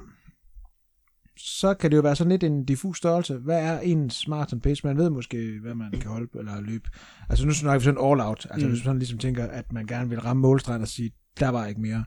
så 1.37 1.73
kan 1.73 1.91
det 1.91 1.97
jo 1.97 2.01
være 2.01 2.15
sådan 2.15 2.31
lidt 2.31 2.43
en 2.43 2.65
diffus 2.65 2.97
størrelse. 2.97 3.37
Hvad 3.37 3.59
er 3.63 3.79
ens 3.79 4.27
marathon 4.27 4.59
pace? 4.61 4.87
Man 4.87 4.97
ved 4.97 5.09
måske, 5.09 5.59
hvad 5.61 5.75
man 5.75 5.91
kan 5.91 6.09
holde 6.11 6.27
eller 6.39 6.61
løbe. 6.61 6.89
Altså 7.29 7.45
nu 7.45 7.51
snakker 7.53 7.79
vi 7.79 7.83
sådan 7.83 8.05
all 8.11 8.21
out. 8.21 8.47
Altså 8.49 8.67
mm. 8.67 8.71
Hvis 8.71 8.79
man 8.79 8.83
sådan 8.83 8.99
ligesom 8.99 9.17
tænker, 9.17 9.47
at 9.47 9.73
man 9.73 9.85
gerne 9.87 10.09
vil 10.09 10.19
ramme 10.19 10.41
målstregen 10.41 10.81
og 10.81 10.87
sige, 10.87 11.11
der 11.39 11.49
var 11.49 11.65
ikke 11.65 11.81
mere. 11.81 12.03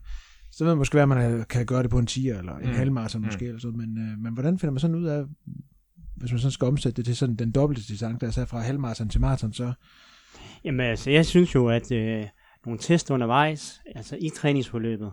Så 0.50 0.64
ved 0.64 0.70
man 0.72 0.78
måske, 0.78 0.94
hvad 0.94 1.06
man 1.06 1.44
kan 1.44 1.66
gøre 1.66 1.82
det 1.82 1.90
på 1.90 1.98
en 1.98 2.06
10 2.06 2.28
eller 2.28 2.56
en 2.56 2.68
Mm. 2.68 2.74
halvmarathon 2.74 3.20
Mm. 3.20 3.26
måske. 3.26 3.44
Eller 3.46 3.60
sådan. 3.60 3.78
Men, 3.78 3.98
øh, 3.98 4.18
men 4.18 4.32
hvordan 4.34 4.58
finder 4.58 4.72
man 4.72 4.80
sådan 4.80 4.96
ud 4.96 5.04
af, 5.04 5.24
hvis 6.16 6.32
man 6.32 6.38
sådan 6.38 6.50
skal 6.52 6.66
omsætte 6.66 6.96
det 6.96 7.04
til 7.04 7.16
sådan 7.16 7.36
den 7.36 7.50
dobbelte 7.52 7.82
distance, 7.88 8.26
altså 8.26 8.44
fra 8.44 8.60
halvmarathon 8.60 9.08
til 9.08 9.20
marathon, 9.20 9.52
så 9.52 9.72
Jamen 10.64 10.80
altså, 10.86 11.10
jeg 11.10 11.26
synes 11.26 11.54
jo, 11.54 11.68
at 11.68 11.92
øh, 11.92 12.26
nogle 12.66 12.78
test 12.78 13.10
undervejs, 13.10 13.80
altså 13.96 14.16
i 14.20 14.28
træningsforløbet, 14.28 15.10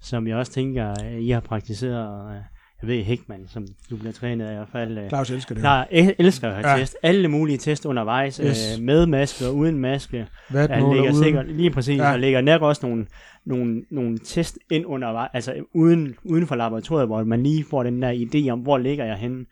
som 0.00 0.26
jeg 0.26 0.36
også 0.36 0.52
tænker, 0.52 0.94
øh, 1.04 1.18
I 1.20 1.30
har 1.30 1.40
praktiseret, 1.40 2.30
øh, 2.30 2.36
jeg 2.82 2.88
ved 2.88 3.04
Hækman, 3.04 3.46
som 3.48 3.66
du 3.90 3.96
bliver 3.96 4.12
trænet 4.12 4.46
af 4.46 4.52
i 4.52 4.54
hvert 4.56 4.68
fald, 4.72 4.98
øh, 4.98 5.08
Claus 5.08 5.30
elsker 5.30 5.54
det. 5.54 5.64
der 5.64 5.84
el- 5.90 6.14
elsker 6.18 6.48
at 6.48 6.54
have 6.54 6.68
Ja. 6.70 6.78
test. 6.80 6.96
Alle 7.02 7.28
mulige 7.28 7.58
test 7.58 7.84
undervejs, 7.86 8.36
Yes. 8.36 8.78
med 8.80 9.06
maske 9.06 9.46
og 9.46 9.56
uden 9.56 9.78
maske. 9.78 10.26
Hvad 10.50 10.68
Han 10.68 10.82
lægger 10.82 11.02
uden? 11.02 11.14
sikkert, 11.14 11.48
lige 11.52 11.70
præcis, 11.70 11.98
ja. 11.98 12.12
og 12.12 12.18
lægger 12.18 12.40
nok 12.40 12.62
også 12.62 12.86
nogle, 12.86 13.06
nogle, 13.46 13.82
nogle 13.90 14.18
test 14.18 14.58
ind 14.70 14.86
undervejs, 14.86 15.30
altså 15.34 15.54
uden, 15.74 16.14
uden 16.24 16.46
for 16.46 16.54
laboratoriet, 16.56 17.08
hvor 17.08 17.24
man 17.24 17.42
lige 17.42 17.64
får 17.70 17.82
den 17.82 18.02
der 18.02 18.12
idé 18.12 18.50
om, 18.50 18.58
hvor 18.60 18.78
ligger 18.78 19.04
jeg 19.04 19.16
henne. 19.16 19.44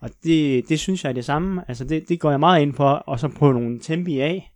Og 0.00 0.10
det, 0.24 0.68
det 0.68 0.80
synes 0.80 1.04
jeg 1.04 1.10
er 1.10 1.14
det 1.14 1.24
samme, 1.24 1.62
altså 1.68 1.84
det, 1.84 2.08
det 2.08 2.20
går 2.20 2.30
jeg 2.30 2.40
meget 2.40 2.62
ind 2.62 2.74
for, 2.74 2.90
og 2.90 3.20
så 3.20 3.28
prøve 3.28 3.54
nogle 3.54 3.78
tempi 3.80 4.20
af, 4.20 4.52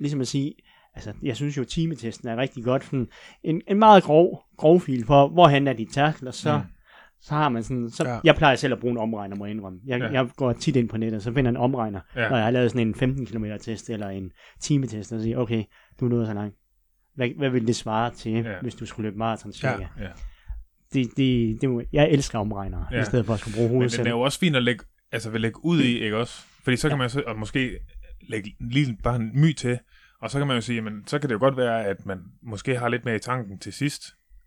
ligesom 0.00 0.20
at 0.20 0.26
sige, 0.28 0.54
altså 0.94 1.12
jeg 1.22 1.36
synes 1.36 1.56
jo, 1.56 1.64
timetesten 1.64 2.28
er 2.28 2.36
rigtig 2.36 2.64
godt, 2.64 2.84
sådan 2.84 3.06
en, 3.44 3.62
en 3.68 3.78
meget 3.78 4.02
grov, 4.02 4.44
grov 4.56 4.80
fil 4.80 5.06
for, 5.06 5.28
hvorhen 5.28 5.66
er 5.68 5.72
dit 5.72 5.88
tærkel, 5.92 6.28
og 6.28 6.34
så, 6.34 6.58
Mm. 6.58 6.64
så 7.20 7.34
har 7.34 7.48
man 7.48 7.62
sådan, 7.62 7.90
så, 7.90 8.04
Ja. 8.04 8.12
ja. 8.14 8.20
jeg 8.24 8.34
plejer 8.36 8.56
selv 8.56 8.72
at 8.72 8.80
bruge 8.80 8.92
en 8.92 8.98
omregner, 8.98 9.36
må 9.36 9.44
jeg 9.44 9.54
indrømme. 9.54 9.78
Jeg, 9.86 9.98
Ja. 9.98 10.04
ja. 10.06 10.12
jeg 10.12 10.28
går 10.36 10.52
tit 10.52 10.76
ind 10.76 10.88
på 10.88 10.96
nettet, 10.96 11.22
så 11.22 11.32
finder 11.32 11.50
en 11.50 11.56
omregner, 11.56 12.00
Ja. 12.16 12.22
ja. 12.22 12.28
når 12.28 12.36
jeg 12.36 12.44
har 12.44 12.50
lavet 12.50 12.70
sådan 12.70 12.86
en 12.88 12.94
15 12.94 13.26
km 13.26 13.44
test, 13.60 13.90
eller 13.90 14.08
en 14.08 14.30
timetest, 14.60 15.12
og 15.12 15.20
siger, 15.20 15.38
okay, 15.38 15.64
du 16.00 16.04
er 16.04 16.08
nået 16.08 16.26
så 16.26 16.34
langt. 16.34 16.56
Hvad, 17.14 17.28
hvad 17.38 17.50
vil 17.50 17.66
det 17.66 17.76
svare 17.76 18.10
til, 18.10 18.32
Ja. 18.32 18.38
ja. 18.50 18.60
hvis 18.62 18.74
du 18.74 18.86
skulle 18.86 19.06
løbe 19.08 19.18
maraton 19.18 19.52
cirka? 19.52 19.72
Ja. 19.98 20.04
Ja. 20.04 20.08
Det, 20.92 21.10
det, 21.16 21.86
jeg 21.92 22.10
elsker 22.10 22.38
omregnere, 22.38 22.86
Ja. 22.90 22.96
ja. 22.96 23.02
i 23.02 23.04
stedet 23.04 23.26
for 23.26 23.34
at 23.34 23.40
skulle 23.40 23.54
bruge 23.56 23.68
Men 23.68 23.74
hovedet 23.74 23.90
den 23.90 23.96
selv. 23.96 24.06
er 24.06 24.10
jo 24.10 24.20
også 24.20 24.38
fint 24.38 24.56
at 24.56 24.62
lægge, 24.62 24.84
altså 25.12 25.30
vil 25.30 25.40
lægge 25.40 25.64
ud 25.64 25.80
i, 25.80 25.98
ikke 25.98 26.16
også? 26.16 26.42
Fordi 26.64 26.76
så 26.76 26.88
kan 26.88 26.98
man 26.98 27.10
så, 27.10 27.22
og 27.26 27.38
måske 27.38 27.78
lægge 28.28 28.54
lige 28.60 28.96
bare 29.02 29.16
en 29.16 29.30
my 29.40 29.52
til, 29.52 29.78
og 30.20 30.30
så 30.30 30.38
kan 30.38 30.46
man 30.46 30.56
jo 30.56 30.60
sige, 30.60 30.76
jamen, 30.76 31.06
så 31.06 31.18
kan 31.18 31.28
det 31.28 31.34
jo 31.34 31.38
godt 31.40 31.56
være, 31.56 31.84
at 31.84 32.06
man 32.06 32.18
måske 32.42 32.78
har 32.78 32.88
lidt 32.88 33.04
mere 33.04 33.16
i 33.16 33.18
tanken 33.18 33.58
til 33.58 33.72
sidst. 33.72 34.02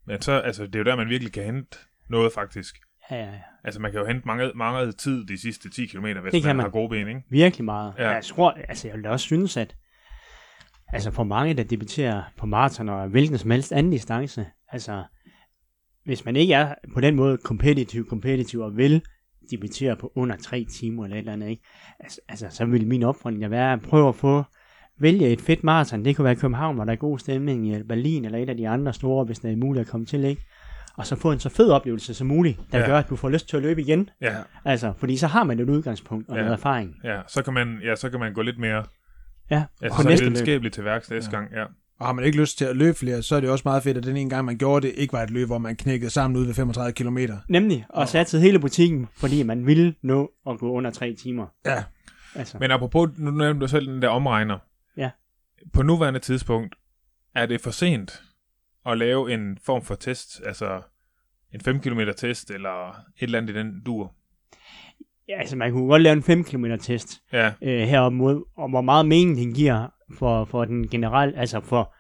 Men 0.08 0.22
så, 0.22 0.32
altså, 0.32 0.66
det 0.66 0.76
er 0.76 0.80
jo 0.80 0.86
der, 0.86 0.96
man 0.96 1.10
virkelig 1.10 1.34
kan 1.34 1.44
hente 1.44 1.78
noget 2.10 2.34
faktisk. 2.34 2.76
Ja, 3.12 3.16
ja, 3.16 3.32
ja. 3.32 3.40
Altså, 3.64 3.82
man 3.82 3.92
kan 3.92 4.00
jo 4.00 4.06
hente 4.08 4.22
mange, 4.28 4.52
mange 4.56 4.92
tid 4.92 5.26
de 5.26 5.42
sidste 5.42 5.70
10 5.70 5.86
km, 5.86 6.06
hvis 6.06 6.14
Det 6.16 6.34
man, 6.34 6.42
kan 6.42 6.56
man. 6.56 6.64
har 6.64 6.70
gode 6.70 6.90
ben, 6.90 7.08
ikke? 7.08 7.22
Virkelig 7.30 7.66
meget. 7.66 7.94
Ja. 7.98 8.04
Ja. 8.04 8.10
Jeg 8.10 8.24
tror, 8.24 8.52
altså 8.52 8.88
jeg 8.88 8.98
vil 8.98 9.06
også 9.06 9.24
synes, 9.26 9.58
at 9.58 9.76
altså 10.94 11.12
for 11.12 11.24
mange, 11.24 11.54
der 11.54 11.64
debuterer 11.64 12.24
på 12.38 12.46
maraton 12.46 12.90
og 12.90 13.08
hvilken 13.08 13.38
som 13.38 13.52
helst 13.52 13.72
anden 13.72 13.92
distance, 13.92 14.46
altså 14.72 15.04
hvis 16.06 16.26
man 16.26 16.36
ikke 16.36 16.54
er 16.54 16.76
på 16.94 17.02
den 17.02 17.16
måde 17.16 17.38
kompetitiv, 17.38 18.08
kompetitiv 18.10 18.60
og 18.60 18.78
vil 18.78 19.02
debutere 19.52 19.96
på 19.96 20.12
under 20.16 20.36
tre 20.36 20.66
timer 20.66 21.04
eller 21.04 21.16
et 21.16 21.20
eller 21.20 21.34
andet, 21.34 21.50
ikke? 21.50 21.64
Altså, 22.00 22.22
altså 22.30 22.50
så 22.50 22.66
vil 22.66 22.88
min 22.88 23.04
opfordring 23.04 23.52
være 23.52 23.74
at 23.74 23.82
prøve 23.82 24.10
at 24.10 24.16
få 24.16 24.44
vælge 25.00 25.30
et 25.30 25.42
fedt 25.42 25.64
maraton. 25.64 26.06
Det 26.06 26.16
kunne 26.16 26.26
være 26.26 26.36
København, 26.36 26.76
hvor 26.76 26.84
der 26.86 26.92
er 26.92 26.96
god 26.96 27.20
stemning, 27.20 27.68
i 27.76 27.84
Berlin 27.84 28.26
eller 28.26 28.38
et 28.40 28.50
af 28.50 28.58
de 28.58 28.70
andre 28.70 28.94
store, 28.94 29.26
hvis 29.26 29.40
det 29.40 29.52
er 29.52 29.56
muligt 29.56 29.82
at 29.86 29.92
komme 29.92 30.06
til, 30.06 30.24
ikke? 30.24 30.42
Og 30.98 31.06
så 31.08 31.16
få 31.16 31.32
en 31.32 31.40
så 31.40 31.50
fed 31.50 31.70
oplevelse 31.70 32.14
som 32.14 32.28
muligt, 32.28 32.60
der 32.72 32.78
Ja. 32.78 32.84
ja. 32.84 32.90
gør, 32.90 32.98
at 33.00 33.10
du 33.10 33.16
får 33.16 33.30
lyst 33.30 33.50
til 33.50 33.58
at 33.58 33.64
løbe 33.64 33.82
igen. 33.82 34.10
Ja, 34.22 34.36
Altså, 34.66 34.94
fordi 34.98 35.18
så 35.18 35.28
har 35.28 35.44
man 35.44 35.60
et 35.60 35.70
udgangspunkt 35.70 36.30
og 36.30 36.36
Ja. 36.36 36.42
ja. 36.42 36.46
noget 36.48 36.58
erfaring. 36.58 36.96
ja, 37.04 37.20
så 37.28 37.44
kan 37.44 37.54
man, 37.54 37.80
ja, 37.84 37.96
så 37.96 38.10
kan 38.10 38.20
man 38.20 38.34
gå 38.34 38.42
lidt 38.42 38.60
mere 38.60 38.84
Ja, 39.52 39.64
altså, 39.82 39.96
på 39.98 40.02
så 40.02 40.08
næste 40.10 40.26
løb. 40.26 40.32
videnskabeligt 40.32 40.74
til 40.76 40.84
værks 40.86 41.10
næste 41.10 41.32
gang, 41.32 41.48
ja. 41.56 41.64
Og 42.00 42.06
har 42.06 42.14
man 42.14 42.26
ikke 42.26 42.38
lyst 42.42 42.58
til 42.58 42.66
at 42.66 42.76
løbe 42.78 42.98
flere, 42.98 43.22
så 43.22 43.36
er 43.36 43.40
det 43.40 43.50
også 43.50 43.62
meget 43.66 43.84
fedt, 43.84 43.98
at 43.98 44.04
den 44.04 44.18
ene 44.18 44.30
gang, 44.30 44.46
man 44.46 44.58
gjorde 44.58 44.88
det, 44.88 44.94
ikke 44.98 45.14
var 45.14 45.24
et 45.24 45.30
løb, 45.30 45.48
hvor 45.48 45.58
man 45.58 45.76
knækkede 45.76 46.10
sammen 46.12 46.38
ud 46.40 46.46
ved 46.46 46.54
35 46.54 46.92
km. 46.94 47.18
Nemlig, 47.50 47.86
og 47.90 48.08
satte 48.08 48.40
hele 48.40 48.60
butikken, 48.60 49.08
fordi 49.18 49.44
man 49.44 49.66
ville 49.66 49.94
nå 50.02 50.32
at 50.50 50.58
gå 50.60 50.72
under 50.72 50.92
tre 50.92 51.14
timer. 51.14 51.46
Ja, 51.66 51.84
Altså, 52.36 52.58
Men 52.60 52.72
apropos, 52.72 53.10
nu 53.18 53.32
nævnte 53.32 53.62
du 53.62 53.68
selv 53.68 53.88
den 53.88 54.02
der 54.02 54.08
omregner. 54.10 54.58
På 55.74 55.84
nuværende 55.84 56.20
tidspunkt, 56.20 56.76
er 57.36 57.46
det 57.46 57.62
for 57.62 57.72
sent 57.72 58.22
at 58.86 58.98
lave 58.98 59.34
en 59.34 59.58
form 59.66 59.82
for 59.82 59.96
test, 59.96 60.42
altså 60.46 60.82
en 61.54 61.62
5 61.62 61.80
km 61.80 62.00
test, 62.18 62.52
eller 62.52 62.90
et 62.90 62.96
eller 63.20 63.38
andet 63.38 63.56
i 63.56 63.58
den 63.60 63.82
dur? 63.86 64.14
ja, 65.30 65.40
altså 65.40 65.56
man 65.58 65.72
kunne 65.72 65.88
godt 65.88 66.02
lave 66.02 66.14
en 66.14 66.24
5 66.24 66.44
km 66.44 66.66
test 66.82 67.22
Ja, 67.34 67.54
øh, 67.62 67.80
herop 67.88 68.14
mod, 68.14 68.44
og 68.58 68.70
hvor 68.70 68.82
meget 68.82 69.06
mening 69.06 69.38
den 69.38 69.54
giver 69.54 69.88
for, 70.18 70.46
for 70.46 70.66
den 70.66 70.88
generelle, 70.88 71.38
altså 71.38 71.62
for 71.62 71.94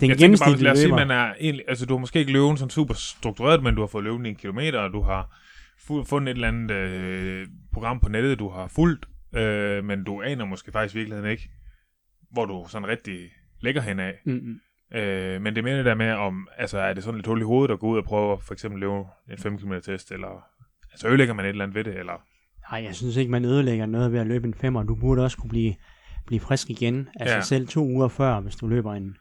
den 0.00 0.08
jeg 0.10 0.18
tænker 0.18 0.38
bare, 0.38 0.46
gennemsnitlige 0.48 0.64
lad 0.64 0.72
os 0.72 0.78
sige, 0.78 0.92
man 0.92 1.10
er 1.10 1.34
egentlig, 1.40 1.64
altså 1.68 1.86
du 1.86 1.94
har 1.94 1.98
måske 2.00 2.18
ikke 2.18 2.32
løven 2.32 2.56
sådan 2.56 2.70
super 2.70 2.94
struktureret, 2.94 3.62
men 3.62 3.74
du 3.74 3.80
har 3.82 3.86
fået 3.86 4.04
løven 4.04 4.26
i 4.26 4.28
en 4.28 4.36
kilometer, 4.36 4.78
og 4.78 4.92
du 4.92 5.00
har 5.02 5.38
fu- 5.78 6.04
fundet 6.04 6.30
et 6.30 6.34
eller 6.34 6.48
andet 6.48 6.70
øh, 6.70 7.46
program 7.72 8.00
på 8.00 8.08
nettet, 8.08 8.38
du 8.38 8.48
har 8.48 8.68
fulgt, 8.68 9.06
øh, 9.34 9.84
men 9.84 10.04
du 10.04 10.22
aner 10.22 10.44
måske 10.44 10.72
faktisk 10.72 10.94
i 10.94 10.98
virkeligheden 10.98 11.30
ikke, 11.30 11.50
hvor 12.36 12.44
du 12.44 12.64
sådan 12.68 12.88
rigtig 12.88 13.18
ligger 13.60 13.80
hen 13.80 14.00
af. 14.00 14.14
Mm-mm. 14.24 14.60
Øh, 14.98 15.42
men 15.42 15.54
det 15.54 15.58
er 15.58 15.62
mere 15.62 15.76
det 15.76 15.84
der 15.84 15.94
med, 15.94 16.12
om, 16.12 16.48
altså 16.58 16.78
er 16.78 16.92
det 16.92 17.02
sådan 17.04 17.18
lidt 17.18 17.26
hul 17.26 17.40
i 17.40 17.44
hovedet 17.44 17.72
at 17.72 17.80
gå 17.80 17.86
ud 17.86 17.98
og 17.98 18.04
prøve 18.04 18.32
at 18.32 18.42
for 18.42 18.52
eksempel 18.52 18.80
løbe 18.80 18.92
en 19.30 19.38
5 19.38 19.58
km 19.58 19.72
test, 19.82 20.12
eller 20.12 20.44
altså 20.92 21.08
ødelægger 21.08 21.34
man 21.34 21.44
et 21.44 21.48
eller 21.48 21.64
andet 21.64 21.74
ved 21.74 21.84
det, 21.84 21.98
eller 21.98 22.22
Nej, 22.70 22.84
jeg 22.84 22.94
synes 22.94 23.16
ikke, 23.16 23.30
man 23.30 23.44
ødelægger 23.44 23.86
noget 23.86 24.12
ved 24.12 24.20
at 24.20 24.26
løbe 24.26 24.46
en 24.46 24.54
femmer. 24.54 24.82
Du 24.82 24.94
burde 24.94 25.24
også 25.24 25.38
kunne 25.38 25.50
blive, 25.50 25.74
blive 26.26 26.40
frisk 26.40 26.70
igen. 26.70 27.08
Altså 27.20 27.34
ja. 27.34 27.40
selv 27.40 27.68
to 27.68 27.84
uger 27.86 28.08
før, 28.08 28.40
hvis 28.40 28.56
du 28.56 28.66
løber 28.66 28.94
en, 28.94 29.16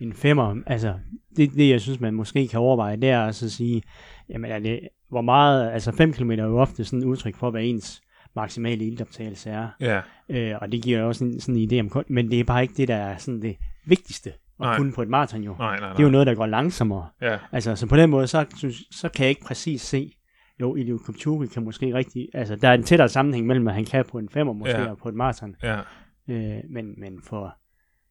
en 0.00 0.12
femmer. 0.12 0.56
Altså, 0.66 0.94
det, 1.36 1.50
det 1.54 1.70
jeg 1.70 1.80
synes, 1.80 2.00
man 2.00 2.14
måske 2.14 2.48
kan 2.48 2.60
overveje, 2.60 2.96
det 2.96 3.10
er 3.10 3.20
altså 3.20 3.44
at 3.44 3.52
sige, 3.52 3.82
jamen 4.28 4.50
er 4.50 4.58
det, 4.58 4.80
hvor 5.08 5.20
meget, 5.20 5.70
altså 5.70 5.92
5 5.92 6.12
km 6.12 6.30
er 6.30 6.44
jo 6.44 6.58
ofte 6.58 6.84
sådan 6.84 6.98
et 6.98 7.04
udtryk 7.04 7.36
for, 7.36 7.50
hvad 7.50 7.62
ens 7.64 8.02
maksimale 8.36 8.84
ildoptagelse 8.86 9.50
er. 9.50 9.68
ja, 9.80 10.00
Øh, 10.28 10.54
og 10.60 10.72
det 10.72 10.82
giver 10.82 10.98
jo 10.98 11.08
også 11.08 11.24
en, 11.24 11.40
sådan 11.40 11.56
en 11.60 11.70
idé 11.72 11.80
om, 11.80 11.88
kun- 11.90 12.04
men 12.08 12.30
det 12.30 12.40
er 12.40 12.44
bare 12.44 12.62
ikke 12.62 12.74
det, 12.74 12.88
der 12.88 12.96
er 12.96 13.16
sådan 13.16 13.42
det 13.42 13.56
vigtigste 13.86 14.30
at 14.30 14.36
Nej. 14.60 14.76
kunne 14.76 14.92
på 14.92 15.02
et 15.02 15.08
maraton 15.08 15.42
jo. 15.42 15.56
nej, 15.58 15.68
nej, 15.70 15.80
nej. 15.80 15.90
Det 15.92 15.98
er 15.98 16.04
jo 16.04 16.10
noget, 16.10 16.26
der 16.26 16.34
går 16.34 16.46
langsommere. 16.46 17.08
Ja, 17.20 17.38
Altså, 17.52 17.76
så 17.76 17.86
på 17.86 17.96
den 17.96 18.10
måde, 18.10 18.26
så, 18.26 18.46
så 18.90 19.08
kan 19.08 19.22
jeg 19.22 19.28
ikke 19.30 19.44
præcis 19.46 19.80
se, 19.82 20.12
jo, 20.60 20.74
Elio 20.76 20.98
Kipchoge 21.06 21.48
kan 21.48 21.64
måske 21.64 21.94
rigtig, 21.94 22.28
altså, 22.34 22.56
der 22.56 22.68
er 22.68 22.74
en 22.74 22.82
tættere 22.82 23.08
sammenhæng 23.08 23.46
mellem, 23.46 23.68
at 23.68 23.74
han 23.74 23.84
kan 23.84 24.04
på 24.10 24.18
en 24.18 24.28
femmer 24.28 24.52
måske, 24.52 24.78
ja. 24.80 24.90
og 24.90 24.98
på 24.98 25.08
et 25.08 25.14
maraton. 25.14 25.56
ja, 25.62 25.80
Øh, 26.28 26.60
men, 26.70 27.00
men 27.00 27.22
for, 27.22 27.56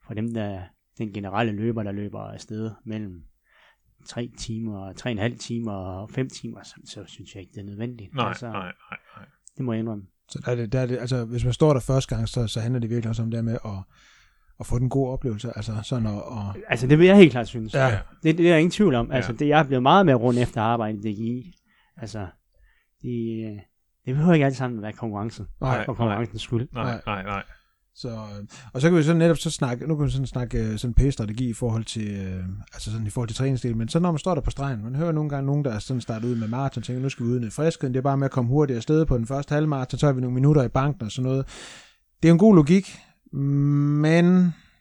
for 0.07 0.13
dem, 0.13 0.33
der 0.33 0.61
den 0.97 1.13
generelle 1.13 1.51
løber, 1.53 1.83
der 1.83 1.91
løber 1.91 2.19
afsted 2.19 2.71
mellem 2.85 3.23
3 4.05 4.29
timer, 4.37 4.93
3,5 5.31 5.37
timer 5.37 5.71
og 5.73 6.09
5 6.09 6.29
timer, 6.29 6.63
så, 6.63 6.75
så 6.85 7.03
synes 7.07 7.33
jeg 7.35 7.41
ikke, 7.41 7.51
det 7.53 7.59
er 7.61 7.65
nødvendigt. 7.65 8.13
nej, 8.15 8.27
altså, 8.27 8.45
nej, 8.51 8.61
nej, 8.61 8.97
nej. 9.17 9.25
Det 9.57 9.65
må 9.65 9.73
jeg 9.73 9.79
indrømme. 9.79 10.03
Så 10.33 10.39
der 10.45 10.51
er 10.51 10.55
det, 10.55 10.73
der 10.73 10.79
er 10.79 10.85
det, 10.85 10.97
altså 10.97 11.25
hvis 11.25 11.43
man 11.43 11.53
står 11.53 11.73
der 11.73 11.79
første 11.79 12.15
gang, 12.15 12.29
så, 12.29 12.47
så 12.47 12.59
handler 12.59 12.79
det 12.79 12.89
virkelig 12.89 13.09
også 13.09 13.21
om 13.21 13.31
det 13.31 13.45
med 13.45 13.57
at, 13.65 13.71
at 14.59 14.65
få 14.65 14.79
den 14.79 14.89
gode 14.89 15.11
oplevelse, 15.11 15.51
altså 15.55 15.71
sådan 15.83 16.07
at, 16.07 16.13
at 16.13 16.61
Altså, 16.69 16.87
det 16.87 16.99
vil 16.99 17.07
jeg 17.07 17.15
helt 17.17 17.31
klart 17.31 17.47
synes. 17.47 17.73
Ja. 17.73 17.87
Ja. 17.87 17.99
Det, 18.23 18.37
det 18.37 18.45
er 18.45 18.51
der 18.51 18.57
ingen 18.57 18.71
tvivl 18.71 18.95
om. 18.95 19.09
Ja. 19.09 19.15
Altså, 19.15 19.33
det, 19.33 19.47
jeg 19.47 19.59
er 19.59 19.63
blevet 19.63 19.83
meget 19.83 20.05
mere 20.05 20.15
rundt 20.15 20.39
efter 20.39 20.61
arbejde 20.61 20.97
i 20.97 21.01
DGI. 21.13 21.53
Altså, 21.97 22.27
det, 23.01 23.43
det 24.05 24.15
behøver 24.15 24.33
ikke 24.33 24.45
alt 24.45 24.55
sammen 24.55 24.79
at 24.79 24.83
være 24.83 24.93
konkurrence. 24.93 25.45
nej, 25.61 25.85
For 25.85 25.93
konkurrencens 25.93 26.41
skyld. 26.41 26.67
Nej, 26.73 26.83
Nej. 26.83 27.01
nej, 27.05 27.23
nej. 27.23 27.43
Så, 27.95 28.09
og 28.73 28.81
så 28.81 28.89
kan 28.89 28.97
vi 28.97 29.03
så 29.03 29.13
netop 29.13 29.37
så 29.37 29.51
snakke, 29.51 29.87
nu 29.87 29.95
kan 29.95 30.05
vi 30.05 30.11
sådan 30.11 30.27
snakke 30.27 30.57
øh, 30.57 30.77
sådan 30.77 30.93
pace-strategi 30.93 31.49
i 31.49 31.53
forhold 31.53 31.83
til, 31.83 32.07
øh, 32.11 32.43
altså 32.73 32.91
sådan 32.91 33.07
i 33.07 33.09
forhold 33.09 33.27
til 33.29 33.37
træningsstil, 33.37 33.77
men 33.77 33.89
så 33.89 33.99
når 33.99 34.11
man 34.11 34.19
står 34.19 34.33
der 34.35 34.41
på 34.41 34.51
stregen, 34.51 34.83
man 34.83 34.95
hører 34.95 35.11
nogle 35.11 35.29
gange 35.29 35.45
nogen, 35.45 35.65
der 35.65 35.71
er 35.73 35.79
sådan 35.79 36.01
startet 36.01 36.27
ud 36.27 36.35
med 36.35 36.47
maraton, 36.47 36.83
tænker, 36.83 37.01
nu 37.01 37.09
skal 37.09 37.25
vi 37.25 37.31
udnytte 37.31 37.55
friskheden, 37.55 37.93
det 37.93 37.97
er 37.97 38.03
bare 38.03 38.17
med 38.17 38.25
at 38.25 38.31
komme 38.31 38.49
hurtigt 38.49 38.77
afsted 38.77 39.05
på 39.05 39.17
den 39.17 39.27
første 39.27 39.53
halvmaraton, 39.55 39.99
så 39.99 40.05
har 40.05 40.13
vi 40.13 40.21
nogle 40.21 40.33
minutter 40.33 40.63
i 40.63 40.67
banken 40.67 41.05
og 41.05 41.11
sådan 41.11 41.29
noget. 41.29 41.45
Det 42.23 42.29
er 42.29 42.33
en 42.33 42.39
god 42.39 42.55
logik, 42.55 42.97
men 43.33 44.25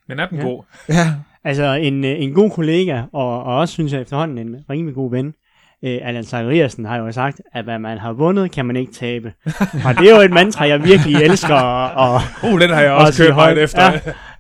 Men 0.09 0.19
er 0.21 0.27
den 0.29 0.39
Ja. 0.39 0.45
god? 0.45 0.63
ja, 0.89 1.15
Altså, 1.45 1.65
en, 1.75 2.05
øh, 2.05 2.23
en 2.23 2.33
god 2.33 2.51
kollega, 2.51 3.03
og, 3.13 3.43
og 3.45 3.57
også 3.57 3.73
synes 3.73 3.93
jeg 3.93 4.01
efterhånden 4.01 4.39
en 4.39 4.57
rimelig 4.71 4.95
god 4.95 5.11
ven, 5.11 5.35
øh, 5.85 5.99
Allan 6.03 6.25
Zachariasen 6.25 6.85
har 6.85 6.97
jo 6.97 7.13
sagt, 7.13 7.41
at 7.53 7.65
hvad 7.65 7.79
man 7.79 7.99
har 7.99 8.13
vundet, 8.13 8.53
kan 8.53 8.67
man 8.67 8.77
ikke 8.77 8.93
tabe. 8.93 9.33
og 9.87 9.95
det 9.99 10.11
er 10.11 10.17
jo 10.17 10.21
et 10.23 10.31
mantra, 10.33 10.67
jeg 10.69 10.85
virkelig 10.85 11.17
elsker 11.23 11.55
at, 11.55 12.17
at, 12.17 12.23
Uh, 12.53 12.61
den 12.61 12.71
har 12.71 12.81
jeg 12.81 12.93
Og 12.93 12.99
også 12.99 13.13
sige 13.13 13.27
kørt 13.27 13.37
meget 13.37 13.49
højt. 13.55 13.65
efter. 13.65 13.83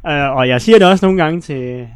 Ja. 0.04 0.28
Øh, 0.28 0.36
og 0.36 0.48
jeg 0.48 0.60
siger 0.62 0.78
det 0.78 0.86
også 0.88 1.06
nogle 1.06 1.22
gange 1.24 1.40
til, 1.40 1.88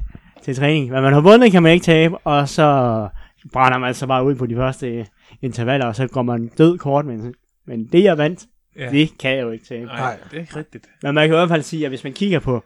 til 0.44 0.56
træning. 0.56 0.90
Hvad 0.90 1.00
man 1.02 1.12
har 1.12 1.20
vundet, 1.20 1.52
kan 1.52 1.62
man 1.62 1.72
ikke 1.72 1.84
tabe, 1.84 2.18
og 2.18 2.48
så 2.48 3.08
brænder 3.52 3.78
man 3.78 3.94
så 3.94 4.06
bare 4.06 4.24
ud 4.24 4.34
på 4.34 4.46
de 4.46 4.54
første 4.56 5.06
intervaller, 5.42 5.86
og 5.86 5.96
så 5.96 6.06
går 6.06 6.22
man 6.22 6.50
død 6.58 6.78
kort, 6.78 7.06
men, 7.06 7.34
men 7.66 7.86
det 7.92 8.04
jeg 8.04 8.18
vandt, 8.18 8.40
Ja. 8.78 8.90
det 8.90 9.10
kan 9.18 9.30
jeg 9.36 9.42
jo 9.42 9.50
ikke 9.50 9.64
tabe. 9.68 9.86
Nej, 9.86 10.16
det 10.30 10.36
er 10.36 10.40
ikke 10.40 10.56
rigtigt. 10.56 10.86
Men 11.02 11.14
man 11.14 11.28
kan 11.28 11.34
i 11.34 11.38
hvert 11.38 11.48
fald 11.48 11.62
sige, 11.62 11.84
at 11.84 11.90
hvis 11.90 12.04
man 12.04 12.12
kigger 12.12 12.38
på, 12.38 12.62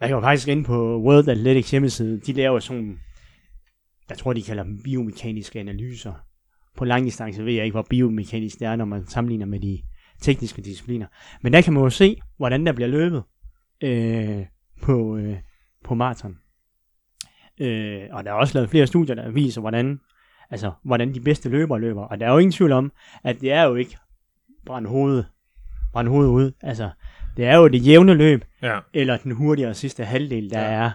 jeg 0.00 0.08
kan 0.08 0.14
jo 0.16 0.20
faktisk 0.20 0.48
ind 0.48 0.64
på 0.64 0.98
World 1.00 1.28
Athletics 1.28 1.70
hjemmeside, 1.70 2.20
de 2.26 2.32
laver 2.32 2.58
sådan, 2.58 2.98
jeg 4.10 4.18
tror 4.18 4.32
de 4.32 4.42
kalder 4.42 4.62
dem 4.62 4.82
biomekaniske 4.82 5.60
analyser. 5.60 6.12
På 6.76 6.84
langdistance 6.84 7.44
ved 7.44 7.52
jeg 7.52 7.64
ikke, 7.64 7.74
hvor 7.74 7.86
biomekanisk 7.90 8.58
det 8.58 8.66
er, 8.66 8.76
når 8.76 8.84
man 8.84 9.06
sammenligner 9.06 9.46
med 9.46 9.60
de 9.60 9.82
tekniske 10.20 10.62
discipliner. 10.62 11.06
Men 11.42 11.52
der 11.52 11.60
kan 11.60 11.72
man 11.72 11.82
jo 11.82 11.90
se, 11.90 12.20
hvordan 12.36 12.66
der 12.66 12.72
bliver 12.72 12.88
løbet 12.88 13.22
øh, 13.80 14.46
på, 14.82 15.16
øh, 15.16 15.36
på 15.84 15.94
maraton. 15.94 16.38
Øh, 17.60 18.02
og 18.10 18.24
der 18.24 18.30
er 18.30 18.34
også 18.34 18.54
lavet 18.54 18.70
flere 18.70 18.86
studier, 18.86 19.14
der 19.14 19.30
viser, 19.30 19.60
hvordan, 19.60 20.00
altså, 20.50 20.72
hvordan 20.84 21.14
de 21.14 21.20
bedste 21.20 21.48
løbere 21.48 21.80
løber. 21.80 22.02
Og 22.02 22.20
der 22.20 22.26
er 22.26 22.32
jo 22.32 22.38
ingen 22.38 22.52
tvivl 22.52 22.72
om, 22.72 22.92
at 23.24 23.40
det 23.40 23.52
er 23.52 23.62
jo 23.62 23.74
ikke 23.74 23.96
brænde 24.66 24.90
hovedet, 24.90 25.26
brænde 25.92 26.10
hovedet 26.10 26.30
ud. 26.30 26.52
Altså, 26.62 26.90
det 27.36 27.44
er 27.44 27.56
jo 27.56 27.68
det 27.68 27.86
jævne 27.86 28.14
løb, 28.14 28.44
Ja, 28.62 28.78
eller 28.94 29.16
den 29.16 29.32
hurtigere 29.32 29.74
sidste 29.74 30.04
halvdel, 30.04 30.50
der 30.50 30.60
ja. 30.60 30.66
er, 30.66 30.90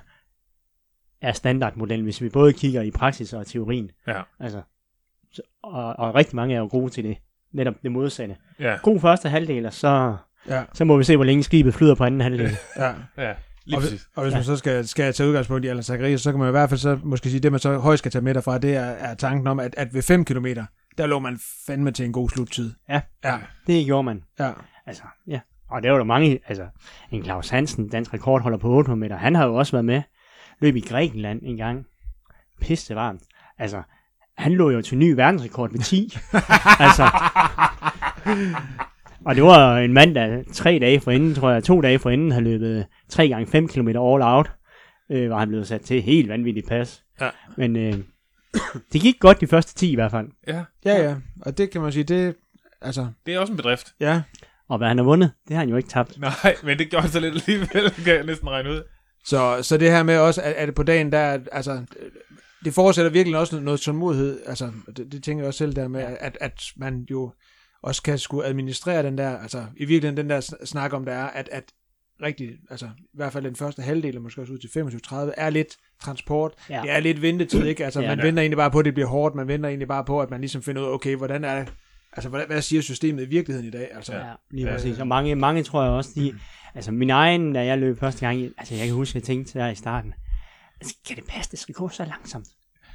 er 1.22 1.32
standardmodellen, 1.32 2.04
hvis 2.04 2.22
vi 2.22 2.30
både 2.30 2.54
kigger 2.54 2.82
i 2.82 2.92
praksis 2.92 3.34
og 3.34 3.48
teorien. 3.48 3.92
ja. 4.08 4.22
Altså, 4.40 4.62
Så, 5.34 5.42
og, 5.64 6.00
og 6.00 6.16
rigtig 6.16 6.36
mange 6.36 6.56
er 6.56 6.60
jo 6.60 6.68
gode 6.72 6.90
til 6.90 7.04
det. 7.04 7.18
Netop 7.54 7.74
det 7.84 7.92
modsatte. 7.92 8.36
Ja, 8.60 8.78
God 8.84 9.00
første 9.00 9.30
halvdel, 9.30 9.66
og 9.66 9.74
så, 9.74 10.16
Ja, 10.50 10.64
så 10.74 10.86
må 10.86 10.98
vi 10.98 11.04
se, 11.04 11.16
hvor 11.16 11.26
længe 11.26 11.44
skibet 11.44 11.74
flyder 11.74 11.96
på 11.96 12.04
anden 12.04 12.22
halvdel. 12.22 12.52
ja. 12.78 12.94
ja. 13.18 13.34
Lige 13.66 13.78
Og, 13.78 13.82
hvis, 13.90 14.08
og 14.16 14.24
hvis 14.24 14.32
Ja. 14.32 14.38
man 14.38 14.44
så 14.44 14.56
skal, 14.58 14.88
skal 14.88 15.14
tage 15.14 15.30
udgangspunkt 15.30 15.66
i 15.66 15.68
Alan 15.68 15.84
Zacharias, 15.84 16.22
så 16.22 16.32
kan 16.32 16.40
man 16.40 16.48
i 16.48 16.52
hvert 16.52 16.70
fald 16.70 16.80
så 16.80 17.00
måske 17.04 17.30
sige, 17.30 17.40
det 17.40 17.52
man 17.52 17.60
så 17.60 17.78
højst 17.78 18.00
skal 18.00 18.12
tage 18.12 18.22
med 18.22 18.34
derfra, 18.34 18.58
det 18.58 18.76
er, 18.76 18.82
er 18.82 19.14
tanken 19.16 19.48
om, 19.48 19.60
at, 19.60 19.74
at 19.78 19.94
ved 19.94 20.02
5 20.02 20.26
km, 20.26 20.46
der 20.98 21.08
lå 21.08 21.20
man 21.20 21.40
fandme 21.68 21.92
til 21.92 22.06
en 22.06 22.12
god 22.14 22.30
sluttid. 22.30 22.74
Ja. 22.90 23.02
Ja, 23.24 23.38
Det 23.68 23.86
gjorde 23.86 24.04
man. 24.04 24.24
ja. 24.40 24.52
Altså, 24.86 25.04
ja. 25.28 25.40
Og 25.70 25.84
der 25.84 25.92
var 25.92 25.98
der 25.98 26.06
mange, 26.06 26.40
altså, 26.48 26.68
en 27.12 27.24
Claus 27.24 27.50
Hansen, 27.50 27.90
dansk 27.90 28.14
rekordholder 28.14 28.58
på 28.58 28.70
800 28.70 29.00
meter, 29.00 29.16
han 29.18 29.36
har 29.36 29.46
jo 29.46 29.56
også 29.56 29.72
været 29.72 29.86
med. 29.86 30.02
Løb 30.60 30.76
i 30.76 30.80
Grækenland 30.80 31.42
en 31.44 31.58
gang. 31.58 31.86
Pisse 32.62 32.96
varmt. 32.96 33.22
Altså, 33.58 33.82
han 34.38 34.52
lå 34.52 34.70
jo 34.70 34.82
til 34.82 34.98
ny 34.98 35.12
verdensrekord 35.16 35.72
ved 35.72 35.80
10. 35.80 36.14
altså, 36.86 37.10
og 39.26 39.36
det 39.36 39.44
var 39.44 39.78
en 39.78 39.94
mand, 39.94 40.16
der 40.16 40.44
tre 40.54 40.80
dage 40.82 41.00
forinden, 41.00 41.36
tror 41.36 41.50
jeg, 41.52 41.64
to 41.64 41.82
dage 41.82 42.00
forinden, 42.00 42.32
havde 42.32 42.44
løbet 42.44 42.86
3 43.10 43.30
gange 43.30 43.48
5 43.48 43.68
km 43.68 43.88
all 43.88 44.22
out. 44.22 44.52
Øh, 45.12 45.30
var 45.30 45.40
han 45.40 45.48
blevet 45.48 45.68
sat 45.68 45.82
til 45.82 46.02
helt 46.02 46.30
vanvittigt 46.30 46.68
pas. 46.68 47.04
Ja. 47.22 47.30
Men 47.58 47.76
øh, 47.76 47.94
det 48.94 49.02
gik 49.02 49.20
godt 49.20 49.42
de 49.42 49.48
første 49.48 49.76
10 49.76 49.92
i 49.92 49.96
hvert 49.96 50.12
fald. 50.12 50.28
Ja, 50.48 50.64
Ja, 50.86 51.04
ja. 51.04 51.16
Og 51.42 51.58
det 51.58 51.72
kan 51.72 51.82
man 51.82 51.92
sige, 51.92 52.04
det, 52.04 52.36
altså, 52.82 53.08
det 53.26 53.34
er 53.34 53.40
også 53.40 53.54
en 53.54 53.58
bedrift. 53.58 53.88
ja. 54.00 54.22
Og 54.70 54.78
hvad 54.78 54.88
han 54.88 54.98
har 54.98 55.04
vundet, 55.06 55.32
det 55.48 55.56
har 55.56 55.60
han 55.60 55.70
jo 55.70 55.76
ikke 55.78 55.90
tabt. 55.90 56.20
Nej, 56.20 56.56
men 56.64 56.80
det 56.80 56.90
gjorde 56.90 57.08
så 57.10 57.20
lidt 57.20 57.36
alligevel, 57.36 57.92
kan 58.06 58.14
jeg 58.16 58.24
næsten 58.24 58.50
regne 58.50 58.70
ud. 58.70 58.82
Så, 59.26 59.60
så 59.62 59.78
det 59.78 59.92
her 59.92 60.04
med 60.04 60.18
også, 60.18 60.42
at, 60.42 60.54
at 60.54 60.76
på 60.76 60.84
dagen, 60.84 61.12
der, 61.12 61.18
er- 61.18 61.40
altså, 61.52 61.86
det 62.66 62.74
forudsætter 62.74 63.12
virkelig 63.12 63.38
også 63.40 63.54
noget, 63.56 63.66
noget 63.66 63.80
tålmodighed, 63.80 64.40
altså, 64.46 64.72
det, 64.98 65.12
det 65.12 65.24
tænker 65.24 65.44
jeg 65.44 65.48
også 65.48 65.58
selv 65.58 65.74
der 65.76 65.88
med, 65.88 66.02
at, 66.20 66.38
at 66.42 66.62
man 66.78 67.06
jo 67.12 67.32
også 67.84 68.02
kan 68.04 68.18
skulle 68.18 68.46
administrere 68.48 69.04
den 69.04 69.18
der, 69.18 69.38
altså, 69.38 69.66
i 69.78 69.86
virkeligheden 69.86 70.18
den 70.18 70.30
der 70.30 70.42
sn- 70.42 70.66
snak 70.66 70.94
om, 70.94 71.06
der 71.06 71.14
er, 71.14 71.28
at, 71.28 71.50
at 71.52 71.64
rigtig, 72.22 72.50
altså, 72.70 72.86
i 72.86 73.16
hvert 73.16 73.34
fald 73.34 73.44
den 73.44 73.56
første 73.56 73.82
halvdel, 73.82 74.16
og 74.18 74.24
måske 74.24 74.42
også 74.42 74.54
ud 74.54 74.58
til 74.58 75.00
25-30, 75.08 75.16
er 75.38 75.50
lidt 75.50 75.76
transport, 76.04 76.52
Ja. 76.70 76.82
det 76.84 76.92
er 76.92 77.00
lidt 77.00 77.22
ventetid, 77.22 77.66
ikke? 77.66 77.86
Altså, 77.86 78.02
Ja. 78.02 78.08
man 78.08 78.20
Ja. 78.20 78.26
venter 78.26 78.42
egentlig 78.42 78.58
bare 78.58 78.72
på, 78.72 78.80
at 78.80 78.86
det 78.86 78.94
bliver 78.94 79.08
hårdt, 79.10 79.36
man 79.36 79.48
venter 79.48 79.70
egentlig 79.70 79.88
bare 79.88 80.06
på, 80.06 80.22
at 80.22 80.30
man 80.30 80.40
ligesom 80.40 80.62
finder 80.62 80.82
ud 80.82 80.88
af, 80.88 80.92
okay, 80.92 81.16
hvordan 81.16 81.44
er 81.44 81.60
det, 81.60 81.74
altså, 82.14 82.30
hvad, 82.30 82.42
hvad 82.48 82.62
siger 82.62 82.82
systemet 82.82 83.24
i 83.24 83.30
virkeligheden 83.30 83.68
i 83.68 83.72
dag, 83.72 83.88
altså, 83.96 84.14
Ja. 84.16 84.24
Lige 84.52 84.68
præcis. 84.68 85.00
Og 85.00 85.08
mange, 85.08 85.36
mange 85.36 85.64
tror 85.64 85.84
jeg 85.84 85.92
også, 85.92 86.10
de... 86.16 86.34
Altså 86.76 86.92
min 86.92 87.10
egen, 87.10 87.54
da 87.54 87.66
jeg 87.66 87.78
løb 87.78 88.00
første 88.00 88.26
gang, 88.28 88.42
altså 88.58 88.76
jeg 88.76 88.86
kan 88.86 88.96
huske, 88.96 89.18
jeg 89.18 89.24
tænkte 89.24 89.60
der 89.60 89.68
i 89.68 89.76
starten, 89.76 90.14
altså, 90.82 90.96
kan 91.08 91.16
det 91.16 91.24
passe, 91.28 91.52
det 91.52 91.60
skal 91.60 91.76
gå 91.76 91.90
så 91.90 92.06
langsomt? 92.06 92.48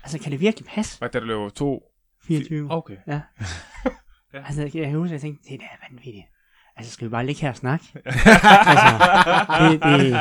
Altså 0.02 0.18
kan 0.18 0.32
det 0.32 0.40
virkelig 0.40 0.66
passe? 0.66 0.98
Hvad 0.98 1.08
da 1.08 1.20
du 1.20 1.24
løber 1.24 1.48
to? 1.48 1.82
24. 2.26 2.66
Okay. 2.70 2.96
Ja. 3.06 3.20
Ja. 4.34 4.38
Altså 4.46 4.62
jeg 4.62 4.72
kan 4.72 4.94
huske, 4.94 5.12
jeg 5.12 5.20
tænkte, 5.20 5.48
det 5.48 5.54
er 5.54 5.58
da 5.58 5.64
vanvittigt. 5.88 6.24
Altså 6.76 6.92
skal 6.92 7.04
vi 7.04 7.10
bare 7.10 7.26
ligge 7.26 7.40
her 7.40 7.48
og 7.50 7.56
snakke? 7.56 7.84
altså, 8.04 8.88
det, 9.60 9.82
det, 9.82 10.16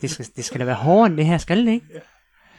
det, 0.00 0.10
skal, 0.10 0.26
det 0.36 0.44
skal 0.44 0.60
da 0.60 0.64
være 0.64 0.74
hårdere 0.74 1.06
end 1.06 1.16
det 1.16 1.26
her, 1.26 1.38
skal 1.38 1.66
det 1.66 1.72
ikke? 1.72 1.86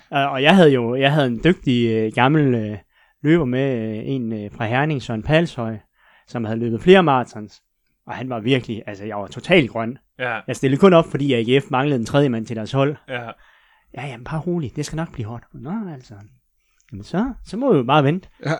Og, 0.09 0.29
og 0.29 0.43
jeg 0.43 0.55
havde 0.55 0.69
jo 0.73 0.95
jeg 0.95 1.13
havde 1.13 1.27
en 1.27 1.41
dygtig 1.43 1.87
øh, 1.87 2.11
gammel 2.15 2.55
øh, 2.55 2.77
løber 3.23 3.45
med, 3.45 3.97
øh, 3.97 4.03
en 4.05 4.33
øh, 4.33 4.51
fra 4.51 4.65
Herning, 4.65 5.01
Søren 5.01 5.23
Palshøj, 5.23 5.77
som 6.27 6.45
havde 6.45 6.59
løbet 6.59 6.81
flere 6.81 7.03
marathons. 7.03 7.61
Og 8.07 8.15
han 8.15 8.29
var 8.29 8.39
virkelig, 8.39 8.83
altså 8.87 9.05
jeg 9.05 9.17
var 9.17 9.27
totalt 9.27 9.69
grøn. 9.71 9.97
Ja, 10.19 10.39
Jeg 10.47 10.55
stillede 10.55 10.79
kun 10.79 10.93
op, 10.93 11.05
fordi 11.11 11.33
AGF 11.33 11.65
manglede 11.71 11.99
en 11.99 12.05
tredje 12.05 12.29
mand 12.29 12.45
til 12.45 12.55
deres 12.55 12.71
hold. 12.71 12.95
ja. 13.07 13.29
Ja, 13.93 14.05
jamen 14.07 14.23
bare 14.23 14.39
roligt, 14.39 14.75
det 14.75 14.85
skal 14.85 14.95
nok 14.95 15.11
blive 15.13 15.25
hårdt. 15.27 15.43
Nå, 15.53 15.89
altså. 15.93 16.13
Jamen 16.91 17.03
så, 17.03 17.33
så 17.45 17.57
må 17.57 17.71
vi 17.73 17.77
jo 17.77 17.83
bare 17.83 18.03
vente. 18.03 18.29
Ja. 18.45 18.53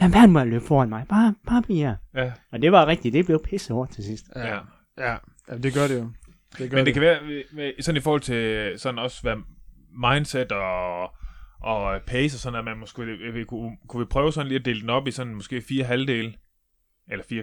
Lad 0.00 0.08
være 0.10 0.28
med 0.28 0.40
at 0.40 0.46
løbe 0.48 0.64
foran 0.64 0.88
mig. 0.88 1.06
Bare, 1.08 1.34
bare 1.48 1.62
bliv 1.62 1.76
her. 1.76 1.96
ja. 2.14 2.32
Og 2.52 2.62
det 2.62 2.72
var 2.72 2.86
rigtigt, 2.86 3.12
det 3.12 3.26
blev 3.26 3.42
pisse 3.44 3.72
hårdt 3.72 3.92
til 3.92 4.04
sidst. 4.04 4.24
ja. 4.36 4.46
ja, 4.46 4.58
ja, 4.98 5.16
det 5.62 5.74
gør 5.74 5.86
det 5.88 5.98
jo. 5.98 6.10
Det 6.58 6.70
gør 6.70 6.76
Men 6.76 6.86
det 6.86 6.94
kan 6.94 7.02
være, 7.02 7.72
sådan 7.80 7.96
i 7.96 8.00
forhold 8.00 8.20
til 8.20 8.72
sådan 8.78 8.98
også, 8.98 9.22
hvad 9.22 9.36
mindset 10.10 10.52
og, 10.52 11.02
og 11.60 12.00
pace 12.06 12.36
og 12.36 12.40
sådan, 12.40 12.58
at 12.58 12.64
man 12.64 12.78
måske, 12.78 13.04
vi, 13.34 13.44
kunne, 13.44 13.76
kunne 13.88 14.00
vi 14.00 14.08
prøve 14.10 14.32
sådan 14.32 14.48
lige 14.48 14.58
at 14.58 14.64
dele 14.64 14.80
den 14.80 14.90
op 14.90 15.06
i 15.06 15.10
sådan 15.10 15.34
måske 15.34 15.60
fire 15.68 15.84
halvdele, 15.84 16.34
eller 17.10 17.24
fire, 17.28 17.42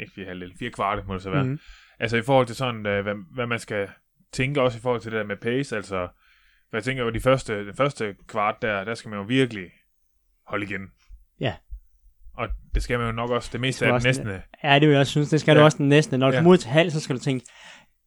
ikke 0.00 0.12
fire 0.14 0.26
halvdele, 0.26 0.52
fire 0.58 0.70
kvarte 0.70 1.02
må 1.06 1.14
det 1.14 1.22
så 1.22 1.30
være. 1.30 1.44
Mm. 1.44 1.58
Altså 2.00 2.16
i 2.16 2.22
forhold 2.22 2.46
til 2.46 2.56
sådan, 2.56 2.86
øh, 2.86 3.02
hvad, 3.02 3.14
hvad 3.34 3.46
man 3.46 3.58
skal 3.58 3.88
tænke 4.32 4.60
også 4.62 4.78
i 4.78 4.80
forhold 4.80 5.00
til 5.00 5.12
det 5.12 5.18
der 5.18 5.26
med 5.26 5.36
pace, 5.36 5.76
altså, 5.76 6.08
for 6.70 6.76
jeg 6.76 6.84
tænker 6.84 7.04
jo, 7.04 7.10
de 7.10 7.20
første, 7.20 7.66
den 7.66 7.74
første 7.76 8.14
kvart 8.28 8.54
der, 8.62 8.84
der 8.84 8.94
skal 8.94 9.08
man 9.08 9.18
jo 9.18 9.24
virkelig 9.24 9.64
holde 10.46 10.64
igen. 10.66 10.80
Ja. 11.40 11.54
Og 12.36 12.48
det 12.74 12.82
skal 12.82 12.98
man 12.98 13.06
jo 13.06 13.12
nok 13.12 13.30
også, 13.30 13.50
det 13.52 13.60
meste 13.60 13.84
af 13.84 13.88
det 13.88 13.94
også- 13.94 14.08
næsten. 14.08 14.28
Ja, 14.64 14.74
det 14.74 14.82
vil 14.88 14.90
jeg 14.92 15.00
også 15.00 15.10
synes. 15.10 15.28
Det 15.30 15.40
skal 15.40 15.52
ja. 15.52 15.58
Du 15.60 15.64
også 15.64 15.78
den 15.78 15.88
næste. 15.88 16.18
Når 16.18 16.26
du 16.26 16.32
Ja. 16.32 16.38
kommer 16.38 16.50
ud 16.50 16.56
til 16.56 16.70
halv, 16.70 16.90
så 16.90 17.00
skal 17.00 17.16
du 17.16 17.20
tænke, 17.20 17.46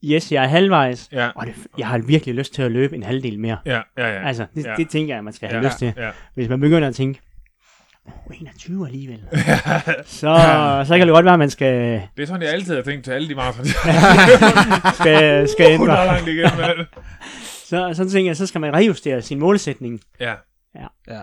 yes, 0.06 0.32
jeg 0.32 0.44
er 0.44 0.48
halvvejs. 0.48 1.10
Ja, 1.12 1.30
Og 1.36 1.48
det, 1.48 1.56
jeg 1.78 1.88
har 1.88 1.98
virkelig 1.98 2.36
lyst 2.36 2.54
til 2.54 2.62
at 2.62 2.72
løbe 2.72 2.96
en 2.96 3.04
halvdel 3.04 3.40
mere. 3.40 3.58
ja, 3.66 3.82
ja, 3.98 4.08
ja. 4.08 4.28
Altså, 4.28 4.46
det, 4.56 4.66
Ja. 4.66 4.76
det 4.78 4.90
tænker 4.90 5.16
jeg, 5.16 5.24
man 5.24 5.34
skal 5.34 5.50
have 5.50 5.62
ja, 5.62 5.68
lyst 5.68 5.78
til. 5.80 5.94
Ja, 5.98 6.12
Hvis 6.34 6.50
man 6.50 6.60
begynder 6.60 6.88
at 6.88 6.96
tænke, 6.96 7.20
21 8.34 8.88
alligevel. 8.88 9.24
så, 10.06 10.84
så 10.88 10.98
kan 10.98 11.08
det 11.08 11.14
godt 11.14 11.26
være, 11.26 11.34
at 11.34 11.40
man 11.40 11.50
skal, 11.50 12.02
Det 12.18 12.24
er 12.24 12.28
sådan, 12.28 12.42
jeg 12.42 12.52
altid 12.52 12.76
har 12.76 12.82
tænkt 12.82 13.06
til 13.06 13.12
alle 13.12 13.30
de 13.30 13.36
marathon. 13.36 13.66
skal, 15.00 15.50
skal 15.50 15.72
ændre. 15.72 15.98
er 15.98 16.06
langt 16.06 16.28
igen, 16.28 16.50
mand. 16.58 16.88
Så, 17.70 17.94
så 17.94 18.10
tænker 18.10 18.30
jeg, 18.30 18.38
så 18.38 18.48
skal 18.48 18.62
man 18.62 18.74
rejustere 18.74 19.22
sin 19.22 19.40
målsætning. 19.40 20.02
Ja. 20.20 20.36
Ja. 20.76 20.88
Ja. 21.08 21.22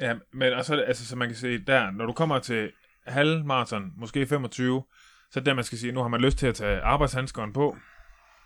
Ja, 0.00 0.14
men 0.32 0.52
også, 0.52 0.74
altså, 0.86 1.06
så 1.06 1.16
man 1.16 1.28
kan 1.28 1.36
se 1.36 1.58
der, 1.58 1.90
når 1.90 2.06
du 2.06 2.12
kommer 2.12 2.38
til 2.38 2.70
halvmarathon, 3.06 3.92
måske 3.96 4.26
25, 4.26 4.84
så 5.30 5.38
er 5.38 5.40
det 5.40 5.46
der, 5.46 5.54
man 5.54 5.64
skal 5.64 5.78
sige, 5.78 5.92
nu 5.92 6.00
har 6.00 6.08
man 6.08 6.20
lyst 6.20 6.38
til 6.38 6.46
at 6.46 6.54
tage 6.54 6.80
arbejdshandskeren 6.80 7.52
på, 7.52 7.76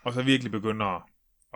og 0.05 0.13
så 0.13 0.23
virkelig 0.23 0.53
begynde 0.53 0.85
at, 0.85 1.03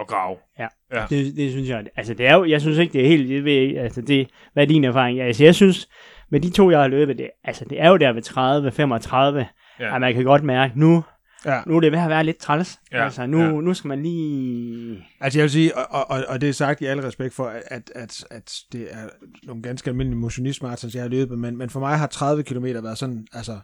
at 0.01 0.07
grave. 0.07 0.37
Ja. 0.59 0.67
Det, 1.11 1.37
det 1.37 1.51
synes 1.51 1.69
jeg, 1.69 1.85
altså 1.97 2.15
det 2.15 2.27
er 2.27 2.35
jo, 2.35 2.45
jeg 2.45 2.61
synes 2.61 2.79
ikke, 2.79 2.93
det 2.93 3.03
er 3.05 3.09
helt, 3.09 3.29
det 3.29 3.45
ved, 3.45 3.77
altså 3.77 4.01
det, 4.01 4.29
hvad 4.53 4.63
er 4.63 4.67
din 4.69 4.85
erfaring? 4.85 5.21
Altså 5.21 5.45
jeg 5.45 5.55
synes, 5.55 5.89
med 6.31 6.41
de 6.41 6.51
to, 6.51 6.71
jeg 6.71 6.81
har 6.81 6.89
løbet, 6.89 7.19
det, 7.19 7.31
altså 7.45 7.65
det 7.71 7.81
er 7.81 7.89
jo 7.89 7.97
der 7.97 8.13
ved 8.13 8.23
30, 8.23 8.73
35, 8.73 9.47
Ja. 9.81 9.85
ja. 9.87 9.95
at 9.95 10.01
man 10.01 10.15
kan 10.15 10.25
godt 10.25 10.43
mærke, 10.45 10.81
nu, 10.81 11.05
Ja. 11.47 11.61
nu 11.67 11.77
er 11.77 11.81
det 11.81 11.93
ved 11.93 11.99
at 11.99 12.09
være 12.09 12.25
lidt 12.25 12.39
træls. 12.39 12.79
Ja, 12.93 13.05
Altså 13.05 13.27
nu, 13.27 13.39
ja. 13.41 13.45
ja. 13.45 13.51
nu 13.53 13.75
skal 13.75 13.89
man 13.89 14.03
lige... 14.03 15.05
Altså 15.21 15.39
jeg 15.39 15.43
vil 15.43 15.51
sige, 15.51 15.77
og, 15.77 16.11
og, 16.11 16.25
og 16.29 16.41
det 16.41 16.49
er 16.49 16.53
sagt 16.53 16.81
i 16.81 16.85
al 16.85 17.01
respekt 17.01 17.35
for, 17.35 17.53
at, 17.71 17.93
at, 17.95 18.25
at 18.31 18.55
det 18.73 18.89
er 18.91 19.09
nogle 19.43 19.63
ganske 19.63 19.91
almindelige 19.91 20.19
motionistmarathons, 20.21 20.95
jeg 20.95 21.03
har 21.03 21.09
løbet, 21.09 21.39
men, 21.39 21.57
men 21.57 21.71
for 21.71 21.81
mig 21.81 21.99
har 21.99 22.07
30 22.07 22.43
km 22.43 22.65
været 22.65 22.99
sådan, 22.99 23.27
altså, 23.33 23.59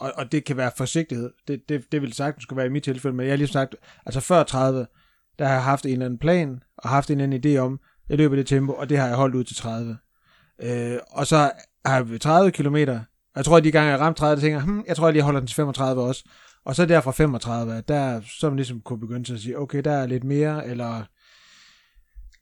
og, 0.00 0.12
og 0.16 0.32
det 0.32 0.44
kan 0.44 0.56
være 0.56 0.70
forsigtighed, 0.76 1.30
det, 1.48 1.60
det, 1.68 1.92
det 1.92 2.02
vil 2.02 2.12
sagtens 2.12 2.42
skulle 2.42 2.56
være 2.56 2.66
i 2.66 2.70
mit 2.70 2.82
tilfælde, 2.84 3.16
men 3.16 3.26
jeg 3.26 3.32
har 3.32 3.36
lige 3.36 3.48
sagt, 3.48 3.76
altså 4.06 4.20
før 4.20 4.42
30, 4.42 4.86
der 5.38 5.46
har 5.46 5.60
haft 5.60 5.86
en 5.86 5.92
eller 5.92 6.04
anden 6.06 6.18
plan, 6.18 6.60
og 6.78 6.88
haft 6.88 7.10
en 7.10 7.20
eller 7.20 7.36
anden 7.36 7.56
idé 7.56 7.58
om, 7.58 7.80
jeg 8.08 8.18
løber 8.18 8.36
det 8.36 8.46
tempo, 8.46 8.72
og 8.72 8.88
det 8.88 8.98
har 8.98 9.06
jeg 9.06 9.16
holdt 9.16 9.34
ud 9.34 9.44
til 9.44 9.56
30. 9.56 9.96
Øh, 10.62 10.98
og 11.10 11.26
så 11.26 11.50
har 11.86 11.94
jeg 11.94 12.10
ved 12.10 12.18
30 12.18 12.50
km, 12.50 12.74
og 12.74 13.36
jeg 13.36 13.44
tror, 13.44 13.56
at 13.56 13.64
de 13.64 13.70
gange 13.72 13.90
jeg 13.90 14.00
ramte 14.00 14.18
30, 14.20 14.36
der 14.36 14.40
tænker, 14.40 14.60
hm, 14.60 14.84
jeg 14.88 14.96
tror, 14.96 15.06
jeg 15.06 15.12
lige 15.12 15.22
holder 15.22 15.40
den 15.40 15.46
til 15.46 15.54
35 15.56 16.02
også. 16.02 16.24
Og 16.64 16.76
så 16.76 16.86
der 16.86 17.00
fra 17.00 17.10
35, 17.10 17.82
der 17.88 18.20
så 18.40 18.50
man 18.50 18.56
ligesom 18.56 18.80
kunne 18.80 19.00
begynde 19.00 19.24
til 19.24 19.34
at 19.34 19.40
sige, 19.40 19.58
okay, 19.58 19.80
der 19.84 19.92
er 19.92 20.06
lidt 20.06 20.24
mere, 20.24 20.66
eller 20.66 21.02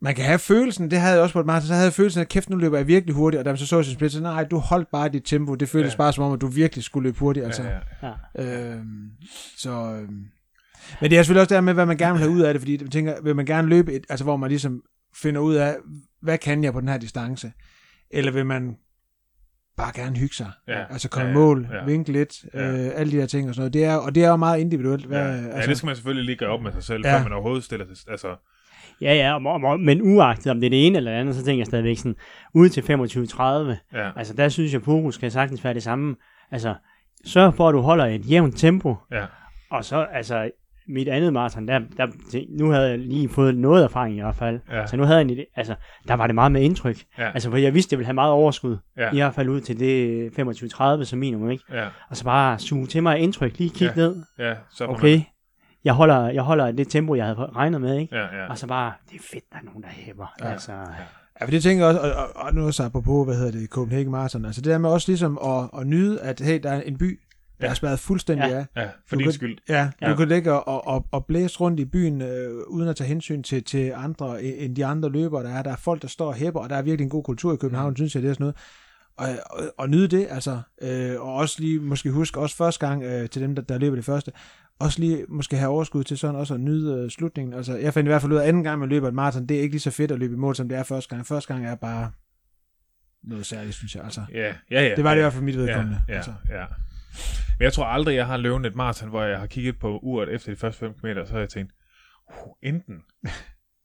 man 0.00 0.14
kan 0.14 0.24
have 0.24 0.38
følelsen, 0.38 0.90
det 0.90 1.00
havde 1.00 1.14
jeg 1.14 1.22
også 1.22 1.32
på 1.32 1.40
et 1.40 1.46
maraton, 1.46 1.66
så 1.66 1.72
havde 1.72 1.84
jeg 1.84 1.92
følelsen 1.92 2.20
af, 2.20 2.28
kæft, 2.28 2.50
nu 2.50 2.56
løber 2.56 2.76
jeg 2.76 2.86
virkelig 2.86 3.14
hurtigt, 3.14 3.38
og 3.38 3.44
da 3.44 3.50
man 3.50 3.58
så 3.58 3.66
så 3.66 3.82
sin 3.82 3.94
split, 3.94 4.12
så 4.12 4.20
nej, 4.20 4.44
du 4.44 4.58
holdt 4.58 4.88
bare 4.92 5.08
dit 5.08 5.22
tempo, 5.24 5.54
det 5.54 5.68
føltes 5.68 5.92
Ja. 5.92 5.96
bare 5.96 6.12
som 6.12 6.24
om, 6.24 6.32
at 6.32 6.40
du 6.40 6.46
virkelig 6.46 6.84
skulle 6.84 7.08
løbe 7.08 7.18
hurtigt, 7.18 7.46
altså. 7.46 7.62
ja, 7.62 7.78
ja. 8.02 8.12
Ja. 8.38 8.70
Øhm, 8.70 9.10
så, 9.56 9.70
øhm. 9.70 10.24
Men 11.00 11.10
det 11.10 11.18
er 11.18 11.22
selvfølgelig 11.22 11.40
også 11.42 11.54
der 11.54 11.60
med, 11.60 11.74
hvad 11.74 11.86
man 11.86 11.96
gerne 11.96 12.12
vil 12.12 12.20
have 12.20 12.30
ud 12.32 12.40
af 12.40 12.54
det, 12.54 12.60
fordi 12.60 12.78
man 12.80 12.90
tænker, 12.90 13.14
vil 13.22 13.36
man 13.36 13.46
gerne 13.46 13.68
løbe 13.68 13.92
et, 13.92 14.04
altså 14.08 14.24
hvor 14.24 14.36
man 14.36 14.48
ligesom 14.48 14.82
finder 15.22 15.40
ud 15.40 15.54
af, 15.54 15.76
hvad 16.22 16.38
kan 16.38 16.64
jeg 16.64 16.72
på 16.72 16.80
den 16.80 16.88
her 16.88 16.98
distance? 16.98 17.52
Eller 18.10 18.32
vil 18.32 18.46
man 18.46 18.76
bare 19.76 19.92
gerne 19.94 20.16
hygge 20.18 20.34
sig? 20.34 20.50
Ja. 20.68 20.84
Altså 20.92 21.08
komme 21.08 21.28
Ja, 21.28 21.32
ja, 21.34 21.38
mål, 21.40 21.68
ja. 21.72 21.84
vinke 21.84 22.12
lidt, 22.12 22.44
Ja. 22.54 22.70
øh, 22.86 22.90
alle 22.94 23.12
de 23.12 23.16
her 23.16 23.26
ting 23.26 23.48
og 23.48 23.54
sådan 23.54 23.60
noget. 23.60 23.74
Det 23.74 23.84
er, 23.84 23.96
og 23.96 24.14
det 24.14 24.24
er 24.24 24.28
jo 24.28 24.36
meget 24.36 24.60
individuelt. 24.60 25.06
Hvad, 25.06 25.18
Ja, 25.18 25.42
ja, 25.42 25.48
altså, 25.48 25.68
det 25.68 25.76
skal 25.76 25.86
man 25.86 25.96
selvfølgelig 25.96 26.24
lige 26.24 26.36
gøre 26.36 26.50
op 26.50 26.62
med 26.62 26.72
sig 26.72 26.82
selv, 26.82 27.02
Ja. 27.06 27.12
ja. 27.12 27.18
før 27.18 27.22
man 27.22 27.32
overhovedet 27.32 27.64
stiller 27.64 27.86
sig. 27.94 28.10
Altså, 28.10 28.36
Ja, 29.00 29.14
ja, 29.14 29.34
og, 29.34 29.52
og, 29.52 29.70
og, 29.70 29.80
men 29.80 30.02
uagtet 30.02 30.46
om 30.46 30.60
det 30.60 30.66
er 30.66 30.70
det 30.70 30.86
ene 30.86 30.96
eller 30.96 31.10
det 31.12 31.18
andet, 31.18 31.34
så 31.34 31.44
tænker 31.44 31.60
jeg 31.60 31.66
stadigvæk 31.66 31.98
sådan, 31.98 32.14
ud 32.54 32.68
til 32.68 32.80
25-30, 32.80 33.98
ja, 33.98 34.10
altså 34.18 34.34
der 34.34 34.48
synes 34.48 34.72
jeg, 34.72 34.82
fokus 34.82 35.14
skal 35.14 35.30
sagtens 35.30 35.64
være 35.64 35.74
det 35.74 35.82
samme. 35.82 36.16
Altså, 36.50 36.74
sørg 37.24 37.54
for, 37.54 37.68
at 37.68 37.72
du 37.72 37.80
holder 37.80 38.04
et 38.06 38.30
jævnt 38.30 38.58
tempo, 38.58 38.96
ja, 39.12 39.24
og 39.70 39.84
så, 39.84 40.06
altså, 40.12 40.50
mit 40.88 41.08
andet 41.08 41.32
maraton, 41.32 41.68
der, 41.68 41.78
der, 41.96 42.06
nu 42.58 42.70
havde 42.70 42.88
jeg 42.90 42.98
lige 42.98 43.28
fået 43.28 43.56
noget 43.56 43.84
erfaring 43.84 44.16
i 44.16 44.20
hvert 44.20 44.34
fald, 44.36 44.60
ja, 44.70 44.86
så 44.86 44.96
nu 44.96 45.04
havde 45.04 45.18
jeg 45.18 45.30
en 45.30 45.38
idé, 45.38 45.52
altså, 45.56 45.74
der 46.08 46.14
var 46.14 46.26
det 46.26 46.34
meget 46.34 46.52
med 46.52 46.62
indtryk. 46.62 46.96
Ja. 47.18 47.30
Altså, 47.30 47.50
for 47.50 47.56
jeg 47.56 47.74
vidste, 47.74 47.94
jeg 47.94 47.98
ville 47.98 48.06
have 48.06 48.14
meget 48.14 48.32
overskud, 48.32 48.76
ja, 48.96 49.10
i 49.12 49.16
hvert 49.16 49.34
fald 49.34 49.48
ud 49.48 49.60
til 49.60 49.80
det 49.80 50.30
25-30 51.00 51.04
som 51.04 51.18
minimum, 51.18 51.50
ikke? 51.50 51.64
ja, 51.72 51.86
Og 52.10 52.16
så 52.16 52.24
bare 52.24 52.58
suge 52.58 52.86
til 52.86 53.02
mig 53.02 53.18
indtryk, 53.18 53.58
lige 53.58 53.70
kigge 53.70 53.94
Ja. 53.96 54.00
ned, 54.08 54.16
ja, 54.38 54.54
så 54.70 54.86
okay, 54.86 55.20
jeg 55.84 55.94
holder, 55.94 56.28
jeg 56.28 56.42
holder 56.42 56.70
det 56.72 56.88
tempo, 56.88 57.14
jeg 57.14 57.24
havde 57.24 57.36
regnet 57.36 57.80
med, 57.80 57.98
ikke? 57.98 58.16
Ja, 58.16 58.22
ja, 58.22 58.48
Og 58.50 58.58
så 58.58 58.66
bare, 58.66 58.92
det 59.10 59.14
er 59.16 59.22
fedt, 59.32 59.44
der 59.52 59.58
er 59.58 59.62
nogen, 59.64 59.82
der 59.82 59.88
hæpper. 59.88 60.34
Ja. 60.40 60.46
Ja. 60.46 60.52
Altså, 60.52 60.72
Ja, 61.40 61.44
for 61.44 61.50
det 61.50 61.62
tænker 61.62 61.86
jeg 61.86 61.96
også, 61.96 62.00
og, 62.10 62.24
og, 62.24 62.46
og 62.46 62.54
nu 62.54 62.66
også 62.66 62.82
apropos, 62.84 63.26
hvad 63.26 63.36
hedder 63.36 63.50
det, 63.52 63.68
Copenhagen 63.70 64.10
Marathon, 64.10 64.44
altså 64.44 64.60
det 64.60 64.70
der 64.70 64.78
med 64.78 64.90
også 64.90 65.10
ligesom 65.10 65.38
at, 65.44 65.80
at 65.80 65.86
nyde, 65.86 66.20
at 66.20 66.40
hey, 66.40 66.60
der 66.62 66.70
er 66.70 66.80
en 66.80 66.98
by, 66.98 67.20
der 67.60 67.66
Ja. 67.66 67.70
er 67.70 67.74
spærret 67.74 67.98
fuldstændig 67.98 68.48
Ja. 68.48 68.56
af. 68.56 68.66
Ja, 68.76 68.88
for 69.06 69.16
Du 69.16 69.18
din 69.18 69.24
kan- 69.24 69.32
skyld. 69.32 69.58
Ja, 69.68 69.90
Ja. 70.02 70.10
du 70.10 70.16
kan 70.16 70.28
ligge 70.28 70.52
og, 70.52 70.86
og, 70.86 71.06
og 71.10 71.26
blæse 71.26 71.60
rundt 71.60 71.80
i 71.80 71.84
byen, 71.84 72.22
øh, 72.22 72.50
uden 72.68 72.88
at 72.88 72.96
tage 72.96 73.08
hensyn 73.08 73.42
til, 73.42 73.64
til 73.64 73.92
andre 73.96 74.36
øh, 74.42 74.52
end 74.64 74.76
de 74.76 74.86
andre 74.86 75.08
løbere, 75.08 75.42
der 75.44 75.50
er. 75.50 75.62
Der 75.62 75.72
er 75.72 75.76
folk, 75.76 76.02
der 76.02 76.08
står 76.08 76.26
og 76.26 76.34
hæpper, 76.34 76.60
og 76.60 76.70
der 76.70 76.76
er 76.76 76.82
virkelig 76.82 77.04
en 77.04 77.10
god 77.10 77.22
kultur 77.24 77.52
i 77.52 77.56
København, 77.56 77.90
mm. 77.90 77.96
synes 77.96 78.14
jeg, 78.14 78.22
det 78.22 78.28
er 78.30 78.34
sådan 78.34 78.44
noget. 78.44 78.56
Og, 79.18 79.28
og, 79.50 79.64
og 79.78 79.90
nyde 79.90 80.08
det, 80.08 80.26
altså. 80.30 80.60
Øh, 80.82 81.20
og 81.20 81.34
også 81.34 81.56
lige 81.60 81.80
måske 81.80 82.10
huske, 82.10 82.40
også 82.40 82.56
første 82.56 82.86
gang 82.86 83.02
øh, 83.02 83.28
til 83.28 83.42
dem, 83.42 83.54
der, 83.54 83.62
der 83.62 83.78
løber 83.78 83.96
det 83.96 84.04
første, 84.04 84.32
også 84.78 85.00
lige 85.00 85.24
måske 85.28 85.56
have 85.56 85.68
overskud 85.70 86.04
til 86.04 86.18
sådan 86.18 86.36
også 86.36 86.54
at 86.54 86.60
nyde 86.60 86.94
øh, 87.04 87.10
slutningen. 87.10 87.54
Altså, 87.54 87.76
jeg 87.76 87.94
fandt 87.94 88.06
i 88.06 88.10
hvert 88.10 88.22
fald 88.22 88.32
ud 88.32 88.36
af, 88.38 88.42
at 88.42 88.48
anden 88.48 88.62
gang, 88.64 88.80
man 88.80 88.88
løber 88.88 89.08
et 89.08 89.14
maraton, 89.14 89.46
det 89.46 89.56
er 89.56 89.60
ikke 89.60 89.72
lige 89.74 89.80
så 89.80 89.90
fedt 89.90 90.12
at 90.12 90.18
løbe 90.18 90.34
i 90.34 90.36
mål, 90.36 90.56
som 90.56 90.68
det 90.68 90.78
er 90.78 90.82
første 90.82 91.14
gang. 91.14 91.26
Første 91.26 91.52
gang 91.54 91.66
er 91.66 91.74
bare 91.74 92.10
noget 93.24 93.46
særligt, 93.46 93.74
synes 93.74 93.94
jeg. 93.94 94.04
Altså, 94.04 94.20
Ja, 94.32 94.54
ja, 94.70 94.82
ja. 94.88 94.94
det 94.96 95.04
var 95.04 95.10
det 95.10 95.16
i 95.16 95.20
ja. 95.20 95.24
hvert 95.24 95.32
fald 95.32 95.44
mit 95.44 95.56
vedkommende. 95.58 96.00
Ja, 96.08 96.12
ja, 96.12 96.16
altså. 96.16 96.32
ja. 96.50 96.64
Men 97.58 97.64
jeg 97.64 97.72
tror 97.72 97.84
aldrig, 97.84 98.16
jeg 98.16 98.26
har 98.26 98.36
løbet 98.36 98.66
et 98.66 98.74
maraton, 98.76 99.08
hvor 99.08 99.22
jeg 99.22 99.38
har 99.38 99.46
kigget 99.46 99.78
på 99.78 99.98
uret 100.02 100.28
efter 100.34 100.50
de 100.52 100.56
første 100.56 100.78
5 100.78 100.92
km, 100.94 101.06
så 101.26 101.32
har 101.32 101.38
jeg 101.40 101.48
tænkt, 101.48 101.72
uh, 102.30 102.52
enten 102.68 102.94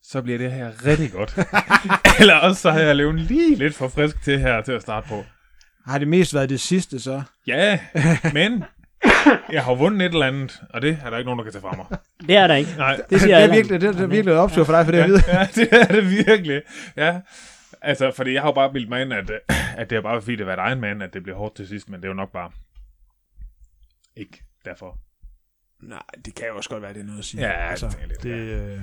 så 0.04 0.22
bliver 0.22 0.38
det 0.38 0.52
her 0.52 0.86
rigtig 0.86 1.12
godt. 1.12 1.40
Eller 2.20 2.36
også 2.36 2.62
så 2.62 2.72
har 2.72 2.80
jeg 2.80 2.96
løbet 2.96 3.20
lige 3.22 3.56
lidt 3.56 3.76
for 3.76 3.88
frisk 3.88 4.22
til 4.24 4.40
her 4.40 4.62
til 4.62 4.72
at 4.72 4.82
starte 4.82 5.08
på. 5.08 5.24
Har 5.88 5.98
det 5.98 6.08
mest 6.08 6.34
været 6.34 6.50
det 6.50 6.60
sidste, 6.60 7.00
så? 7.00 7.22
Ja, 7.48 7.80
men 8.34 8.64
jeg 9.52 9.64
har 9.64 9.76
vundet 9.76 10.02
et 10.06 10.14
eller 10.14 10.26
andet, 10.28 10.62
og 10.70 10.82
det 10.82 10.98
er 11.06 11.10
der 11.10 11.18
ikke 11.18 11.26
nogen, 11.28 11.38
der 11.38 11.44
kan 11.44 11.54
tage 11.54 11.62
fra 11.62 11.76
mig. 11.90 12.00
Det 12.28 12.36
er 12.38 12.48
der 12.48 12.56
ikke. 12.56 12.72
Nej, 12.78 12.96
Det 12.96 13.10
Det 13.10 13.22
siger 13.22 13.36
er 13.38 13.40
alle. 13.40 13.56
virkelig, 13.56 13.82
det, 13.82 13.88
er- 13.88 13.92
det 13.92 14.02
er 14.02 14.08
virkelig 14.08 14.34
et 14.34 14.52
for 14.52 14.64
dig, 14.64 14.86
for 14.86 14.92
det 14.92 14.98
ja, 14.98 15.04
at 15.04 15.10
vide. 15.10 15.22
ja, 15.34 15.48
det 15.56 15.68
er 15.72 15.86
det 15.86 16.10
virkelig. 16.28 16.62
Ja. 16.98 17.20
Altså, 17.82 18.12
fordi 18.16 18.34
jeg 18.34 18.42
har 18.42 18.48
jo 18.50 18.54
bare 18.54 18.74
bildt 18.74 18.90
mig 18.90 19.02
ind, 19.02 19.14
at, 19.14 19.32
at 19.78 19.90
det 19.90 19.96
er 19.96 20.02
bare 20.02 20.22
fordi, 20.22 20.32
det 20.32 20.40
har 20.40 20.46
været 20.56 20.60
egen 20.60 20.82
mand, 20.82 21.04
at 21.04 21.14
det 21.14 21.24
bliver 21.24 21.38
hårdt 21.38 21.56
til 21.56 21.68
sidst, 21.68 21.90
men 21.90 22.00
det 22.02 22.06
er 22.06 22.10
jo 22.10 22.14
nok 22.14 22.32
bare 22.32 22.52
ikke 24.16 24.44
derfor. 24.66 24.98
Nej, 25.80 26.04
det 26.26 26.36
kan 26.36 26.48
jo 26.48 26.58
også 26.58 26.70
godt 26.70 26.82
være, 26.82 26.94
det 26.94 27.00
er 27.00 27.04
noget 27.06 27.20
at 27.20 27.26
sige. 27.26 27.48
Ja, 27.48 27.72
det 27.72 27.80
tænker 27.80 28.00
jeg 28.00 28.08
lidt, 28.08 28.24
det, 28.24 28.30
øh, 28.30 28.82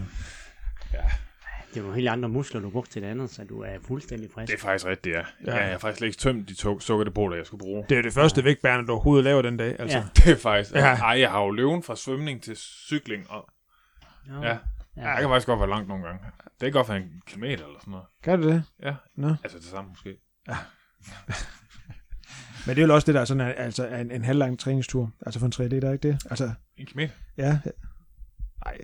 Det 1.70 1.76
er 1.76 1.80
nogle 1.80 1.94
helt 1.94 2.08
andre 2.08 2.28
muskler, 2.28 2.60
du 2.60 2.70
brugte 2.70 2.92
til 2.92 3.02
det 3.02 3.08
andet, 3.08 3.30
så 3.30 3.44
du 3.44 3.60
er 3.60 3.78
fuldstændig 3.82 4.30
frisk. 4.34 4.50
Det 4.52 4.58
er 4.58 4.62
faktisk 4.62 4.86
rigtigt, 4.86 5.16
ja. 5.16 5.22
Ja. 5.46 5.54
ja. 5.56 5.62
Jeg 5.62 5.70
har 5.70 5.78
faktisk 5.78 6.02
ikke 6.02 6.16
tømt 6.16 6.48
de 6.48 6.54
to 6.54 6.80
sukkerdepoter, 6.80 7.36
jeg 7.36 7.46
skulle 7.46 7.60
bruge. 7.60 7.84
det 7.88 7.98
er 7.98 8.02
det 8.02 8.12
første 8.12 8.44
vægtbærende, 8.44 8.86
du 8.86 8.92
overhovedet 8.92 9.24
laver 9.24 9.42
den 9.42 9.56
dag. 9.56 9.80
Altså. 9.80 9.98
Ja. 9.98 10.04
Det 10.16 10.26
er 10.32 10.36
faktisk... 10.36 10.74
Ja. 10.74 10.86
Ja. 10.86 10.94
Ej, 10.94 11.20
jeg 11.20 11.30
har 11.30 11.40
jo 11.40 11.50
løven 11.50 11.82
fra 11.82 11.96
svømning 11.96 12.42
til 12.42 12.56
cykling, 12.56 13.30
og 13.30 13.48
ja, 14.28 14.48
ja. 14.48 14.58
jeg 14.96 15.16
kan 15.20 15.28
faktisk 15.28 15.46
godt 15.46 15.60
være 15.60 15.68
langt 15.68 15.88
nogle 15.88 16.04
gange. 16.06 16.20
Det 16.44 16.60
kan 16.60 16.72
godt 16.72 16.88
være 16.88 16.98
en 16.98 17.22
kilometer 17.26 17.66
eller 17.66 17.80
sådan 17.80 17.90
noget. 17.90 18.06
Kan 18.22 18.42
du 18.42 18.48
det? 18.48 18.64
Ja, 18.82 18.94
Nå. 19.16 19.28
altså 19.44 19.58
det 19.58 19.66
samme 19.66 19.90
måske. 19.90 20.16
Men 22.66 22.76
det 22.76 22.82
er 22.82 22.86
jo 22.86 22.94
også 22.94 23.06
det, 23.06 23.14
der 23.14 23.20
er 23.20 23.24
sådan, 23.24 23.54
altså 23.56 23.86
en, 23.88 24.10
en 24.10 24.24
halvlang 24.24 24.58
træningstur. 24.58 25.10
Altså 25.26 25.40
for 25.40 25.46
en 25.46 25.52
3D, 25.54 25.80
der 25.80 25.88
er 25.88 25.92
ikke 25.92 26.08
det? 26.08 26.18
Altså, 26.30 26.50
En 26.76 26.86
kilometer? 26.86 27.12
ja. 27.38 27.58
Nej. 28.64 28.78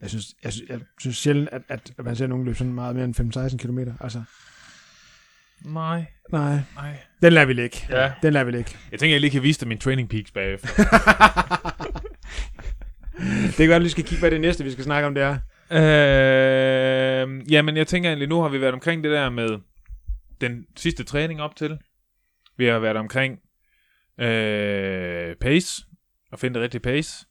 Jeg 0.00 0.10
synes, 0.10 0.26
jeg, 0.44 0.52
synes, 0.52 0.70
jeg 0.70 0.80
synes 1.00 1.16
sjældent, 1.16 1.48
at, 1.52 1.62
at 1.98 2.04
man 2.04 2.16
ser 2.16 2.26
nogen 2.26 2.44
løbe 2.44 2.58
sådan 2.58 2.72
meget 2.72 2.96
mere 2.96 3.04
end 3.04 3.36
5-16 3.36 3.56
km. 3.56 3.78
Altså, 4.00 4.22
Nej, 5.64 6.04
nej. 6.32 6.58
nej. 6.74 6.98
Den 7.22 7.32
lader 7.32 7.46
vi 7.46 7.52
ligge. 7.52 7.78
Ja. 7.90 8.12
Den 8.22 8.32
lader 8.32 8.44
vi 8.44 8.50
ligge. 8.50 8.70
Jeg 8.92 8.98
tænker, 8.98 9.14
jeg 9.14 9.20
lige 9.20 9.30
kan 9.30 9.42
vise 9.42 9.60
dig 9.60 9.68
min 9.68 9.78
training 9.78 10.08
peaks 10.08 10.30
bagefter. 10.30 10.68
Det 13.46 13.56
kan 13.56 13.68
være, 13.68 13.76
at 13.76 13.82
vi 13.84 13.88
skal 13.88 14.04
kigge, 14.04 14.20
hvad 14.20 14.30
det 14.30 14.40
næste, 14.40 14.64
vi 14.64 14.70
skal 14.72 14.84
snakke 14.84 15.06
om, 15.06 15.14
det 15.14 15.22
er. 15.22 15.38
øh, 17.22 17.52
jamen, 17.52 17.76
jeg 17.76 17.86
tænker 17.86 18.10
egentlig, 18.10 18.28
nu 18.28 18.40
har 18.42 18.48
vi 18.48 18.60
været 18.60 18.72
omkring 18.74 19.04
det 19.04 19.12
der 19.12 19.30
med 19.30 19.48
den 20.40 20.64
sidste 20.76 21.04
træning 21.04 21.40
op 21.42 21.56
til. 21.56 21.78
Vi 22.58 22.66
har 22.66 22.78
været 22.78 22.96
omkring 22.96 23.40
øh, 24.18 25.36
pace, 25.36 25.86
og 26.32 26.38
finde 26.38 26.54
det 26.54 26.62
rigtige 26.62 26.80
pace. 26.80 27.26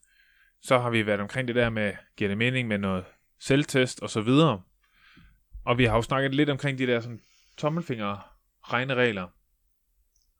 Så 0.62 0.78
har 0.78 0.90
vi 0.90 1.06
været 1.06 1.20
omkring 1.20 1.48
det 1.48 1.56
der 1.56 1.70
med, 1.70 1.92
giver 2.16 2.28
det 2.28 2.38
mening 2.38 2.68
med 2.68 2.78
noget 2.78 3.04
selvtest 3.40 4.00
og 4.00 4.10
så 4.10 4.20
videre. 4.20 4.62
Og 5.64 5.78
vi 5.78 5.84
har 5.84 5.96
jo 5.96 6.02
snakket 6.02 6.34
lidt 6.34 6.50
omkring 6.50 6.78
de 6.78 6.86
der 6.86 7.00
sådan, 7.00 7.20
tommelfinger 7.56 8.34
regneregler. 8.62 9.26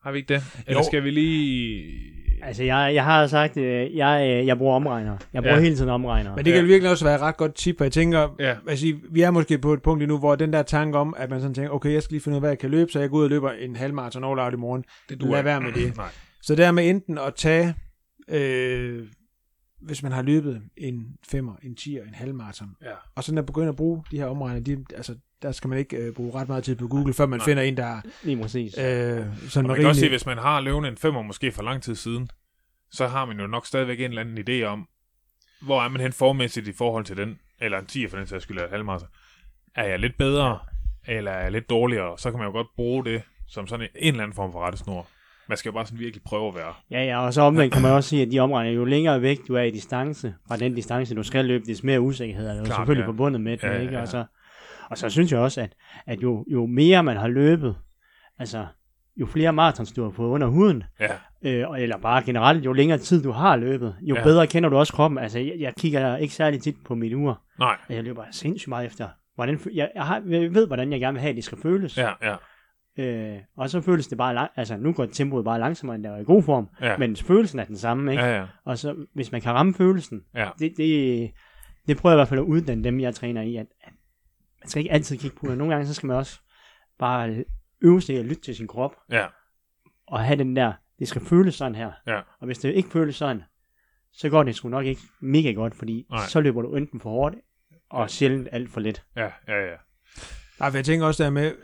Har 0.02 0.12
vi 0.12 0.18
ikke 0.18 0.34
det? 0.34 0.42
Eller 0.66 0.80
Jo. 0.80 0.86
skal 0.86 1.04
vi 1.04 1.10
lige... 1.10 2.27
Altså, 2.42 2.64
jeg, 2.64 2.94
jeg 2.94 3.04
har 3.04 3.26
sagt, 3.26 3.56
øh, 3.56 3.96
jeg, 3.96 4.38
øh, 4.40 4.46
jeg 4.46 4.58
bruger 4.58 4.74
omregner. 4.74 5.16
Jeg 5.32 5.42
bruger 5.42 5.56
Ja. 5.56 5.62
hele 5.62 5.76
tiden 5.76 5.90
omregner. 5.90 6.36
Men 6.36 6.44
det 6.44 6.52
kan 6.52 6.62
Ja. 6.62 6.66
virkelig 6.66 6.90
også 6.90 7.04
være 7.04 7.14
et 7.14 7.20
ret 7.20 7.36
godt 7.36 7.54
tip, 7.54 7.76
og 7.80 7.84
jeg 7.84 7.92
tænker, 7.92 8.34
Ja. 8.38 8.56
altså, 8.68 8.86
vi 9.10 9.20
er 9.22 9.30
måske 9.30 9.58
på 9.58 9.72
et 9.72 9.82
punkt 9.82 9.98
lige 10.00 10.08
nu, 10.08 10.18
hvor 10.18 10.34
den 10.36 10.52
der 10.52 10.62
tanke 10.62 10.98
om, 10.98 11.14
at 11.18 11.30
man 11.30 11.40
sådan 11.40 11.54
tænker, 11.54 11.70
okay, 11.70 11.92
jeg 11.92 12.02
skal 12.02 12.14
lige 12.14 12.22
finde 12.22 12.34
ud 12.34 12.36
af, 12.36 12.42
hvad 12.42 12.50
jeg 12.50 12.58
kan 12.58 12.70
løbe, 12.70 12.92
så 12.92 13.00
jeg 13.00 13.10
går 13.10 13.18
ud 13.18 13.24
og 13.24 13.30
løber 13.30 13.50
en 13.50 13.76
halvmarathon 13.76 14.24
all 14.24 14.38
out 14.40 14.52
i 14.52 14.56
morgen. 14.56 14.84
Det 15.08 15.22
Lad 15.22 15.42
være 15.42 15.60
med 15.60 15.72
det. 15.72 15.96
Nej. 15.96 16.08
Så 16.42 16.54
der 16.54 16.70
med 16.72 16.90
enten 16.90 17.18
at 17.18 17.34
tage, 17.36 17.74
øh, 18.28 19.06
hvis 19.82 20.02
man 20.02 20.12
har 20.12 20.22
løbet 20.22 20.62
en 20.76 21.06
femmer, 21.28 21.52
en 21.62 21.74
10'er, 21.80 22.08
en 22.08 22.14
halvmarathon, 22.14 22.68
Ja. 22.82 22.90
og 23.14 23.24
sådan 23.24 23.38
at 23.38 23.46
begynde 23.46 23.68
at 23.68 23.76
bruge 23.76 24.02
de 24.10 24.18
her 24.18 24.26
omregner, 24.26 24.60
de, 24.60 24.84
altså, 24.96 25.14
der 25.42 25.52
skal 25.52 25.68
man 25.68 25.78
ikke 25.78 25.96
øh, 25.96 26.14
bruge 26.14 26.34
ret 26.34 26.48
meget 26.48 26.64
tid 26.64 26.76
på 26.76 26.88
Google, 26.88 27.14
før 27.14 27.26
man 27.26 27.38
Nej. 27.38 27.44
finder 27.44 27.62
en, 27.62 27.76
der 27.76 27.84
er 27.86 28.00
Lige 28.22 28.42
præcis. 28.42 28.78
øh, 28.78 28.84
sådan 28.84 28.90
Og 29.20 29.26
man 29.54 29.66
med 29.66 29.76
kan 29.76 29.86
også 29.86 30.00
se, 30.00 30.04
rimelig... 30.06 30.10
hvis 30.10 30.26
man 30.26 30.38
har 30.38 30.60
løven 30.60 30.84
en 30.84 30.96
femmer 30.96 31.22
måske 31.22 31.52
for 31.52 31.62
lang 31.62 31.82
tid 31.82 31.94
siden, 31.94 32.30
så 32.90 33.06
har 33.06 33.24
man 33.24 33.40
jo 33.40 33.46
nok 33.46 33.66
stadigvæk 33.66 34.00
en 34.00 34.04
eller 34.10 34.20
anden 34.22 34.38
idé 34.48 34.64
om, 34.64 34.88
hvor 35.62 35.82
er 35.82 35.88
man 35.88 36.00
hen 36.00 36.12
formæssigt 36.12 36.68
i 36.68 36.72
forhold 36.72 37.04
til 37.04 37.16
den, 37.16 37.38
eller 37.60 37.78
en 37.78 37.86
10 37.86 38.06
for 38.08 38.16
den 38.16 38.26
sags 38.26 38.42
skyld, 38.42 38.56
eller 38.56 38.66
en 38.66 38.72
halvmarathon. 38.72 39.08
Er 39.74 39.84
jeg 39.84 39.98
lidt 39.98 40.16
bedre, 40.18 40.58
eller 41.08 41.30
er 41.30 41.42
jeg 41.42 41.52
lidt 41.52 41.70
dårligere, 41.70 42.18
så 42.18 42.30
kan 42.30 42.38
man 42.38 42.46
jo 42.46 42.52
godt 42.52 42.66
bruge 42.76 43.04
det 43.04 43.22
som 43.48 43.66
sådan 43.66 43.82
en, 43.84 43.88
en 44.06 44.14
eller 44.14 44.22
anden 44.22 44.34
form 44.36 44.52
for 44.52 44.66
rettesnor. 44.66 45.06
Man 45.48 45.58
skal 45.58 45.68
jo 45.68 45.72
bare 45.74 45.86
sådan 45.86 45.98
virkelig 45.98 46.22
prøve 46.24 46.48
at 46.48 46.54
være. 46.54 46.74
Ja, 46.90 47.04
ja, 47.04 47.18
og 47.26 47.34
så 47.34 47.42
omvendt 47.42 47.72
kan 47.72 47.82
man 47.82 47.92
også 47.92 48.08
sige, 48.08 48.22
at 48.22 48.28
de 48.32 48.40
omregner, 48.40 48.70
jo 48.70 48.84
længere 48.84 49.22
væk 49.22 49.38
du 49.48 49.54
er 49.54 49.62
i 49.62 49.70
distance, 49.70 50.34
fra 50.48 50.56
den 50.56 50.74
distance, 50.74 51.14
du 51.14 51.22
skal 51.22 51.44
løbe, 51.44 51.64
des 51.64 51.82
mere 51.84 52.00
usikkerhed 52.00 52.46
er 52.48 52.52
der 52.52 52.58
jo 52.58 52.64
Klart, 52.64 52.76
selvfølgelig 52.76 53.02
ja. 53.02 53.08
forbundet 53.08 53.40
med 53.40 53.52
det, 53.56 53.62
Ja, 53.62 53.72
ja, 53.72 53.80
ikke? 53.80 53.94
ja. 53.94 54.00
Og, 54.00 54.08
så, 54.08 54.24
og 54.90 54.98
så 54.98 55.08
synes 55.10 55.32
jeg 55.32 55.40
også, 55.40 55.60
at, 55.60 55.72
at 56.06 56.22
jo, 56.22 56.44
jo 56.52 56.66
mere 56.66 57.02
man 57.02 57.16
har 57.16 57.28
løbet, 57.28 57.76
altså 58.38 58.66
jo 59.16 59.26
flere 59.26 59.52
marathons 59.52 59.92
du 59.92 60.02
har 60.02 60.10
fået 60.10 60.28
under 60.30 60.46
huden, 60.46 60.82
Ja, 61.00 61.12
øh, 61.42 61.80
eller 61.82 61.98
bare 61.98 62.22
generelt, 62.22 62.64
jo 62.64 62.72
længere 62.72 62.98
tid 62.98 63.22
du 63.22 63.30
har 63.30 63.56
løbet, 63.56 63.96
jo 64.00 64.14
Ja. 64.16 64.22
bedre 64.22 64.46
kender 64.46 64.68
du 64.68 64.76
også 64.76 64.92
kroppen. 64.92 65.18
Altså, 65.18 65.38
jeg, 65.38 65.54
jeg 65.58 65.74
kigger 65.78 66.16
ikke 66.16 66.34
særlig 66.34 66.62
tit 66.62 66.76
på 66.84 66.94
mit 66.94 67.14
ur, 67.14 67.42
nej, 67.58 67.76
jeg 67.88 68.04
løber 68.04 68.24
sindssygt 68.30 68.68
meget 68.68 68.86
efter, 68.86 69.08
hvordan, 69.34 69.60
jeg, 69.74 69.90
jeg, 69.94 70.02
har, 70.04 70.22
jeg 70.28 70.54
ved, 70.54 70.66
hvordan 70.66 70.92
jeg 70.92 71.00
gerne 71.00 71.14
vil 71.14 71.20
have, 71.20 71.30
at 71.30 71.36
det 71.36 71.44
skal 71.44 71.58
føles. 71.62 71.96
ja, 71.98 72.10
ja, 72.22 72.34
Øh, 73.00 73.38
og 73.56 73.70
så 73.70 73.80
føles 73.80 74.06
det 74.06 74.18
bare, 74.18 74.34
lang, 74.34 74.50
altså 74.56 74.76
nu 74.76 74.92
går 74.92 75.06
tempoet 75.06 75.44
bare 75.44 75.58
langsommere, 75.60 75.94
end 75.94 76.04
der 76.04 76.10
var 76.10 76.18
i 76.18 76.24
god 76.24 76.42
form, 76.42 76.68
ja, 76.80 76.96
men 76.96 77.16
følelsen 77.16 77.58
er 77.58 77.64
den 77.64 77.76
samme, 77.76 78.10
ikke? 78.12 78.24
ja, 78.24 78.36
ja, 78.38 78.44
Og 78.64 78.78
så, 78.78 78.94
hvis 79.14 79.32
man 79.32 79.40
kan 79.40 79.52
ramme 79.52 79.74
følelsen, 79.74 80.20
ja, 80.34 80.48
det, 80.58 80.72
det, 80.76 81.30
det 81.86 81.96
prøver 81.96 82.12
jeg 82.12 82.16
i 82.16 82.18
hvert 82.18 82.28
fald 82.28 82.40
at 82.40 82.44
uddanne 82.44 82.84
dem, 82.84 83.00
jeg 83.00 83.14
træner 83.14 83.42
i, 83.42 83.56
at, 83.56 83.66
at 83.84 83.92
man 84.68 84.70
skal 84.70 84.80
ikke 84.80 84.92
altid 84.92 85.18
kigge 85.18 85.36
på 85.36 85.46
det. 85.46 85.58
Nogle 85.58 85.74
gange, 85.74 85.86
så 85.86 85.94
skal 85.94 86.06
man 86.06 86.16
også 86.16 86.40
bare 86.98 87.44
øve 87.80 88.02
sig 88.02 88.14
i 88.14 88.18
at 88.18 88.24
lytte 88.24 88.42
til 88.42 88.56
sin 88.56 88.66
krop, 88.66 88.96
ja, 89.10 89.26
og 90.06 90.20
have 90.20 90.38
den 90.38 90.56
der, 90.56 90.72
det 90.98 91.08
skal 91.08 91.24
føles 91.24 91.54
sådan 91.54 91.74
her. 91.74 91.92
Ja. 92.06 92.20
Og 92.40 92.46
hvis 92.46 92.58
det 92.58 92.72
ikke 92.72 92.88
føles 92.90 93.16
sådan, 93.16 93.42
så 94.12 94.28
går 94.28 94.42
det 94.42 94.56
sgu 94.56 94.68
nok 94.68 94.86
ikke 94.86 95.00
mega 95.20 95.52
godt, 95.52 95.74
fordi 95.74 96.06
Nej. 96.10 96.26
så 96.26 96.40
løber 96.40 96.62
du 96.62 96.74
enten 96.74 97.00
for 97.00 97.10
hårdt, 97.10 97.36
og 97.90 98.10
sjældent 98.10 98.48
alt 98.52 98.70
for 98.70 98.80
let. 98.80 99.04
ja, 99.16 99.30
ja, 99.48 99.60
ja. 99.70 99.76
Nej, 100.60 100.70
for 100.70 100.78
jeg 100.78 100.84
tænker 100.84 101.06
også 101.06 101.24
der 101.24 101.30
med, 101.30 101.54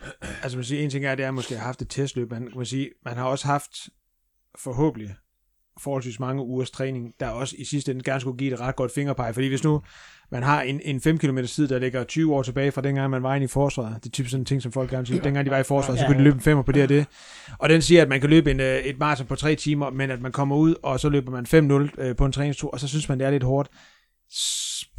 altså 0.42 0.59
man 0.59 0.64
siger, 0.64 0.82
en 0.84 0.90
ting 0.90 1.05
er, 1.05 1.14
det 1.14 1.24
er 1.24 1.28
at 1.28 1.34
måske 1.34 1.55
have 1.55 1.64
haft 1.64 1.82
et 1.82 1.88
testløb, 1.88 2.30
man, 2.30 2.52
man 2.57 2.66
sige, 2.66 2.90
man 3.05 3.16
har 3.16 3.24
også 3.24 3.46
haft 3.46 3.88
forhåbentlig 4.59 5.16
forholdsvis 5.81 6.20
mange 6.20 6.43
ugers 6.43 6.70
træning, 6.70 7.14
der 7.20 7.29
også 7.29 7.55
i 7.59 7.64
sidste 7.64 7.93
ende 7.93 8.03
gerne 8.03 8.20
skulle 8.20 8.39
give 8.39 8.53
et 8.53 8.61
ret 8.61 8.77
godt 8.77 8.93
fingerpege, 8.93 9.35
fordi 9.35 9.49
hvis 9.49 9.64
nu 9.64 9.83
man 10.33 10.43
har 10.43 10.62
en, 10.62 10.81
en 10.85 11.01
5 11.01 11.18
km 11.18 11.39
tid, 11.39 11.68
der 11.68 11.79
ligger 11.79 12.05
20 12.05 12.35
år 12.35 12.43
tilbage 12.43 12.72
fra 12.72 12.81
dengang, 12.81 13.11
man 13.11 13.22
var 13.22 13.35
inde 13.35 13.45
i 13.45 13.49
forsvaret, 13.49 13.97
det 14.05 14.07
er 14.07 14.11
typisk 14.11 14.31
sådan 14.31 14.43
en 14.43 14.45
ting, 14.45 14.62
som 14.62 14.72
folk 14.72 14.91
gerne 14.91 15.07
siger, 15.07 15.22
dengang 15.22 15.47
de 15.47 15.51
var 15.51 15.59
i 15.59 15.62
forsvaret, 15.62 16.01
så 16.01 16.07
kunne 16.07 16.18
de 16.18 16.22
løbe 16.22 16.35
en 16.35 16.41
femmer 16.41 16.62
på 16.62 16.72
det 16.72 16.83
og 16.83 16.89
det, 16.89 17.07
og 17.59 17.68
den 17.68 17.83
siger, 17.83 18.03
at 18.03 18.09
man 18.09 18.20
kan 18.20 18.31
løbe 18.31 18.51
en, 18.51 18.61
øh, 18.61 18.79
et 18.79 18.99
maraton 18.99 19.27
på 19.27 19.35
3 19.35 19.55
timer, 19.55 19.91
men 19.91 20.11
at 20.11 20.20
man 20.20 20.33
kommer 20.33 20.57
ud, 20.57 20.75
og 20.83 21.01
så 21.01 21.09
løber 21.09 21.43
man 21.43 21.47
5-0 21.99 22.03
øh, 22.03 22.16
på 22.16 22.25
en 22.25 22.33
træningstur, 22.33 22.70
og 22.70 22.81
så 22.81 22.89
synes 22.89 23.09
man, 23.09 23.18
det 23.18 23.27
er 23.27 23.31
lidt 23.31 23.43
hårdt, 23.43 23.70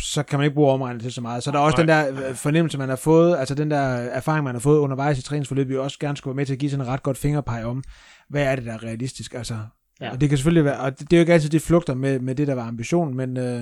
så 0.02 0.24
kan 0.24 0.40
man 0.40 0.46
ikke 0.46 0.56
bruge 0.56 0.72
omregnet 0.72 1.02
til 1.02 1.14
så 1.14 1.22
meget. 1.22 1.44
Så 1.44 1.52
der 1.52 1.58
er 1.58 1.62
også 1.62 1.78
den 1.78 1.88
der 1.88 2.30
øh, 2.30 2.36
fornemmelse, 2.36 2.78
man 2.78 2.90
har 2.90 2.96
fået, 2.96 3.38
altså 3.38 3.56
den 3.56 3.72
der 3.72 3.82
erfaring, 3.88 4.44
man 4.44 4.56
har 4.56 4.60
fået 4.60 4.80
undervejs 4.80 5.20
i 5.20 5.22
træningsforløbet, 5.22 5.74
jo 5.74 5.84
også 5.84 6.00
gerne 6.00 6.18
skulle 6.18 6.32
være 6.32 6.36
med 6.36 6.46
til 6.46 6.54
at 6.54 6.60
give 6.60 6.72
sådan 6.72 6.86
en 6.86 6.92
ret 6.92 7.04
godt 7.04 7.18
fingerpege 7.18 7.66
om, 7.66 7.84
hvad 8.30 8.44
er 8.44 8.56
det, 8.56 8.66
der 8.66 8.74
er 8.74 8.84
realistisk. 8.84 9.34
Altså, 9.34 9.58
ja. 10.02 10.12
Og 10.12 10.22
det 10.22 10.30
kan 10.30 10.38
selvfølgelig 10.38 10.66
være, 10.66 10.80
og 10.80 11.00
det, 11.00 11.12
det 11.12 11.14
er 11.14 11.18
jo 11.18 11.22
ikke 11.22 11.34
altid, 11.34 11.50
det 11.50 11.62
flugter 11.62 11.94
med, 11.94 12.20
med 12.20 12.36
det, 12.36 12.48
der 12.48 12.56
var 12.56 12.68
ambitionen, 12.68 13.18
men, 13.18 13.38
øh, 13.38 13.62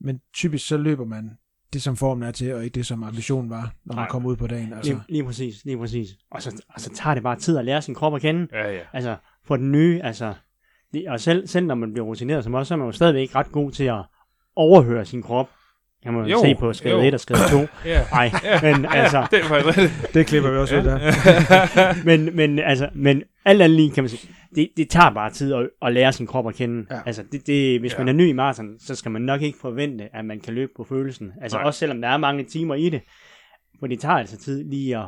men 0.00 0.20
typisk 0.34 0.66
så 0.66 0.76
løber 0.76 1.04
man 1.04 1.30
det, 1.72 1.82
som 1.82 1.96
formen 1.96 2.22
er 2.22 2.30
til, 2.30 2.54
og 2.54 2.64
ikke 2.64 2.74
det, 2.74 2.86
som 2.86 3.02
ambitionen 3.02 3.50
var, 3.50 3.74
når 3.84 3.94
man 3.94 4.08
kommer 4.08 4.30
ud 4.30 4.36
på 4.36 4.46
dagen. 4.46 4.72
Altså. 4.72 4.92
Lige, 4.92 5.02
lige 5.08 5.24
præcis, 5.24 5.64
lige 5.64 5.78
præcis. 5.78 6.08
Og 6.30 6.42
så, 6.42 6.62
og 6.74 6.80
så 6.80 6.90
tager 6.94 7.14
det 7.14 7.22
bare 7.22 7.36
tid 7.36 7.56
at 7.56 7.64
lære 7.64 7.82
sin 7.82 7.94
krop 7.94 8.14
at 8.14 8.20
kende. 8.20 8.48
Ja, 8.52 8.70
ja. 8.70 8.80
Altså, 8.92 9.16
for 9.44 9.56
den 9.56 9.72
nye, 9.72 10.00
altså, 10.02 10.34
det, 10.92 11.08
og 11.08 11.20
selv, 11.20 11.46
selv 11.46 11.66
når 11.66 11.74
man 11.74 11.92
bliver 11.92 12.06
rutineret 12.06 12.44
som 12.44 12.54
også, 12.54 12.68
så 12.68 12.74
er 12.74 12.78
man 12.78 12.86
jo 12.88 12.92
stadigvæk 12.92 13.34
ret 13.34 13.52
god 13.52 13.70
til 13.70 13.84
at 13.84 14.02
overhøre 14.56 15.04
sin 15.04 15.22
krop 15.22 15.50
kan 16.04 16.12
man 16.12 16.26
Jo, 16.26 16.42
se 16.44 16.54
på 16.54 16.72
skade 16.72 16.94
jo. 16.94 17.00
1 17.00 17.14
og 17.14 17.20
skade 17.20 17.38
2. 17.50 17.58
Ja. 17.84 18.00
Nej, 18.12 18.30
men 18.62 18.86
altså, 18.90 19.26
Det 19.30 19.38
er. 19.40 19.88
Det 20.14 20.26
klipper 20.26 20.50
vi 20.50 20.56
også 20.56 20.76
ud 20.78 20.82
der. 20.84 22.04
men, 22.08 22.36
men, 22.36 22.58
altså, 22.58 22.88
men 22.94 23.22
alt 23.44 23.62
andet 23.62 23.76
lige, 23.76 23.90
kan 23.90 24.04
man 24.04 24.08
sige, 24.08 24.34
det, 24.54 24.68
det 24.76 24.90
tager 24.90 25.10
bare 25.10 25.30
tid 25.30 25.54
at, 25.54 25.68
at 25.82 25.92
lære 25.92 26.12
sin 26.12 26.26
krop 26.26 26.48
at 26.48 26.54
kende. 26.54 26.86
Ja. 26.90 27.00
Altså, 27.06 27.22
det, 27.32 27.46
det, 27.46 27.80
hvis 27.80 27.92
Ja. 27.92 27.98
man 27.98 28.08
er 28.08 28.12
ny 28.12 28.28
i 28.28 28.32
maraton, 28.32 28.74
så 28.80 28.94
skal 28.94 29.10
man 29.10 29.22
nok 29.22 29.42
ikke 29.42 29.58
forvente, 29.60 30.08
at 30.16 30.24
man 30.24 30.40
kan 30.40 30.54
løbe 30.54 30.72
på 30.76 30.84
følelsen. 30.84 31.32
Altså. 31.42 31.58
Nej. 31.58 31.66
også 31.66 31.78
selvom 31.78 32.00
der 32.00 32.08
er 32.08 32.16
mange 32.16 32.44
timer 32.44 32.74
i 32.74 32.88
det. 32.88 33.00
For 33.80 33.86
det 33.86 34.00
tager 34.00 34.14
altså 34.14 34.38
tid 34.38 34.64
lige 34.64 34.96
at, 34.98 35.04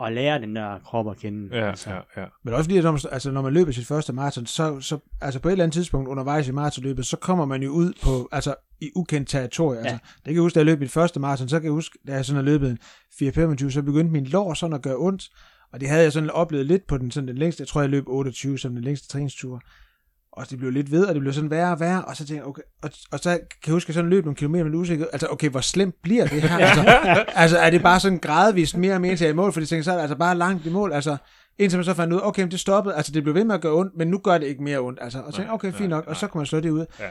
at 0.00 0.12
lære 0.12 0.40
den 0.40 0.56
der 0.56 0.78
krop 0.78 1.10
at 1.10 1.16
kende. 1.16 1.56
Ja, 1.56 1.68
altså. 1.68 1.90
ja, 1.90 2.00
ja. 2.16 2.26
Men 2.44 2.54
også 2.54 2.64
fordi, 2.64 2.78
at 2.78 2.84
når 2.84 2.90
man, 2.90 3.00
altså, 3.12 3.30
når 3.30 3.42
man 3.42 3.52
løber 3.52 3.72
sit 3.72 3.86
første 3.86 4.12
maraton, 4.12 4.46
så, 4.46 4.80
så 4.80 4.98
altså 5.20 5.40
på 5.40 5.48
et 5.48 5.52
eller 5.52 5.64
andet 5.64 5.74
tidspunkt 5.74 6.08
undervejs 6.08 6.48
i 6.48 6.52
maratonløbet, 6.52 7.06
så 7.06 7.16
kommer 7.16 7.44
man 7.44 7.62
jo 7.62 7.70
ud 7.70 7.92
på, 8.02 8.28
altså 8.32 8.54
i 8.80 8.90
ukendt 8.94 9.28
territorie. 9.28 9.78
Ja. 9.78 9.84
Altså, 9.84 9.98
det 10.16 10.24
kan 10.24 10.34
jeg 10.34 10.42
huske, 10.42 10.54
da 10.54 10.60
jeg 10.60 10.66
løb 10.66 10.80
mit 10.80 10.90
første 10.90 11.20
maraton, 11.20 11.48
så 11.48 11.56
kan 11.60 11.64
jeg 11.64 11.72
huske, 11.72 11.98
da 12.06 12.12
jeg 12.12 12.24
sådan 12.24 12.36
har 12.36 12.44
løbet 12.44 12.70
en 12.70 12.78
4-25, 13.66 13.70
så 13.70 13.82
begyndte 13.82 14.12
min 14.12 14.24
lår 14.24 14.54
sådan 14.54 14.74
at 14.74 14.82
gøre 14.82 14.96
ondt, 14.96 15.30
og 15.72 15.80
det 15.80 15.88
havde 15.88 16.02
jeg 16.02 16.12
sådan 16.12 16.30
oplevet 16.30 16.66
lidt 16.66 16.86
på 16.86 16.98
den, 16.98 17.10
sådan 17.10 17.28
den 17.28 17.38
længste, 17.38 17.60
jeg 17.60 17.68
tror, 17.68 17.80
jeg 17.80 17.90
løb 17.90 18.04
28 18.08 18.58
som 18.58 18.74
den 18.74 18.84
længste 18.84 19.08
træningstur. 19.08 19.62
Og 20.32 20.50
det 20.50 20.58
blev 20.58 20.70
lidt 20.70 20.90
ved, 20.90 21.04
og 21.06 21.14
det 21.14 21.20
blev 21.20 21.32
sådan 21.32 21.50
værre 21.50 21.72
og 21.72 21.80
værre, 21.80 22.04
og 22.04 22.16
så 22.16 22.26
tænkte 22.26 22.34
jeg, 22.34 22.44
okay, 22.46 22.62
og, 22.82 22.90
og 23.10 23.18
så 23.18 23.30
kan 23.30 23.40
jeg 23.66 23.72
huske, 23.72 23.86
at 23.86 23.88
jeg 23.88 23.94
sådan 23.94 24.10
løb 24.10 24.24
nogle 24.24 24.36
kilometer 24.36 24.64
med 24.64 24.74
usikker, 24.74 25.06
altså 25.12 25.26
okay, 25.30 25.48
hvor 25.50 25.60
slemt 25.60 25.94
bliver 26.02 26.26
det 26.26 26.42
her? 26.42 26.58
altså, 26.66 27.24
altså, 27.34 27.58
er 27.58 27.70
det 27.70 27.82
bare 27.82 28.00
sådan 28.00 28.18
gradvist 28.18 28.76
mere 28.76 28.94
og 28.94 29.00
mere 29.00 29.16
til 29.16 29.28
i 29.28 29.32
mål, 29.32 29.52
fordi 29.52 29.62
jeg 29.62 29.68
tænkte, 29.68 29.84
så 29.84 29.90
er 29.90 29.94
det 29.94 30.02
altså 30.02 30.16
bare 30.16 30.34
langt 30.38 30.66
i 30.66 30.70
mål, 30.70 30.92
altså, 30.92 31.16
indtil 31.58 31.76
man 31.76 31.84
så 31.84 31.94
fandt 31.94 32.12
ud, 32.12 32.18
af, 32.20 32.26
okay, 32.26 32.46
det 32.50 32.60
stoppede, 32.60 32.94
altså 32.94 33.12
det 33.12 33.22
blev 33.22 33.34
ved 33.34 33.44
med 33.44 33.54
at 33.54 33.60
gøre 33.60 33.72
ondt, 33.72 33.96
men 33.96 34.08
nu 34.08 34.18
gør 34.18 34.38
det 34.38 34.46
ikke 34.46 34.62
mere 34.62 34.78
ondt, 34.78 34.98
altså, 35.02 35.20
og 35.20 35.32
så 35.32 35.36
tænkte, 35.36 35.52
okay, 35.52 35.72
fint 35.72 35.90
nok, 35.90 36.06
og 36.06 36.16
så 36.16 36.26
kunne 36.26 36.38
man 36.38 36.46
slå 36.46 36.60
det 36.60 36.70
ud. 36.70 36.86
Ja. 37.00 37.08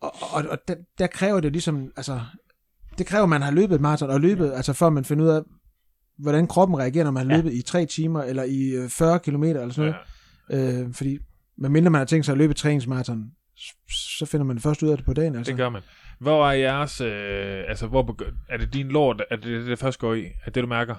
Og, 0.00 0.14
og, 0.32 0.44
og 0.48 0.58
der, 0.68 0.74
der, 0.98 1.06
kræver 1.06 1.40
det 1.40 1.52
ligesom, 1.52 1.92
altså, 1.96 2.20
det 2.98 3.06
kræver, 3.06 3.22
at 3.22 3.28
man 3.28 3.42
har 3.42 3.50
løbet 3.50 3.74
et 3.74 3.80
maraton, 3.80 4.10
og 4.10 4.20
løbet, 4.20 4.52
altså 4.52 4.72
for 4.72 4.86
at 4.86 4.92
man 4.92 5.04
finder 5.04 5.24
ud 5.24 5.30
af, 5.30 5.42
hvordan 6.18 6.46
kroppen 6.46 6.78
reagerer, 6.78 7.04
når 7.04 7.10
man 7.10 7.26
har 7.26 7.32
Ja. 7.32 7.36
løbet 7.36 7.52
i 7.52 7.62
3 7.62 7.86
timer, 7.86 8.22
eller 8.22 8.42
i 8.42 8.70
øh, 8.70 8.88
40 8.88 9.18
kilometer, 9.18 9.60
eller 9.60 9.74
sådan 9.74 9.94
ja. 10.50 10.56
noget. 10.56 10.84
Øh, 10.84 10.94
fordi, 10.94 11.18
medmindre 11.56 11.90
man 11.90 11.98
har 11.98 12.04
tænkt 12.06 12.26
sig 12.26 12.32
at 12.32 12.38
løbe 12.38 12.54
s- 13.58 14.18
så 14.18 14.26
finder 14.26 14.46
man 14.46 14.58
først 14.58 14.82
ud 14.82 14.88
af 14.88 14.96
det 14.96 15.06
på 15.06 15.12
dagen, 15.12 15.34
altså. 15.36 15.50
Det 15.50 15.56
gør 15.58 15.68
man. 15.68 15.82
Hvor 16.18 16.48
er 16.48 16.52
jeres, 16.52 17.00
øh, 17.00 17.64
altså 17.68 17.86
hvor 17.86 18.02
begy- 18.02 18.34
er 18.48 18.56
det 18.56 18.72
din 18.74 18.88
lort, 18.88 19.22
er 19.30 19.36
det 19.36 19.44
det, 19.44 19.66
det 19.66 19.78
først 19.78 19.98
går 19.98 20.14
i? 20.14 20.24
Er 20.44 20.50
det, 20.50 20.62
du 20.62 20.68
mærker? 20.68 20.94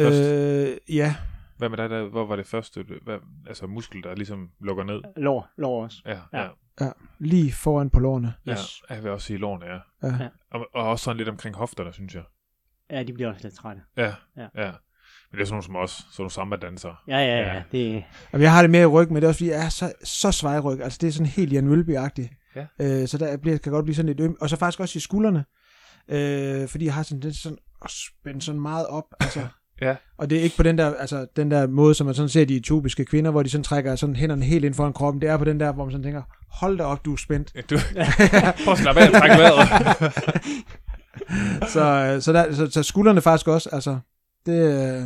først? 0.00 0.20
Øh, 0.32 0.96
ja, 0.96 1.16
Hvad 1.58 1.68
med 1.68 1.76
dig, 1.76 1.90
der, 1.90 2.08
hvor 2.08 2.26
var 2.26 2.36
det 2.36 2.46
første, 2.46 2.84
hvad, 3.04 3.18
altså 3.46 3.66
muskel, 3.66 4.02
der 4.02 4.14
ligesom 4.14 4.50
lukker 4.60 4.84
ned? 4.84 5.00
Lår, 5.16 5.48
lår 5.58 5.84
også. 5.84 6.02
Ja, 6.06 6.18
ja, 6.32 6.42
Ja. 6.42 6.48
ja, 6.80 6.90
lige 7.18 7.52
foran 7.52 7.90
på 7.90 8.00
lårene. 8.00 8.34
ja. 8.46 8.52
Yes. 8.52 8.82
Jeg 8.90 9.02
vil 9.02 9.10
også 9.10 9.26
sige 9.26 9.36
lårene, 9.38 9.66
ja. 9.66 9.78
Ja. 10.02 10.08
Ja. 10.20 10.28
Og, 10.50 10.66
og 10.74 10.88
også 10.88 11.04
sådan 11.04 11.16
lidt 11.16 11.28
omkring 11.28 11.56
hofterne, 11.56 11.92
synes 11.92 12.14
jeg. 12.14 12.22
Ja, 12.90 13.02
de 13.02 13.12
bliver 13.12 13.28
også 13.30 13.40
lidt 13.42 13.54
trætte. 13.54 13.82
Ja, 13.96 14.14
Ja. 14.36 14.46
ja. 14.56 14.72
Men 15.30 15.38
det 15.38 15.42
er 15.42 15.46
sådan 15.46 15.54
nogle 15.54 15.64
som 15.64 15.76
os, 15.76 15.90
sådan 15.90 16.06
nogle 16.18 16.30
samba-dansere. 16.30 16.96
Ja, 17.08 17.18
ja, 17.18 17.36
Ja. 17.38 17.54
ja. 17.54 17.62
Det, 17.72 18.04
Jamen, 18.32 18.42
jeg 18.42 18.52
har 18.52 18.62
det 18.62 18.70
mere 18.70 18.82
i 18.82 18.86
ryg, 18.86 19.08
men 19.08 19.16
det 19.16 19.24
er 19.24 19.28
også 19.28 19.38
fordi, 19.38 19.50
jeg 19.50 19.64
er 19.64 19.68
så, 19.68 19.92
så 20.04 20.32
svejryg. 20.32 20.80
Altså, 20.82 20.98
det 21.00 21.08
er 21.08 21.12
sådan 21.12 21.26
helt 21.26 21.52
Jan 21.52 21.68
Mølby-agtigt. 21.68 22.54
Ja. 22.56 22.66
Øh, 22.80 23.08
så 23.08 23.18
der 23.18 23.36
bliver, 23.36 23.58
kan 23.58 23.72
godt 23.72 23.84
blive 23.84 23.94
sådan 23.94 24.06
lidt 24.06 24.20
øm. 24.20 24.36
Og 24.40 24.50
så 24.50 24.56
faktisk 24.56 24.80
også 24.80 24.96
i 24.96 25.00
skuldrene. 25.00 25.44
Øh, 26.08 26.68
fordi 26.68 26.84
jeg 26.84 26.94
har 26.94 27.02
sådan, 27.02 27.22
det 27.22 27.36
sådan 27.36 27.58
at 27.84 27.90
spænde 27.90 28.42
sådan 28.42 28.60
meget 28.60 28.86
op. 28.86 29.04
Altså, 29.20 29.40
Ja. 29.82 29.96
Og 30.18 30.30
det 30.30 30.38
er 30.38 30.42
ikke 30.42 30.56
på 30.56 30.62
den 30.62 30.78
der, 30.78 30.94
altså, 30.94 31.26
den 31.36 31.50
der 31.50 31.66
måde, 31.66 31.94
som 31.94 32.06
man 32.06 32.14
sådan 32.14 32.28
ser 32.28 32.44
de 32.44 32.56
etiopiske 32.56 33.04
kvinder, 33.04 33.30
hvor 33.30 33.42
de 33.42 33.50
sådan 33.50 33.64
trækker 33.64 33.96
sådan 33.96 34.16
hænderne 34.16 34.44
helt 34.44 34.64
ind 34.64 34.74
foran 34.74 34.92
kroppen. 34.92 35.20
Det 35.20 35.28
er 35.28 35.36
på 35.36 35.44
den 35.44 35.60
der, 35.60 35.72
hvor 35.72 35.84
man 35.84 35.92
sådan 35.92 36.02
tænker, 36.02 36.22
hold 36.50 36.78
da 36.78 36.84
op, 36.84 37.04
du 37.04 37.12
er 37.12 37.16
spændt. 37.16 37.70
Du, 37.70 37.76
prøv 38.64 38.72
at 38.72 38.78
slappe 38.78 39.00
af 39.00 39.08
og 39.08 39.14
trække 39.20 39.36
vejret. 39.36 39.68
så, 41.72 42.12
øh, 42.14 42.22
så, 42.22 42.32
der, 42.32 42.54
så, 42.54 42.70
så 42.70 42.82
skuldrene 42.82 43.20
faktisk 43.20 43.48
også, 43.48 43.68
altså, 43.72 43.98
det, 44.46 44.92
øh, 44.96 45.02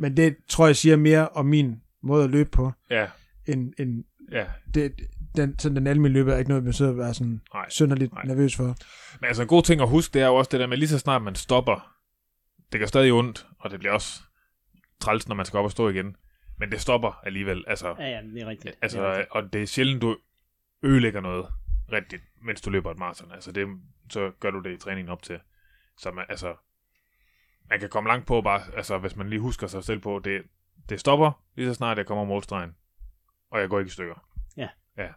men 0.00 0.16
det 0.16 0.36
tror 0.48 0.66
jeg 0.66 0.76
siger 0.76 0.96
mere 0.96 1.28
om 1.28 1.46
min 1.46 1.82
måde 2.02 2.24
at 2.24 2.30
løbe 2.30 2.50
på, 2.50 2.72
ja, 2.90 3.06
end, 3.46 3.72
end 3.78 4.04
ja. 4.32 4.46
det, 4.74 4.92
den, 5.36 5.58
sådan 5.58 5.76
den 5.76 5.86
almindelige 5.86 6.20
løber 6.20 6.34
er 6.34 6.38
ikke 6.38 6.48
noget, 6.48 6.64
man 6.64 6.72
sidder 6.72 6.90
og 6.90 6.98
være 6.98 7.14
sådan 7.14 7.40
Nej. 7.54 7.68
synderligt 7.68 8.12
Nej. 8.12 8.24
nervøs 8.24 8.56
for. 8.56 8.64
Men 9.20 9.26
altså 9.28 9.42
en 9.42 9.48
god 9.48 9.62
ting 9.62 9.80
at 9.80 9.88
huske, 9.88 10.14
det 10.14 10.22
er 10.22 10.26
jo 10.26 10.34
også 10.34 10.48
det 10.52 10.60
der 10.60 10.66
med, 10.66 10.76
lige 10.76 10.88
så 10.88 10.98
snart 10.98 11.22
man 11.22 11.34
stopper, 11.34 11.94
det 12.72 12.80
gør 12.80 12.86
stadig 12.86 13.12
ondt, 13.12 13.46
og 13.58 13.70
det 13.70 13.78
bliver 13.78 13.92
også 13.92 14.22
træls, 15.00 15.28
når 15.28 15.34
man 15.34 15.46
skal 15.46 15.58
op 15.58 15.64
og 15.64 15.70
stå 15.70 15.88
igen. 15.88 16.16
Men 16.58 16.70
det 16.70 16.80
stopper 16.80 17.20
alligevel. 17.26 17.64
Altså, 17.66 17.94
ja, 17.98 18.08
ja, 18.08 18.22
det 18.22 18.42
er 18.42 18.46
rigtigt. 18.46 18.78
altså 18.82 18.98
det 18.98 19.06
er 19.06 19.10
rigtigt. 19.12 19.30
og 19.30 19.52
det 19.52 19.62
er 19.62 19.66
sjældent, 19.66 20.02
du 20.02 20.16
ødelægger 20.82 21.20
noget 21.20 21.46
rigtigt, 21.92 22.22
mens 22.42 22.60
du 22.60 22.70
løber 22.70 22.90
et 22.90 22.98
maraton. 22.98 23.32
Altså 23.32 23.52
det, 23.52 23.68
så 24.10 24.30
gør 24.40 24.50
du 24.50 24.60
det 24.60 24.72
i 24.72 24.76
træningen 24.76 25.12
op 25.12 25.22
til. 25.22 25.40
Så 25.98 26.10
man, 26.10 26.24
altså, 26.28 26.54
man 27.70 27.80
kan 27.80 27.88
komme 27.88 28.08
langt 28.08 28.26
på 28.26 28.40
bare, 28.40 28.60
altså 28.76 28.98
hvis 28.98 29.16
man 29.16 29.28
lige 29.28 29.40
husker 29.40 29.66
sig 29.66 29.84
selv 29.84 29.98
på, 30.00 30.20
det, 30.24 30.42
det 30.88 31.00
stopper 31.00 31.30
lige 31.56 31.68
så 31.68 31.74
snart 31.74 31.98
jeg 31.98 32.06
kommer 32.06 32.24
målstregen, 32.24 32.70
og 33.52 33.60
jeg 33.60 33.68
går 33.68 33.78
ikke 33.78 33.88
i 33.88 33.92
stykker. 33.92 34.14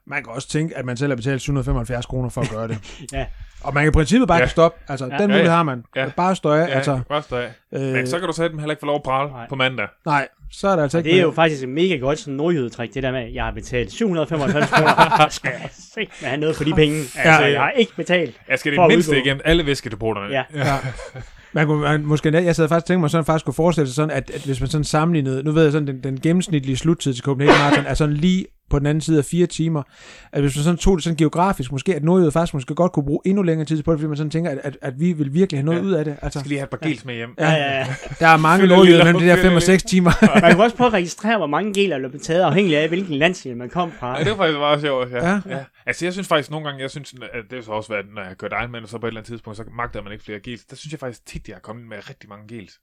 Man 0.05 0.23
kan 0.23 0.33
også 0.33 0.47
tænke, 0.49 0.77
at 0.77 0.85
man 0.85 0.97
selv 0.97 1.11
har 1.11 1.15
betalt 1.15 1.41
775 1.41 2.05
kroner 2.05 2.29
for 2.29 2.41
at 2.41 2.49
gøre 2.49 2.67
det. 2.67 2.77
Ja. 3.13 3.25
Og 3.63 3.73
man 3.73 3.83
kan 3.83 3.91
i 3.91 3.93
princippet 3.93 4.27
bare 4.27 4.37
Ja. 4.37 4.43
ja. 4.43 4.47
stoppe. 4.47 4.79
Altså, 4.87 5.05
Ja. 5.05 5.11
den 5.11 5.19
Ja, 5.19 5.27
mulighed 5.27 5.45
ja. 5.45 5.55
har 5.55 5.63
man. 5.63 5.83
Ja. 5.95 6.09
Bare 6.17 6.35
støje. 6.35 6.61
Ja, 6.61 6.67
altså, 6.67 6.99
bare 7.09 7.43
af. 7.43 7.53
øh, 7.73 7.81
Men 7.81 8.07
så 8.07 8.19
kan 8.19 8.27
du 8.27 8.33
sætte 8.33 8.49
dem 8.49 8.59
heller 8.59 8.71
ikke 8.73 8.79
få 8.79 8.85
lov 8.85 8.95
at 8.95 9.03
prale 9.03 9.29
Nej. 9.31 9.47
på 9.49 9.55
mandag. 9.55 9.87
Nej, 10.05 10.27
så 10.51 10.67
er 10.67 10.75
det 10.75 10.83
altså 10.83 10.97
ikke 10.97 11.09
det 11.09 11.17
er 11.17 11.21
jo 11.21 11.31
faktisk 11.31 11.63
et 11.63 11.69
mega 11.69 11.95
godt 11.95 12.19
sådan 12.19 12.33
nordjydetræk, 12.33 12.93
det 12.93 13.03
der 13.03 13.11
med, 13.11 13.19
at 13.19 13.33
jeg 13.33 13.43
har 13.43 13.51
betalt 13.51 13.91
795 13.91 14.69
kroner. 14.71 15.17
Jeg 15.23 15.27
skal 15.31 15.51
se, 15.93 16.07
hvad 16.19 16.29
have 16.29 16.39
noget 16.39 16.55
for 16.55 16.63
de 16.63 16.73
penge. 16.73 16.97
Altså, 16.97 17.19
Ja. 17.23 17.51
jeg 17.51 17.61
har 17.61 17.69
ikke 17.71 17.95
betalt. 17.95 18.41
Jeg 18.49 18.59
skal 18.59 18.71
det 18.71 18.87
mindste 18.87 19.17
igennem 19.19 19.41
alle 19.45 19.65
væskedepoterne. 19.65 20.27
Ja. 20.33 20.43
Ja. 20.53 20.77
Man 21.53 21.67
kunne, 21.67 21.81
man, 21.81 22.05
måske, 22.05 22.31
jeg 22.33 22.55
sad 22.55 22.67
faktisk 22.67 22.83
og 22.83 22.87
tænkte 22.87 22.99
mig, 23.01 23.09
sådan 23.09 23.25
faktisk 23.25 23.45
kunne 23.45 23.53
forestille 23.53 23.87
sig 23.87 23.95
sådan, 23.95 24.11
at, 24.11 24.31
at 24.33 24.41
hvis 24.45 24.59
man 24.59 24.69
sådan 24.69 24.83
sammenlignede, 24.83 25.43
nu 25.43 25.51
ved 25.51 25.63
jeg 25.63 25.71
sådan, 25.71 25.87
den, 25.87 26.03
den 26.03 26.19
gennemsnitlige 26.19 26.77
sluttid 26.77 27.13
til 27.13 27.23
Copenhagen 27.23 27.59
Marathon 27.59 27.85
er 27.85 27.93
sådan 27.93 28.15
lige 28.15 28.45
på 28.73 28.79
den 28.79 28.85
anden 28.87 29.01
side 29.01 29.17
af 29.17 29.25
fire 29.25 29.45
timer. 29.47 29.83
At 30.31 30.41
hvis 30.41 30.55
man 30.57 30.63
sådan 30.63 30.77
tog 30.77 30.97
det 30.97 31.03
sådan 31.03 31.17
geografisk, 31.17 31.71
måske 31.71 31.95
at 31.95 32.03
Nordjyde 32.03 32.31
faktisk 32.31 32.53
måske 32.53 32.75
godt 32.75 32.91
kunne 32.91 33.05
bruge 33.05 33.19
endnu 33.25 33.41
længere 33.43 33.65
tid 33.65 33.83
på 33.83 33.91
det, 33.91 33.99
fordi 33.99 34.07
man 34.07 34.17
sådan 34.17 34.29
tænker, 34.31 34.51
at, 34.51 34.57
at, 34.63 34.77
at 34.81 34.99
vi 34.99 35.13
vil 35.13 35.33
virkelig 35.33 35.59
have 35.59 35.65
noget 35.65 35.79
Ja. 35.79 35.83
ud 35.85 35.91
af 35.91 36.05
det. 36.05 36.11
Jeg 36.11 36.19
Altså, 36.21 36.39
skal 36.39 36.49
lige 36.49 36.59
have 36.59 36.63
et 36.63 36.69
par 36.69 36.77
gels 36.87 37.05
med 37.05 37.15
hjem. 37.15 37.33
Ja, 37.39 37.51
ja, 37.51 37.71
ja. 37.79 37.95
der 38.19 38.27
er 38.27 38.37
mange 38.37 38.67
Nordjyder 38.67 39.03
mellem 39.03 39.19
de 39.21 39.25
der 39.27 39.33
op, 39.33 39.37
5 39.39 39.45
og 39.45 39.51
fylder 39.51 39.59
6 39.59 39.83
timer. 39.83 40.11
Man 40.41 40.51
kan 40.51 40.59
også 40.61 40.75
prøve 40.77 40.87
at 40.87 40.93
registrere, 40.93 41.37
hvor 41.37 41.47
mange 41.47 41.73
geler 41.73 41.97
der 41.97 42.09
blev 42.09 42.21
taget, 42.21 42.41
afhængig 42.43 42.77
af, 42.77 42.87
hvilken 42.87 43.13
landsdel 43.15 43.57
man 43.57 43.69
kom 43.69 43.91
fra. 43.91 44.17
Ja, 44.17 44.23
det 44.23 44.31
var 44.31 44.37
faktisk 44.37 44.57
meget 44.59 44.81
sjovt, 44.81 45.11
ja. 45.11 45.29
Ja. 45.29 45.41
ja. 45.49 45.65
Altså, 45.85 46.05
jeg 46.05 46.13
synes 46.13 46.27
faktisk 46.27 46.51
nogle 46.51 46.65
gange, 46.67 46.81
jeg 46.81 46.89
synes, 46.91 47.13
at 47.33 47.43
det 47.49 47.53
har 47.57 47.61
så 47.61 47.71
også 47.71 47.93
været, 47.93 48.05
når 48.15 48.21
jeg 48.21 48.27
har 48.27 48.35
kørt 48.35 48.51
Ironman, 48.61 48.83
og 48.83 48.89
så 48.89 48.97
på 48.97 49.05
et 49.05 49.09
eller 49.09 49.19
andet 49.21 49.27
tidspunkt, 49.27 49.57
så 49.57 49.63
magter 49.77 50.01
man 50.03 50.11
ikke 50.11 50.23
flere 50.23 50.39
gels. 50.39 50.65
Der 50.65 50.75
synes 50.75 50.91
jeg 50.91 50.99
faktisk 50.99 51.25
tit, 51.25 51.47
jeg 51.47 51.55
har 51.55 51.61
kommet 51.61 51.87
med 51.87 52.09
rigtig 52.09 52.29
mange 52.29 52.47
gels. 52.55 52.73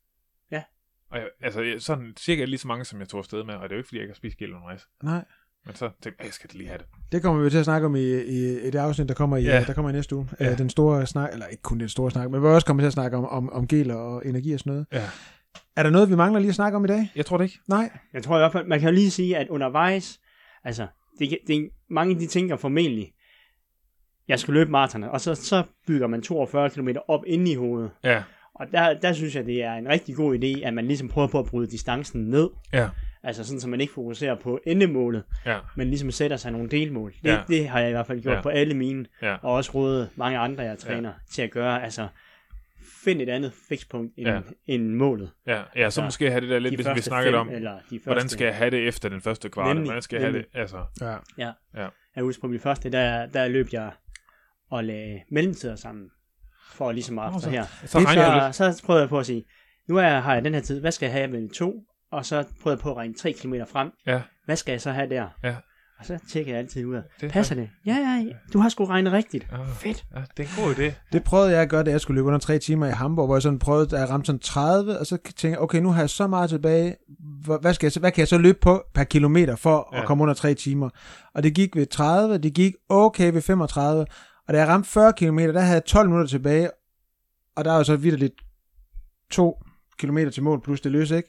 Ja. 0.52 0.62
Og 1.12 1.18
jeg, 1.18 1.26
altså, 1.42 1.74
sådan 1.78 2.12
cirka 2.18 2.44
lige 2.44 2.58
så 2.58 2.68
mange, 2.68 2.84
som 2.84 3.00
jeg 3.00 3.08
tog 3.08 3.18
afsted 3.18 3.44
med, 3.44 3.54
og 3.54 3.62
det 3.62 3.72
er 3.72 3.76
jo 3.76 3.78
ikke, 3.78 3.88
fordi 3.88 3.96
jeg 3.96 4.02
ikke 4.02 4.12
har 4.12 4.16
spist 4.16 4.36
gel 4.38 4.48
undervejs. 4.54 4.82
Nej. 5.02 5.24
Men 5.66 5.74
så 5.74 5.90
tænkte 6.02 6.14
jeg, 6.18 6.26
jeg 6.26 6.32
skal 6.34 6.50
lige 6.52 6.68
have 6.68 6.78
det. 6.78 6.86
Det 7.12 7.22
kommer 7.22 7.42
vi 7.42 7.50
til 7.50 7.58
at 7.58 7.64
snakke 7.64 7.86
om 7.86 7.96
i, 7.96 8.00
i, 8.20 8.70
det 8.70 8.74
afsnit, 8.74 9.08
der 9.08 9.14
kommer 9.14 9.36
i, 9.36 9.42
Ja. 9.42 9.64
der 9.66 9.72
kommer 9.72 9.90
i 9.90 9.92
næste 9.92 10.16
uge. 10.16 10.28
Ja. 10.40 10.44
Ja. 10.44 10.54
Den 10.54 10.70
store 10.70 11.06
snak, 11.06 11.32
eller 11.32 11.46
ikke 11.46 11.62
kun 11.62 11.80
den 11.80 11.88
store 11.88 12.10
snak, 12.10 12.30
men 12.30 12.40
vi 12.42 12.46
vil 12.46 12.54
også 12.54 12.66
komme 12.66 12.82
til 12.82 12.86
at 12.86 12.92
snakke 12.92 13.16
om, 13.16 13.24
om, 13.24 13.52
om 13.52 13.66
geler 13.66 13.94
og 13.94 14.26
energi 14.26 14.52
og 14.52 14.58
sådan 14.60 14.70
noget. 14.72 14.86
Ja. 14.92 15.08
Er 15.76 15.82
der 15.82 15.90
noget, 15.90 16.10
vi 16.10 16.16
mangler 16.16 16.40
lige 16.40 16.48
at 16.48 16.54
snakke 16.54 16.76
om 16.76 16.84
i 16.84 16.88
dag? 16.88 17.12
Jeg 17.16 17.26
tror 17.26 17.36
det 17.36 17.44
ikke. 17.44 17.58
Nej. 17.68 17.90
Jeg 18.14 18.22
tror 18.22 18.36
i 18.36 18.40
hvert 18.40 18.52
fald, 18.52 18.66
man 18.66 18.80
kan 18.80 18.88
jo 18.88 18.94
lige 18.94 19.10
sige, 19.10 19.36
at 19.36 19.48
undervejs, 19.48 20.20
altså, 20.64 20.86
det, 21.18 21.38
det, 21.46 21.70
mange 21.90 22.14
de 22.20 22.26
tænker 22.26 22.56
formentlig, 22.56 23.12
jeg 24.28 24.38
skal 24.40 24.54
løbe 24.54 24.70
maraton, 24.70 25.04
og 25.04 25.20
så, 25.20 25.34
så 25.34 25.62
bygger 25.86 26.06
man 26.06 26.22
42 26.22 26.70
km 26.70 26.88
op 27.08 27.20
inde 27.26 27.52
i 27.52 27.54
hovedet. 27.54 27.90
Ja. 28.04 28.22
Og 28.54 28.66
der, 28.72 28.94
der 29.00 29.12
synes 29.12 29.36
jeg, 29.36 29.46
det 29.46 29.62
er 29.62 29.72
en 29.74 29.88
rigtig 29.88 30.16
god 30.16 30.38
idé, 30.38 30.66
at 30.66 30.74
man 30.74 30.86
ligesom 30.86 31.08
prøver 31.08 31.28
på 31.28 31.38
at 31.38 31.46
bryde 31.46 31.70
distancen 31.70 32.22
ned. 32.24 32.48
Ja. 32.72 32.88
Altså 33.22 33.44
sådan, 33.44 33.60
så 33.60 33.68
man 33.68 33.80
ikke 33.80 33.92
fokuserer 33.92 34.34
på 34.34 34.60
endemålet, 34.66 35.22
Ja. 35.46 35.58
men 35.76 35.88
ligesom 35.88 36.10
sætter 36.10 36.36
sig 36.36 36.52
nogle 36.52 36.68
delmål. 36.68 37.12
Det, 37.12 37.28
Ja. 37.28 37.34
ja. 37.34 37.42
det 37.48 37.68
har 37.68 37.80
jeg 37.80 37.88
i 37.88 37.92
hvert 37.92 38.06
fald 38.06 38.20
gjort 38.22 38.32
Ja. 38.32 38.36
ja. 38.36 38.42
på 38.42 38.48
alle 38.48 38.74
mine, 38.74 39.06
Ja. 39.22 39.34
og 39.42 39.52
også 39.52 39.70
rådet 39.74 40.08
mange 40.16 40.38
andre, 40.38 40.62
jeg 40.64 40.78
træner, 40.78 41.08
ja. 41.08 41.14
til 41.32 41.42
at 41.42 41.50
gøre. 41.50 41.82
Altså, 41.84 42.08
find 43.04 43.22
et 43.22 43.28
andet 43.28 43.52
fikspunkt 43.68 44.12
end, 44.18 44.28
Ja. 44.28 44.34
ja. 44.34 44.40
end 44.66 44.88
målet. 44.94 45.30
Ja, 45.46 45.62
ja 45.76 45.90
så 45.90 46.00
Ja. 46.00 46.06
måske 46.06 46.30
have 46.30 46.40
det 46.40 46.50
der 46.50 46.58
lidt, 46.58 46.72
De 46.72 46.76
hvis 46.76 46.86
vi 46.94 47.00
snakkede 47.00 47.36
om, 47.36 47.50
eller 47.50 47.72
de 47.72 47.80
første, 47.90 48.04
hvordan 48.04 48.28
skal 48.28 48.44
jeg 48.44 48.54
have 48.56 48.70
det 48.70 48.88
efter 48.88 49.08
den 49.08 49.20
første 49.20 49.48
kvart? 49.48 49.66
Nemlig, 49.68 49.84
Hvordan 49.84 50.02
skal 50.02 50.16
jeg 50.16 50.22
have 50.26 50.38
det? 50.38 50.46
nemlig. 50.54 50.60
Altså, 50.60 50.84
Ja. 51.38 51.86
Jeg 52.16 52.24
husker 52.24 52.40
på 52.40 52.48
min 52.48 52.60
første, 52.60 52.90
der, 52.90 53.26
der 53.26 53.48
løb 53.48 53.66
jeg 53.72 53.90
og 54.70 54.84
lagde 54.84 55.20
mellemtider 55.30 55.76
sammen, 55.76 56.10
for 56.72 56.92
ligesom 56.92 57.18
at 57.18 57.32
Nå, 57.32 57.38
så- 57.40 57.50
her. 57.50 57.64
så 57.86 57.98
lidt. 57.98 58.54
Så, 58.56 58.72
så 58.72 58.82
prøvede 58.86 59.00
jeg 59.02 59.08
på 59.08 59.18
at 59.18 59.26
sige, 59.26 59.44
nu 59.88 59.96
er, 59.96 60.08
har 60.08 60.34
jeg 60.34 60.44
den 60.44 60.54
her 60.54 60.60
tid, 60.60 60.80
hvad 60.80 60.92
skal 60.92 61.06
jeg 61.06 61.12
have 61.12 61.28
mellem 61.28 61.50
to? 61.50 61.84
Og 62.12 62.26
så 62.26 62.44
prøvede 62.62 62.76
jeg 62.78 62.82
på 62.82 62.90
at 62.90 62.96
regne 62.96 63.14
3 63.14 63.32
km 63.32 63.54
frem. 63.72 63.90
Ja. 64.06 64.20
Hvad 64.44 64.56
skal 64.56 64.72
jeg 64.72 64.80
så 64.80 64.90
have 64.92 65.08
der? 65.10 65.28
Ja. 65.44 65.54
Og 65.98 66.06
så 66.06 66.18
tjekker 66.30 66.52
jeg 66.52 66.58
altid 66.58 66.84
ud 66.86 66.94
af, 66.94 67.02
Det 67.20 67.26
er 67.26 67.30
passer 67.30 67.54
det? 67.54 67.70
Ja, 67.86 67.92
ja, 67.94 68.24
du 68.52 68.58
har 68.58 68.68
sgu 68.68 68.84
regnet 68.84 69.12
rigtigt. 69.12 69.46
Ah, 69.52 69.68
Fedt. 69.68 70.04
ja, 70.16 70.22
det 70.36 70.44
er 70.44 70.48
en 70.60 70.64
god 70.64 70.74
idé. 70.74 70.92
Det 71.12 71.24
prøvede 71.24 71.50
jeg 71.52 71.62
at 71.62 71.68
gøre, 71.68 71.84
da 71.84 71.90
jeg 71.90 72.00
skulle 72.00 72.14
løbe 72.18 72.26
under 72.26 72.38
tre 72.38 72.58
timer 72.58 72.86
i 72.86 72.90
Hamburg, 72.90 73.26
hvor 73.26 73.34
jeg 73.36 73.42
sådan 73.42 73.58
prøvede, 73.58 73.86
da 73.86 73.96
jeg 73.98 74.08
ramte 74.10 74.26
sådan 74.26 74.38
30, 74.38 74.98
og 74.98 75.06
så 75.06 75.16
tænkte 75.16 75.48
jeg, 75.48 75.58
okay, 75.58 75.78
nu 75.80 75.90
har 75.90 76.00
jeg 76.02 76.10
så 76.10 76.26
meget 76.26 76.50
tilbage, 76.50 76.96
hvad, 77.60 77.74
skal 77.74 77.86
jeg, 77.86 77.92
så- 77.92 78.00
hvad 78.00 78.12
kan 78.12 78.20
jeg 78.20 78.28
så 78.28 78.38
løbe 78.38 78.58
på 78.62 78.82
per 78.94 79.04
kilometer 79.04 79.56
for 79.56 79.88
Ja. 79.92 80.00
at 80.00 80.06
komme 80.06 80.22
under 80.22 80.34
tre 80.34 80.54
timer? 80.54 80.90
Og 81.34 81.42
det 81.42 81.54
gik 81.54 81.76
ved 81.76 81.86
30, 81.86 82.38
det 82.38 82.54
gik 82.54 82.74
okay 82.88 83.32
ved 83.32 83.42
35, 83.42 84.06
og 84.48 84.54
da 84.54 84.58
jeg 84.58 84.68
ramte 84.68 84.88
40 84.88 85.12
km, 85.12 85.38
der 85.38 85.60
havde 85.60 85.74
jeg 85.74 85.84
12 85.84 86.08
minutter 86.08 86.28
tilbage, 86.28 86.70
og 87.56 87.64
der 87.64 87.72
er 87.72 87.76
jo 87.76 87.84
så 87.84 87.96
vidderligt 87.96 88.34
to 89.30 89.62
kilometer 89.98 90.30
til 90.30 90.42
mål 90.42 90.62
plus 90.62 90.80
det 90.80 90.92
løse, 90.92 91.16
ikke? 91.16 91.28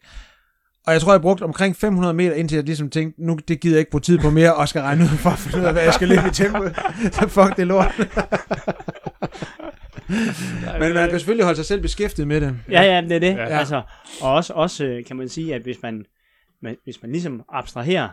Og 0.88 0.94
jeg 0.94 1.02
tror, 1.02 1.14
jeg 1.14 1.22
brugte 1.22 1.44
omkring 1.44 1.76
500 1.76 2.14
meter, 2.14 2.34
indtil 2.34 2.56
jeg 2.56 2.66
ligesom 2.66 2.90
tænkte, 2.90 3.26
nu 3.26 3.40
det 3.48 3.62
gider 3.62 3.76
jeg 3.76 3.80
ikke 3.80 3.92
bruge 3.92 4.02
tid 4.02 4.20
på 4.20 4.30
mere, 4.30 4.56
og 4.56 4.68
skal 4.68 4.82
regne 4.82 5.04
ud 5.04 5.08
for 5.08 5.30
at 5.30 5.38
finde 5.38 5.60
ud 5.60 5.64
af, 5.64 5.74
hvad 5.74 5.84
jeg 5.84 5.94
skal 5.94 6.08
løbe 6.08 6.22
i 6.28 6.32
tempo. 6.32 6.64
Så 7.20 7.28
fuck 7.28 7.58
det 7.58 7.68
lort. 7.68 7.94
Men 10.80 10.94
man 10.94 11.10
kan 11.10 11.20
selvfølgelig 11.20 11.46
holde 11.46 11.56
sig 11.56 11.66
selv 11.66 11.82
beskæftiget 11.82 12.28
med 12.28 12.42
det. 12.42 12.56
Ja, 12.70 12.82
ja, 12.82 13.02
det 13.02 13.12
er 13.12 13.20
det. 13.20 13.36
Ja. 13.36 13.46
Altså, 13.46 13.82
og 14.22 14.34
også, 14.34 14.54
også 14.54 14.86
øh, 14.86 15.06
kan 15.06 15.16
man 15.16 15.30
sige, 15.30 15.56
at 15.56 15.62
hvis 15.62 15.78
man, 15.84 16.06
man, 16.62 16.76
hvis 16.84 17.02
man 17.02 17.12
ligesom 17.12 17.42
abstraherer, 17.50 18.10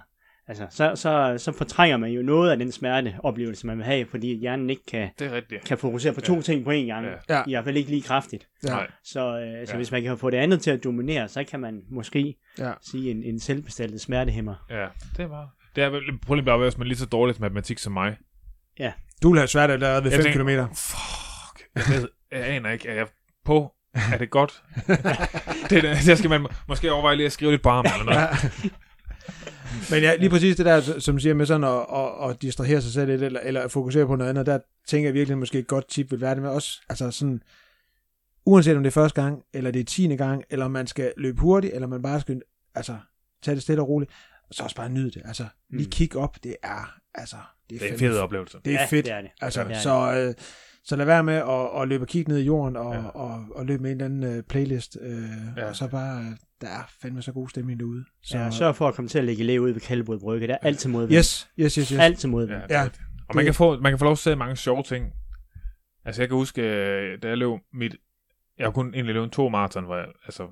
altså, 0.49 0.67
så, 0.71 0.93
så, 0.95 1.35
så 1.39 1.53
fortrænger 1.53 1.97
man 1.97 2.11
jo 2.11 2.23
noget 2.23 2.51
af 2.51 2.59
den 2.59 2.73
smerteoplevelse, 2.73 3.67
man 3.67 3.77
vil 3.77 3.85
have, 3.85 4.07
fordi 4.11 4.37
hjernen 4.41 4.71
ikke 4.71 4.83
kan, 4.89 5.09
Det 5.19 5.27
er 5.27 5.33
rigtigt. 5.37 5.65
kan 5.65 5.79
fokusere 5.79 6.13
på 6.13 6.21
to 6.21 6.35
Ja. 6.35 6.41
ting 6.41 6.65
på 6.65 6.71
én 6.71 6.75
gang. 6.75 7.07
Ja. 7.07 7.37
Ja. 7.37 7.43
I 7.47 7.51
hvert 7.51 7.65
fald 7.65 7.77
ikke 7.77 7.91
lige 7.91 8.03
kraftigt. 8.03 8.49
Ja. 8.65 8.69
Nej. 8.69 8.87
Så, 9.05 9.21
øh, 9.41 9.67
så 9.67 9.73
Ja. 9.73 9.77
hvis 9.77 9.93
man 9.93 10.03
kan 10.03 10.19
få 10.19 10.31
det 10.31 10.37
andet 10.37 10.61
til 10.61 10.71
at 10.71 10.85
dominere, 10.85 11.29
så 11.29 11.45
kan 11.45 11.61
man 11.61 11.81
måske 11.91 12.35
Ja. 12.59 12.73
sige 12.91 13.11
en, 13.11 13.23
en 13.23 13.41
selvbestaltet 13.41 14.01
smertehæmmer. 14.01 14.55
Ja, 14.71 14.87
det 15.17 15.23
er 15.25 15.29
bare... 15.29 15.49
Det 15.77 15.85
er 15.85 15.89
vel 15.89 16.03
problemet 16.27 16.45
bare, 16.47 16.59
hvis 16.59 16.79
man 16.79 16.85
er 16.85 16.89
lige 16.89 16.99
så 16.99 17.07
dårlig 17.07 17.35
til 17.35 17.43
matematik 17.43 17.79
som 17.79 17.93
mig. 17.93 18.17
Du 19.23 19.31
vil 19.31 19.39
have 19.39 19.49
svært 19.49 19.71
allerede 19.71 20.05
ved 20.05 20.11
Jeg 20.11 20.23
5 20.23 20.33
tænker- 20.33 20.67
km. 20.67 20.75
Fuck. 20.75 21.69
Jeg, 21.77 21.83
ved, 22.01 22.09
jeg 22.33 22.47
aner 22.49 22.71
ikke, 22.71 22.89
er 22.89 22.95
jeg 22.95 23.07
på? 23.45 23.73
Er 24.13 24.19
det 24.19 24.31
godt? 24.31 24.63
det, 25.71 25.85
er- 25.85 25.95
det 26.07 26.19
skal 26.19 26.31
man 26.31 26.41
må- 26.41 26.49
måske 26.69 26.93
overveje 26.93 27.17
lige 27.17 27.27
at 27.27 27.33
skrive 27.33 27.51
lidt 27.51 27.63
barm 27.63 27.85
eller 27.85 28.05
noget. 28.05 28.29
Men 29.91 30.03
ja, 30.03 30.17
lige 30.17 30.31
præcis 30.31 30.57
det 30.57 30.67
der, 30.67 30.81
som 31.01 31.21
siger 31.21 31.35
med 31.35 31.47
sådan 31.47 31.65
at, 31.65 31.87
at, 31.95 32.31
at 32.31 32.43
distrahere 32.43 32.83
sig 32.83 32.93
selv 32.93 33.11
lidt, 33.11 33.23
eller, 33.23 33.41
eller 33.41 33.69
fokusere 33.69 34.07
på 34.07 34.17
noget 34.17 34.31
andet, 34.31 34.47
der 34.47 34.59
tænker 34.87 35.09
jeg 35.09 35.15
virkelig, 35.15 35.33
at 35.35 35.39
måske 35.39 35.59
et 35.59 35.67
godt 35.67 35.89
tip 35.89 36.11
vil 36.11 36.21
være 36.21 36.35
det 36.35 36.43
med 36.43 36.51
også, 36.51 36.81
altså 36.89 37.11
sådan, 37.11 37.43
uanset 38.47 38.77
om 38.77 38.83
det 38.83 38.91
er 38.91 38.93
første 39.01 39.23
gang, 39.23 39.43
eller 39.55 39.71
det 39.71 39.81
er 39.81 39.85
tiende 39.85 40.17
gang, 40.17 40.45
eller 40.51 40.65
om 40.65 40.71
man 40.71 40.87
skal 40.87 41.13
løbe 41.17 41.41
hurtigt, 41.41 41.75
eller 41.75 41.87
man 41.89 42.03
bare 42.03 42.21
skal, 42.21 42.43
altså, 42.75 42.97
tage 43.43 43.55
det 43.55 43.63
stille 43.63 43.83
og 43.83 43.89
roligt, 43.89 44.11
så 44.51 44.63
også 44.63 44.77
bare 44.77 44.89
nyde 44.89 45.11
det, 45.11 45.23
altså, 45.25 45.45
lige 45.71 45.85
Mm. 45.87 45.91
kig 45.91 46.17
op, 46.17 46.37
det 46.45 46.57
er, 46.63 46.95
altså, 47.15 47.37
det 47.71 47.77
er, 47.77 47.79
Det 47.79 47.89
er 47.89 47.93
en 47.93 47.99
fed 47.99 48.19
oplevelse. 48.19 48.59
Det 48.65 48.75
er 48.75 48.81
ja, 48.81 48.87
fedt, 48.91 49.05
Det 49.07 49.13
er 49.15 49.21
det. 49.21 49.31
altså, 49.41 49.65
det 49.65 49.73
er 49.77 49.81
så, 49.81 50.13
øh, 50.29 50.35
så 50.85 50.97
lad 50.97 51.07
være 51.07 51.25
med 51.25 51.35
at, 51.35 51.83
at 51.83 51.89
løbe 51.89 52.05
og 52.05 52.09
kigge 52.09 52.31
ned 52.33 52.39
i 52.39 52.45
jorden, 52.45 52.77
og, 52.77 52.95
Ja. 52.95 53.07
og, 53.07 53.45
og 53.55 53.67
løbe 53.67 53.83
med 53.83 53.91
en 53.91 53.97
eller 54.01 54.05
anden 54.05 54.37
øh, 54.37 54.43
playlist, 54.43 54.97
øh, 55.01 55.23
Ja. 55.57 55.63
ja. 55.63 55.69
og 55.69 55.77
så 55.77 55.89
bare, 55.89 56.21
øh, 56.25 56.31
der 56.61 56.69
er 56.69 56.83
fandme 57.03 57.23
så 57.23 57.33
god 57.33 57.49
stemning 57.49 57.81
derude. 57.81 58.05
Så, 58.23 58.31
Så 58.31 58.39
ja, 58.39 58.51
sørg 58.51 58.77
for 58.77 58.89
at 58.89 58.95
komme 58.95 59.09
til 59.09 59.19
at 59.19 59.25
lægge 59.25 59.43
elev 59.43 59.61
ud 59.61 59.71
ved 59.71 59.81
Kaldebrud 59.81 60.19
Brygge. 60.21 60.47
Der 60.47 60.55
er 60.55 60.59
altid 60.63 60.91
modvind. 60.91 61.19
Yes, 61.19 61.51
yes, 61.59 61.75
yes, 61.75 61.89
yes. 61.89 61.99
Altid 61.99 62.29
modvind. 62.29 62.63
Ja, 62.71 62.83
Ja. 62.83 62.89
Og 63.29 63.37
man 63.37 63.45
kan, 63.45 63.55
få, 63.55 63.81
man 63.81 63.93
kan 63.93 63.99
få 63.99 64.05
lov 64.05 64.17
til 64.17 64.31
at 64.31 64.35
se 64.35 64.37
mange 64.37 64.57
sjove 64.57 64.83
ting. 64.83 65.13
Altså, 66.05 66.23
jeg 66.23 66.29
kan 66.29 66.37
huske, 66.37 66.63
øh, 66.63 67.23
da 67.23 67.29
jeg 67.29 67.39
løb 67.39 67.51
mit... 67.73 67.97
Jeg 68.59 68.67
har 68.67 68.71
kun 68.73 68.95
egentlig 68.95 69.15
løbet 69.15 69.33
to 69.33 69.49
maraton, 69.49 69.85
hvor 69.85 69.97
jeg, 69.97 70.07
altså, 70.25 70.49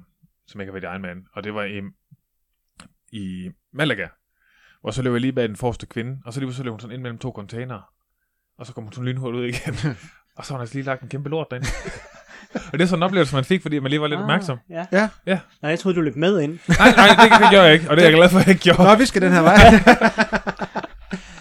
som 0.46 0.60
jeg 0.60 0.66
kan 0.66 0.74
være 0.74 0.82
i 0.82 0.86
Ironman. 0.86 1.26
Og 1.32 1.44
det 1.44 1.54
var 1.54 1.64
i, 1.64 1.80
i 3.12 3.50
Malaga. 3.72 4.08
Hvor 4.80 4.90
så 4.90 5.02
løb 5.02 5.12
jeg 5.12 5.20
lige 5.20 5.32
bag 5.32 5.48
den 5.48 5.56
forreste 5.56 5.86
kvinde. 5.86 6.18
Og 6.24 6.32
så 6.32 6.40
lige 6.40 6.52
så 6.52 6.62
løb 6.62 6.70
hun 6.70 6.80
sådan 6.80 6.94
ind 6.94 7.02
mellem 7.02 7.18
to 7.18 7.30
containere. 7.30 7.82
Og 8.58 8.66
så 8.66 8.72
kom 8.72 8.84
hun 8.84 8.92
sådan 8.92 9.04
lynhurtigt 9.04 9.40
ud 9.40 9.46
igen. 9.46 9.74
og 10.36 10.44
så 10.44 10.52
har 10.52 10.56
hun 10.56 10.60
altså 10.60 10.74
lige 10.74 10.84
lagt 10.84 11.02
en 11.02 11.08
kæmpe 11.08 11.28
lort 11.28 11.46
derinde. 11.50 11.66
og 12.72 12.72
det 12.72 12.80
er 12.80 12.86
sådan 12.86 12.98
en 12.98 13.02
oplevelse, 13.02 13.34
man 13.34 13.44
fik, 13.44 13.62
fordi 13.62 13.78
man 13.78 13.90
lige 13.90 14.00
var 14.00 14.06
lidt 14.06 14.20
opmærksom. 14.20 14.58
Ah, 14.70 14.76
ja. 14.76 14.98
Ja. 14.98 15.08
Ja. 15.26 15.38
Nej, 15.62 15.70
jeg 15.70 15.78
troede, 15.78 15.96
du 15.96 16.00
løb 16.00 16.16
med 16.16 16.40
ind. 16.40 16.58
Nej, 16.78 16.92
nej, 16.96 17.06
det, 17.08 17.32
det 17.40 17.50
gjorde 17.50 17.64
jeg 17.64 17.74
ikke. 17.74 17.90
Og 17.90 17.96
det 17.96 18.02
er 18.02 18.08
jeg 18.08 18.16
glad 18.16 18.28
for, 18.28 18.38
at 18.38 18.46
jeg 18.46 18.52
ikke 18.52 18.62
gjorde. 18.62 18.82
Nå, 18.82 18.94
vi 18.94 19.06
skal 19.06 19.22
den 19.22 19.32
her 19.32 19.42
vej. 19.42 19.56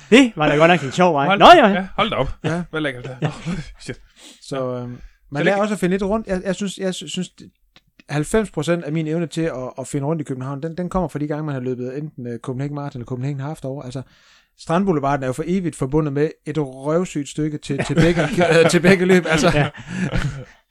Det 0.10 0.34
var 0.36 0.50
da 0.50 0.56
godt 0.56 0.72
nok 0.72 0.84
en 0.84 0.91
sjov 0.91 1.14
vej. 1.14 1.26
Hold, 1.26 1.39
Nå 1.39 1.46
ja. 1.56 1.68
ja. 1.68 1.88
Hold 1.98 2.10
da 2.10 2.16
op. 2.16 2.30
Ja. 2.43 2.64
Hvad 2.72 2.82
lækkert 2.82 3.04
det. 3.04 3.18
Nå, 3.22 3.30
shit. 3.80 4.00
Så 4.41 4.76
øhm, 4.76 4.98
man 5.32 5.46
lærer 5.46 5.58
også 5.58 5.74
at 5.74 5.80
finde 5.80 5.93
lidt 5.93 6.04
rundt. 6.04 6.28
Jeg, 6.28 6.41
jeg 6.46 6.56
synes, 6.56 6.78
jeg 6.78 6.93
synes 6.93 7.30
90% 8.12 8.86
af 8.86 8.91
min 8.91 9.08
evne 9.08 9.28
til 9.28 9.41
at, 9.41 9.54
at 9.80 9.88
finde 9.88 10.08
rundt 10.08 10.22
i 10.22 10.24
København, 10.24 10.64
den, 10.64 10.78
den 10.78 10.89
kommer 10.89 11.08
fra 11.08 11.20
de 11.20 11.28
gange, 11.28 11.43
man 11.43 11.54
har 11.54 11.62
løbet 11.62 11.98
enten 11.98 12.28
uh, 12.28 12.34
Copenhagen 12.43 12.76
Marathon 12.76 13.00
eller 13.00 13.06
Copenhagen 13.08 13.39
Half 13.39 13.60
over. 13.64 13.84
Altså, 13.84 14.02
Strandboulevarden 14.60 15.24
er 15.24 15.28
jo 15.28 15.34
for 15.34 15.43
evigt 15.48 15.76
forbundet 15.76 16.14
med 16.14 16.30
et 16.46 16.58
røvsygt 16.58 17.30
stykke 17.30 17.58
til, 17.58 17.84
til, 17.88 17.96
begge, 17.96 18.22
øh, 18.24 18.70
til 18.70 18.80
begge 18.80 19.06
løb. 19.06 19.26
Altså, 19.30 19.52
Ja. 19.54 19.70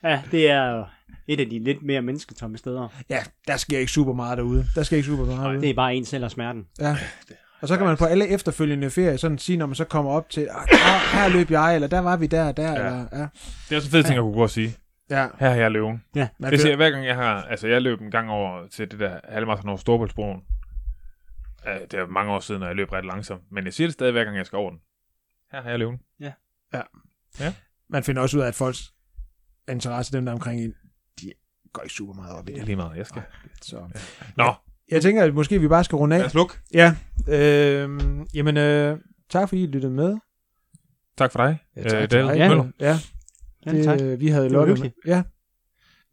Ja, 0.05 0.23
det 0.31 0.51
er 0.51 0.71
jo 0.71 0.85
et 1.27 1.41
af 1.41 1.47
de 1.51 1.59
lidt 1.59 1.83
mere 1.83 2.03
mennesketomme 2.03 2.59
steder. 2.59 2.89
ja, 3.11 3.23
der 3.49 3.57
sker 3.57 3.79
ikke 3.79 3.93
super 3.93 4.13
meget 4.13 4.39
derude. 4.39 4.67
Der 4.75 4.83
sker 4.83 4.97
ikke 4.97 5.07
super 5.07 5.25
meget 5.25 5.41
derude. 5.41 5.61
Det 5.61 5.71
er 5.71 5.75
bare 5.75 5.95
en 5.95 6.05
selv 6.05 6.25
og 6.25 6.31
smerten. 6.31 6.67
Ja. 6.81 6.97
Og 7.61 7.69
så 7.69 7.77
kan 7.77 7.87
man 7.87 7.97
på 7.97 8.05
alle 8.05 8.29
efterfølgende 8.29 8.91
ferier 8.91 9.17
sådan 9.17 9.39
sige, 9.39 9.57
når 9.59 9.67
man 9.67 9.75
så 9.75 9.85
kommer 9.85 10.11
op 10.11 10.31
til, 10.31 10.49
"Ah, 10.51 10.67
her, 10.71 11.19
her 11.21 11.29
løb 11.29 11.51
jeg, 11.51 11.75
eller 11.75 11.89
der 11.89 11.99
var 11.99 12.17
vi 12.17 12.27
der 12.27 12.49
og 12.49 12.57
der. 12.57 12.71
Ja. 12.71 12.77
Eller, 12.77 13.07
ja. 13.13 13.27
Det 13.69 13.73
er 13.73 13.77
også 13.77 13.89
en 13.89 13.91
fed 13.93 14.03
ting, 14.03 14.15
jeg 14.15 14.23
kunne 14.23 14.35
gå 14.35 14.43
og 14.43 14.51
sige. 14.51 14.77
ja. 15.11 15.29
Her 15.41 15.49
er 15.49 15.55
jeg 15.55 15.71
løven. 15.71 16.05
Ja. 16.15 16.29
Man 16.39 16.51
Det 16.53 16.61
siger 16.61 16.71
jeg 16.71 16.77
hver 16.77 16.91
gang, 16.91 17.07
jeg 17.07 17.15
har... 17.17 17.43
Altså, 17.43 17.69
jeg 17.69 17.83
løb 17.83 18.01
en 18.01 18.11
gang 18.11 18.31
over 18.31 18.67
til 18.67 18.91
det 18.91 18.99
der 19.01 19.21
halvmarathon 19.29 19.69
over 19.69 19.79
Storbæltsbroen. 19.79 20.41
Det 21.91 21.95
er 21.95 22.07
mange 22.07 22.33
år 22.33 22.41
siden, 22.41 22.63
og 22.63 22.69
jeg 22.69 22.77
løb 22.77 22.93
ret 22.93 23.05
langsomt. 23.07 23.43
Men 23.51 23.65
jeg 23.65 23.73
siger 23.75 23.87
det 23.87 23.93
stadig, 23.93 24.13
hver 24.13 24.25
gang 24.25 24.37
jeg 24.37 24.47
skal 24.47 24.57
over 24.57 24.71
den. 24.71 24.79
Her 25.53 25.63
har 25.63 25.71
jeg 25.71 25.79
løven. 25.79 25.99
man 27.91 28.05
finder 28.05 28.23
også 28.23 28.37
ud 28.37 28.43
af, 28.43 28.47
at 28.49 28.55
folks 28.55 28.94
interesse, 29.69 30.13
dem 30.13 30.25
der 30.25 30.33
er 30.33 30.35
omkring 30.35 30.61
en, 30.61 30.75
de 31.21 31.33
går 31.73 31.83
ikke 31.83 31.95
super 31.95 32.15
meget 32.15 32.37
op 32.37 32.49
i 32.49 32.53
Det 32.53 32.55
er 32.55 32.59
det. 32.59 32.67
lige 32.67 32.77
meget, 32.77 32.97
jeg 32.97 33.07
skal. 33.07 33.23
Så. 33.63 33.89
Nå, 34.37 34.55
Jeg 34.91 35.03
tænker, 35.03 35.23
at 35.23 35.35
måske 35.35 35.61
vi 35.61 35.69
bare 35.69 35.85
skal 35.85 35.97
runde 35.97 36.17
lad 36.17 36.23
af. 36.23 36.27
os 36.27 36.35
lukke. 36.35 36.55
Ja, 36.75 36.97
øh, 37.29 38.01
jamen, 38.35 38.57
øh, 38.57 38.99
tak 39.31 39.49
fordi 39.49 39.63
I 39.63 39.67
lyttede 39.67 39.93
med. 39.93 40.17
Tak 41.19 41.33
for 41.33 41.39
dig, 41.47 41.59
Ja, 41.77 41.81
øh, 41.85 41.91
tak 41.91 42.11
til 42.11 42.19
David. 42.19 42.35
Ja. 42.37 42.49
Møller. 42.49 42.65
Ja, 42.81 42.99
Ja, 43.67 43.71
det, 43.73 43.85
tak. 43.85 44.01
øh, 44.01 44.21
vi 44.21 44.29
havde 44.29 44.45
Det 44.45 44.53
var 44.53 44.59
lukket. 44.59 44.77
hyggeligt. 44.77 44.95
Ja, 45.07 45.23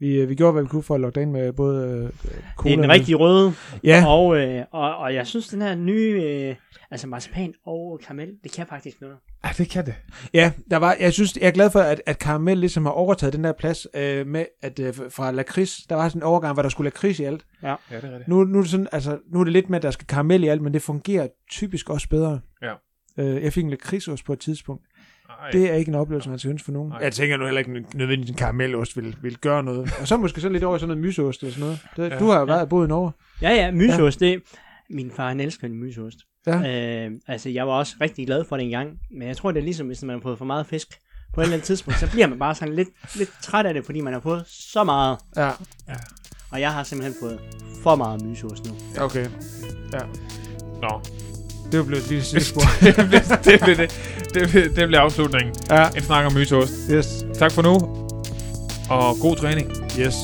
vi, 0.01 0.15
øh, 0.21 0.29
vi 0.29 0.35
gjorde, 0.35 0.53
hvad 0.53 0.63
vi 0.63 0.67
kunne 0.69 0.83
for 0.83 1.07
at 1.07 1.15
dig 1.15 1.21
ind 1.21 1.31
med 1.31 1.53
både 1.53 1.87
øh, 1.87 1.93
Det 2.03 2.11
cola 2.57 2.73
er 2.73 2.75
den 2.75 2.85
og- 2.85 2.91
rigtig 2.91 3.19
røde. 3.19 3.53
Ja, 3.83 4.03
Og, 4.07 4.37
øh, 4.37 4.63
og, 4.71 4.95
og 4.97 5.13
jeg 5.13 5.27
synes, 5.27 5.47
den 5.47 5.61
her 5.61 5.75
nye, 5.75 6.21
øh, 6.23 6.55
altså 6.91 7.07
marcipan 7.07 7.53
og 7.65 7.99
karamel, 8.03 8.29
det 8.43 8.51
kan 8.51 8.65
faktisk 8.67 9.01
noget. 9.01 9.15
Ja, 9.45 9.49
det 9.57 9.69
kan 9.69 9.85
det. 9.85 9.93
ja 10.33 10.51
der 10.71 10.77
var, 10.77 10.95
jeg 10.99 11.13
synes, 11.13 11.37
jeg 11.37 11.47
er 11.47 11.51
glad 11.51 11.71
for, 11.71 11.79
at, 11.79 12.01
at 12.05 12.19
Karamel 12.19 12.57
ligesom 12.57 12.85
har 12.85 12.91
overtaget 12.91 13.33
den 13.33 13.43
der 13.43 13.51
plads 13.51 13.87
øh, 13.95 14.27
med, 14.27 14.45
at 14.61 14.79
øh, 14.79 14.93
fra 15.09 15.31
lakrids, 15.31 15.77
der 15.89 15.95
var 15.95 16.09
sådan 16.09 16.19
en 16.19 16.23
overgang, 16.23 16.53
hvor 16.53 16.61
der 16.61 16.69
skulle 16.69 16.85
lakrids 16.87 17.19
i 17.19 17.23
alt. 17.23 17.45
Ja, 17.63 17.75
det 17.89 17.97
er 17.97 18.03
rigtigt. 18.03 18.27
Nu, 18.27 18.43
nu, 18.43 18.57
er 18.57 18.61
det 18.61 18.71
sådan, 18.71 18.87
altså, 18.91 19.17
nu 19.33 19.39
er 19.39 19.43
det 19.43 19.53
lidt 19.53 19.69
med, 19.69 19.77
at 19.79 19.83
der 19.83 19.91
skal 19.91 20.07
karamel 20.07 20.43
i 20.43 20.47
alt, 20.47 20.61
men 20.61 20.73
det 20.73 20.81
fungerer 20.81 21.27
typisk 21.51 21.89
også 21.89 22.09
bedre. 22.09 22.39
Ja. 22.61 22.73
Øh, 23.17 23.43
jeg 23.43 23.53
fik 23.53 23.63
en 23.63 23.69
lakridsost 23.69 24.25
på 24.25 24.33
et 24.33 24.39
tidspunkt. 24.39 24.85
Ej, 25.41 25.51
Det 25.51 25.69
er 25.71 25.73
ikke 25.75 25.89
en 25.89 25.95
oplevelse, 25.95 26.29
man 26.29 26.39
skal 26.39 26.51
ønske 26.51 26.65
for 26.65 26.71
nogen. 26.71 26.89
Nej. 26.89 26.99
Jeg 27.01 27.13
tænker 27.13 27.37
nu 27.37 27.45
heller 27.45 27.59
ikke 27.59 27.71
nødvendigvis, 27.93 28.29
en 28.29 28.35
karamelost 28.37 28.97
vil, 28.97 29.15
vil 29.21 29.37
gøre 29.37 29.63
noget. 29.63 29.91
Og 30.01 30.07
så 30.07 30.17
måske 30.17 30.41
så 30.41 30.49
lidt 30.49 30.63
over 30.63 30.75
i 30.75 30.79
sådan 30.79 30.87
noget 30.97 31.07
myseost 31.07 31.41
eller 31.41 31.53
sådan 31.53 31.65
noget. 31.65 31.79
Det, 31.97 32.09
Ja. 32.15 32.19
Du 32.19 32.25
har 32.29 32.39
jo 32.39 32.45
været 32.45 32.69
boet 32.69 32.85
i 32.85 32.89
Norge. 32.89 33.11
Ja, 33.41 33.49
ja, 33.53 33.71
myseost, 33.71 34.19
det 34.19 34.41
min 34.89 35.11
far 35.15 35.27
han 35.27 35.39
elsker 35.39 35.67
en 35.67 35.73
myseost. 35.75 36.17
Ja. 36.47 37.05
Øh, 37.05 37.11
altså, 37.27 37.49
jeg 37.49 37.67
var 37.67 37.73
også 37.73 37.95
rigtig 38.01 38.25
glad 38.25 38.45
for 38.45 38.57
det 38.57 38.63
engang, 38.63 38.89
men 39.11 39.27
jeg 39.27 39.37
tror, 39.37 39.51
det 39.51 39.59
er 39.59 39.63
ligesom, 39.63 39.87
hvis 39.87 40.03
man 40.03 40.15
har 40.15 40.21
fået 40.21 40.37
for 40.37 40.45
meget 40.45 40.65
fisk 40.67 40.87
på 41.33 41.41
et 41.41 41.45
eller 41.45 41.53
andet 41.53 41.65
tidspunkt, 41.65 41.99
så 41.99 42.11
bliver 42.11 42.27
man 42.27 42.39
bare 42.39 42.55
sådan 42.55 42.73
lidt, 42.75 42.89
lidt 43.15 43.29
træt 43.41 43.65
af 43.65 43.73
det, 43.73 43.85
fordi 43.85 44.01
man 44.01 44.13
har 44.13 44.19
fået 44.19 44.43
så 44.47 44.83
meget. 44.83 45.17
Ja, 45.37 45.51
Og 46.51 46.61
jeg 46.61 46.73
har 46.73 46.83
simpelthen 46.83 47.15
fået 47.21 47.39
for 47.83 47.95
meget 47.95 48.25
myseost 48.25 48.65
nu. 48.67 49.03
okay. 49.03 49.27
Nå, 50.81 51.01
Det 51.71 51.79
var 51.79 51.85
blevet 51.85 52.03
et 52.03 52.09
lille 52.09 52.23
sidespor. 52.23 52.61
det, 52.81 52.95
blev, 52.95 53.21
det, 53.43 53.59
blev, 53.63 53.75
det, 53.77 53.91
det, 54.33 54.49
blev, 54.49 54.75
det 54.75 54.87
blev 54.87 54.99
afslutningen. 54.99 55.55
ja, 55.69 55.87
En 55.95 56.03
snak 56.03 56.25
om 56.25 56.33
mytost. 56.33 56.73
yes. 56.91 57.25
Tak 57.39 57.51
for 57.51 57.61
nu, 57.61 57.73
og 58.89 59.17
god 59.21 59.35
træning. 59.35 59.71
Yes. 59.99 60.15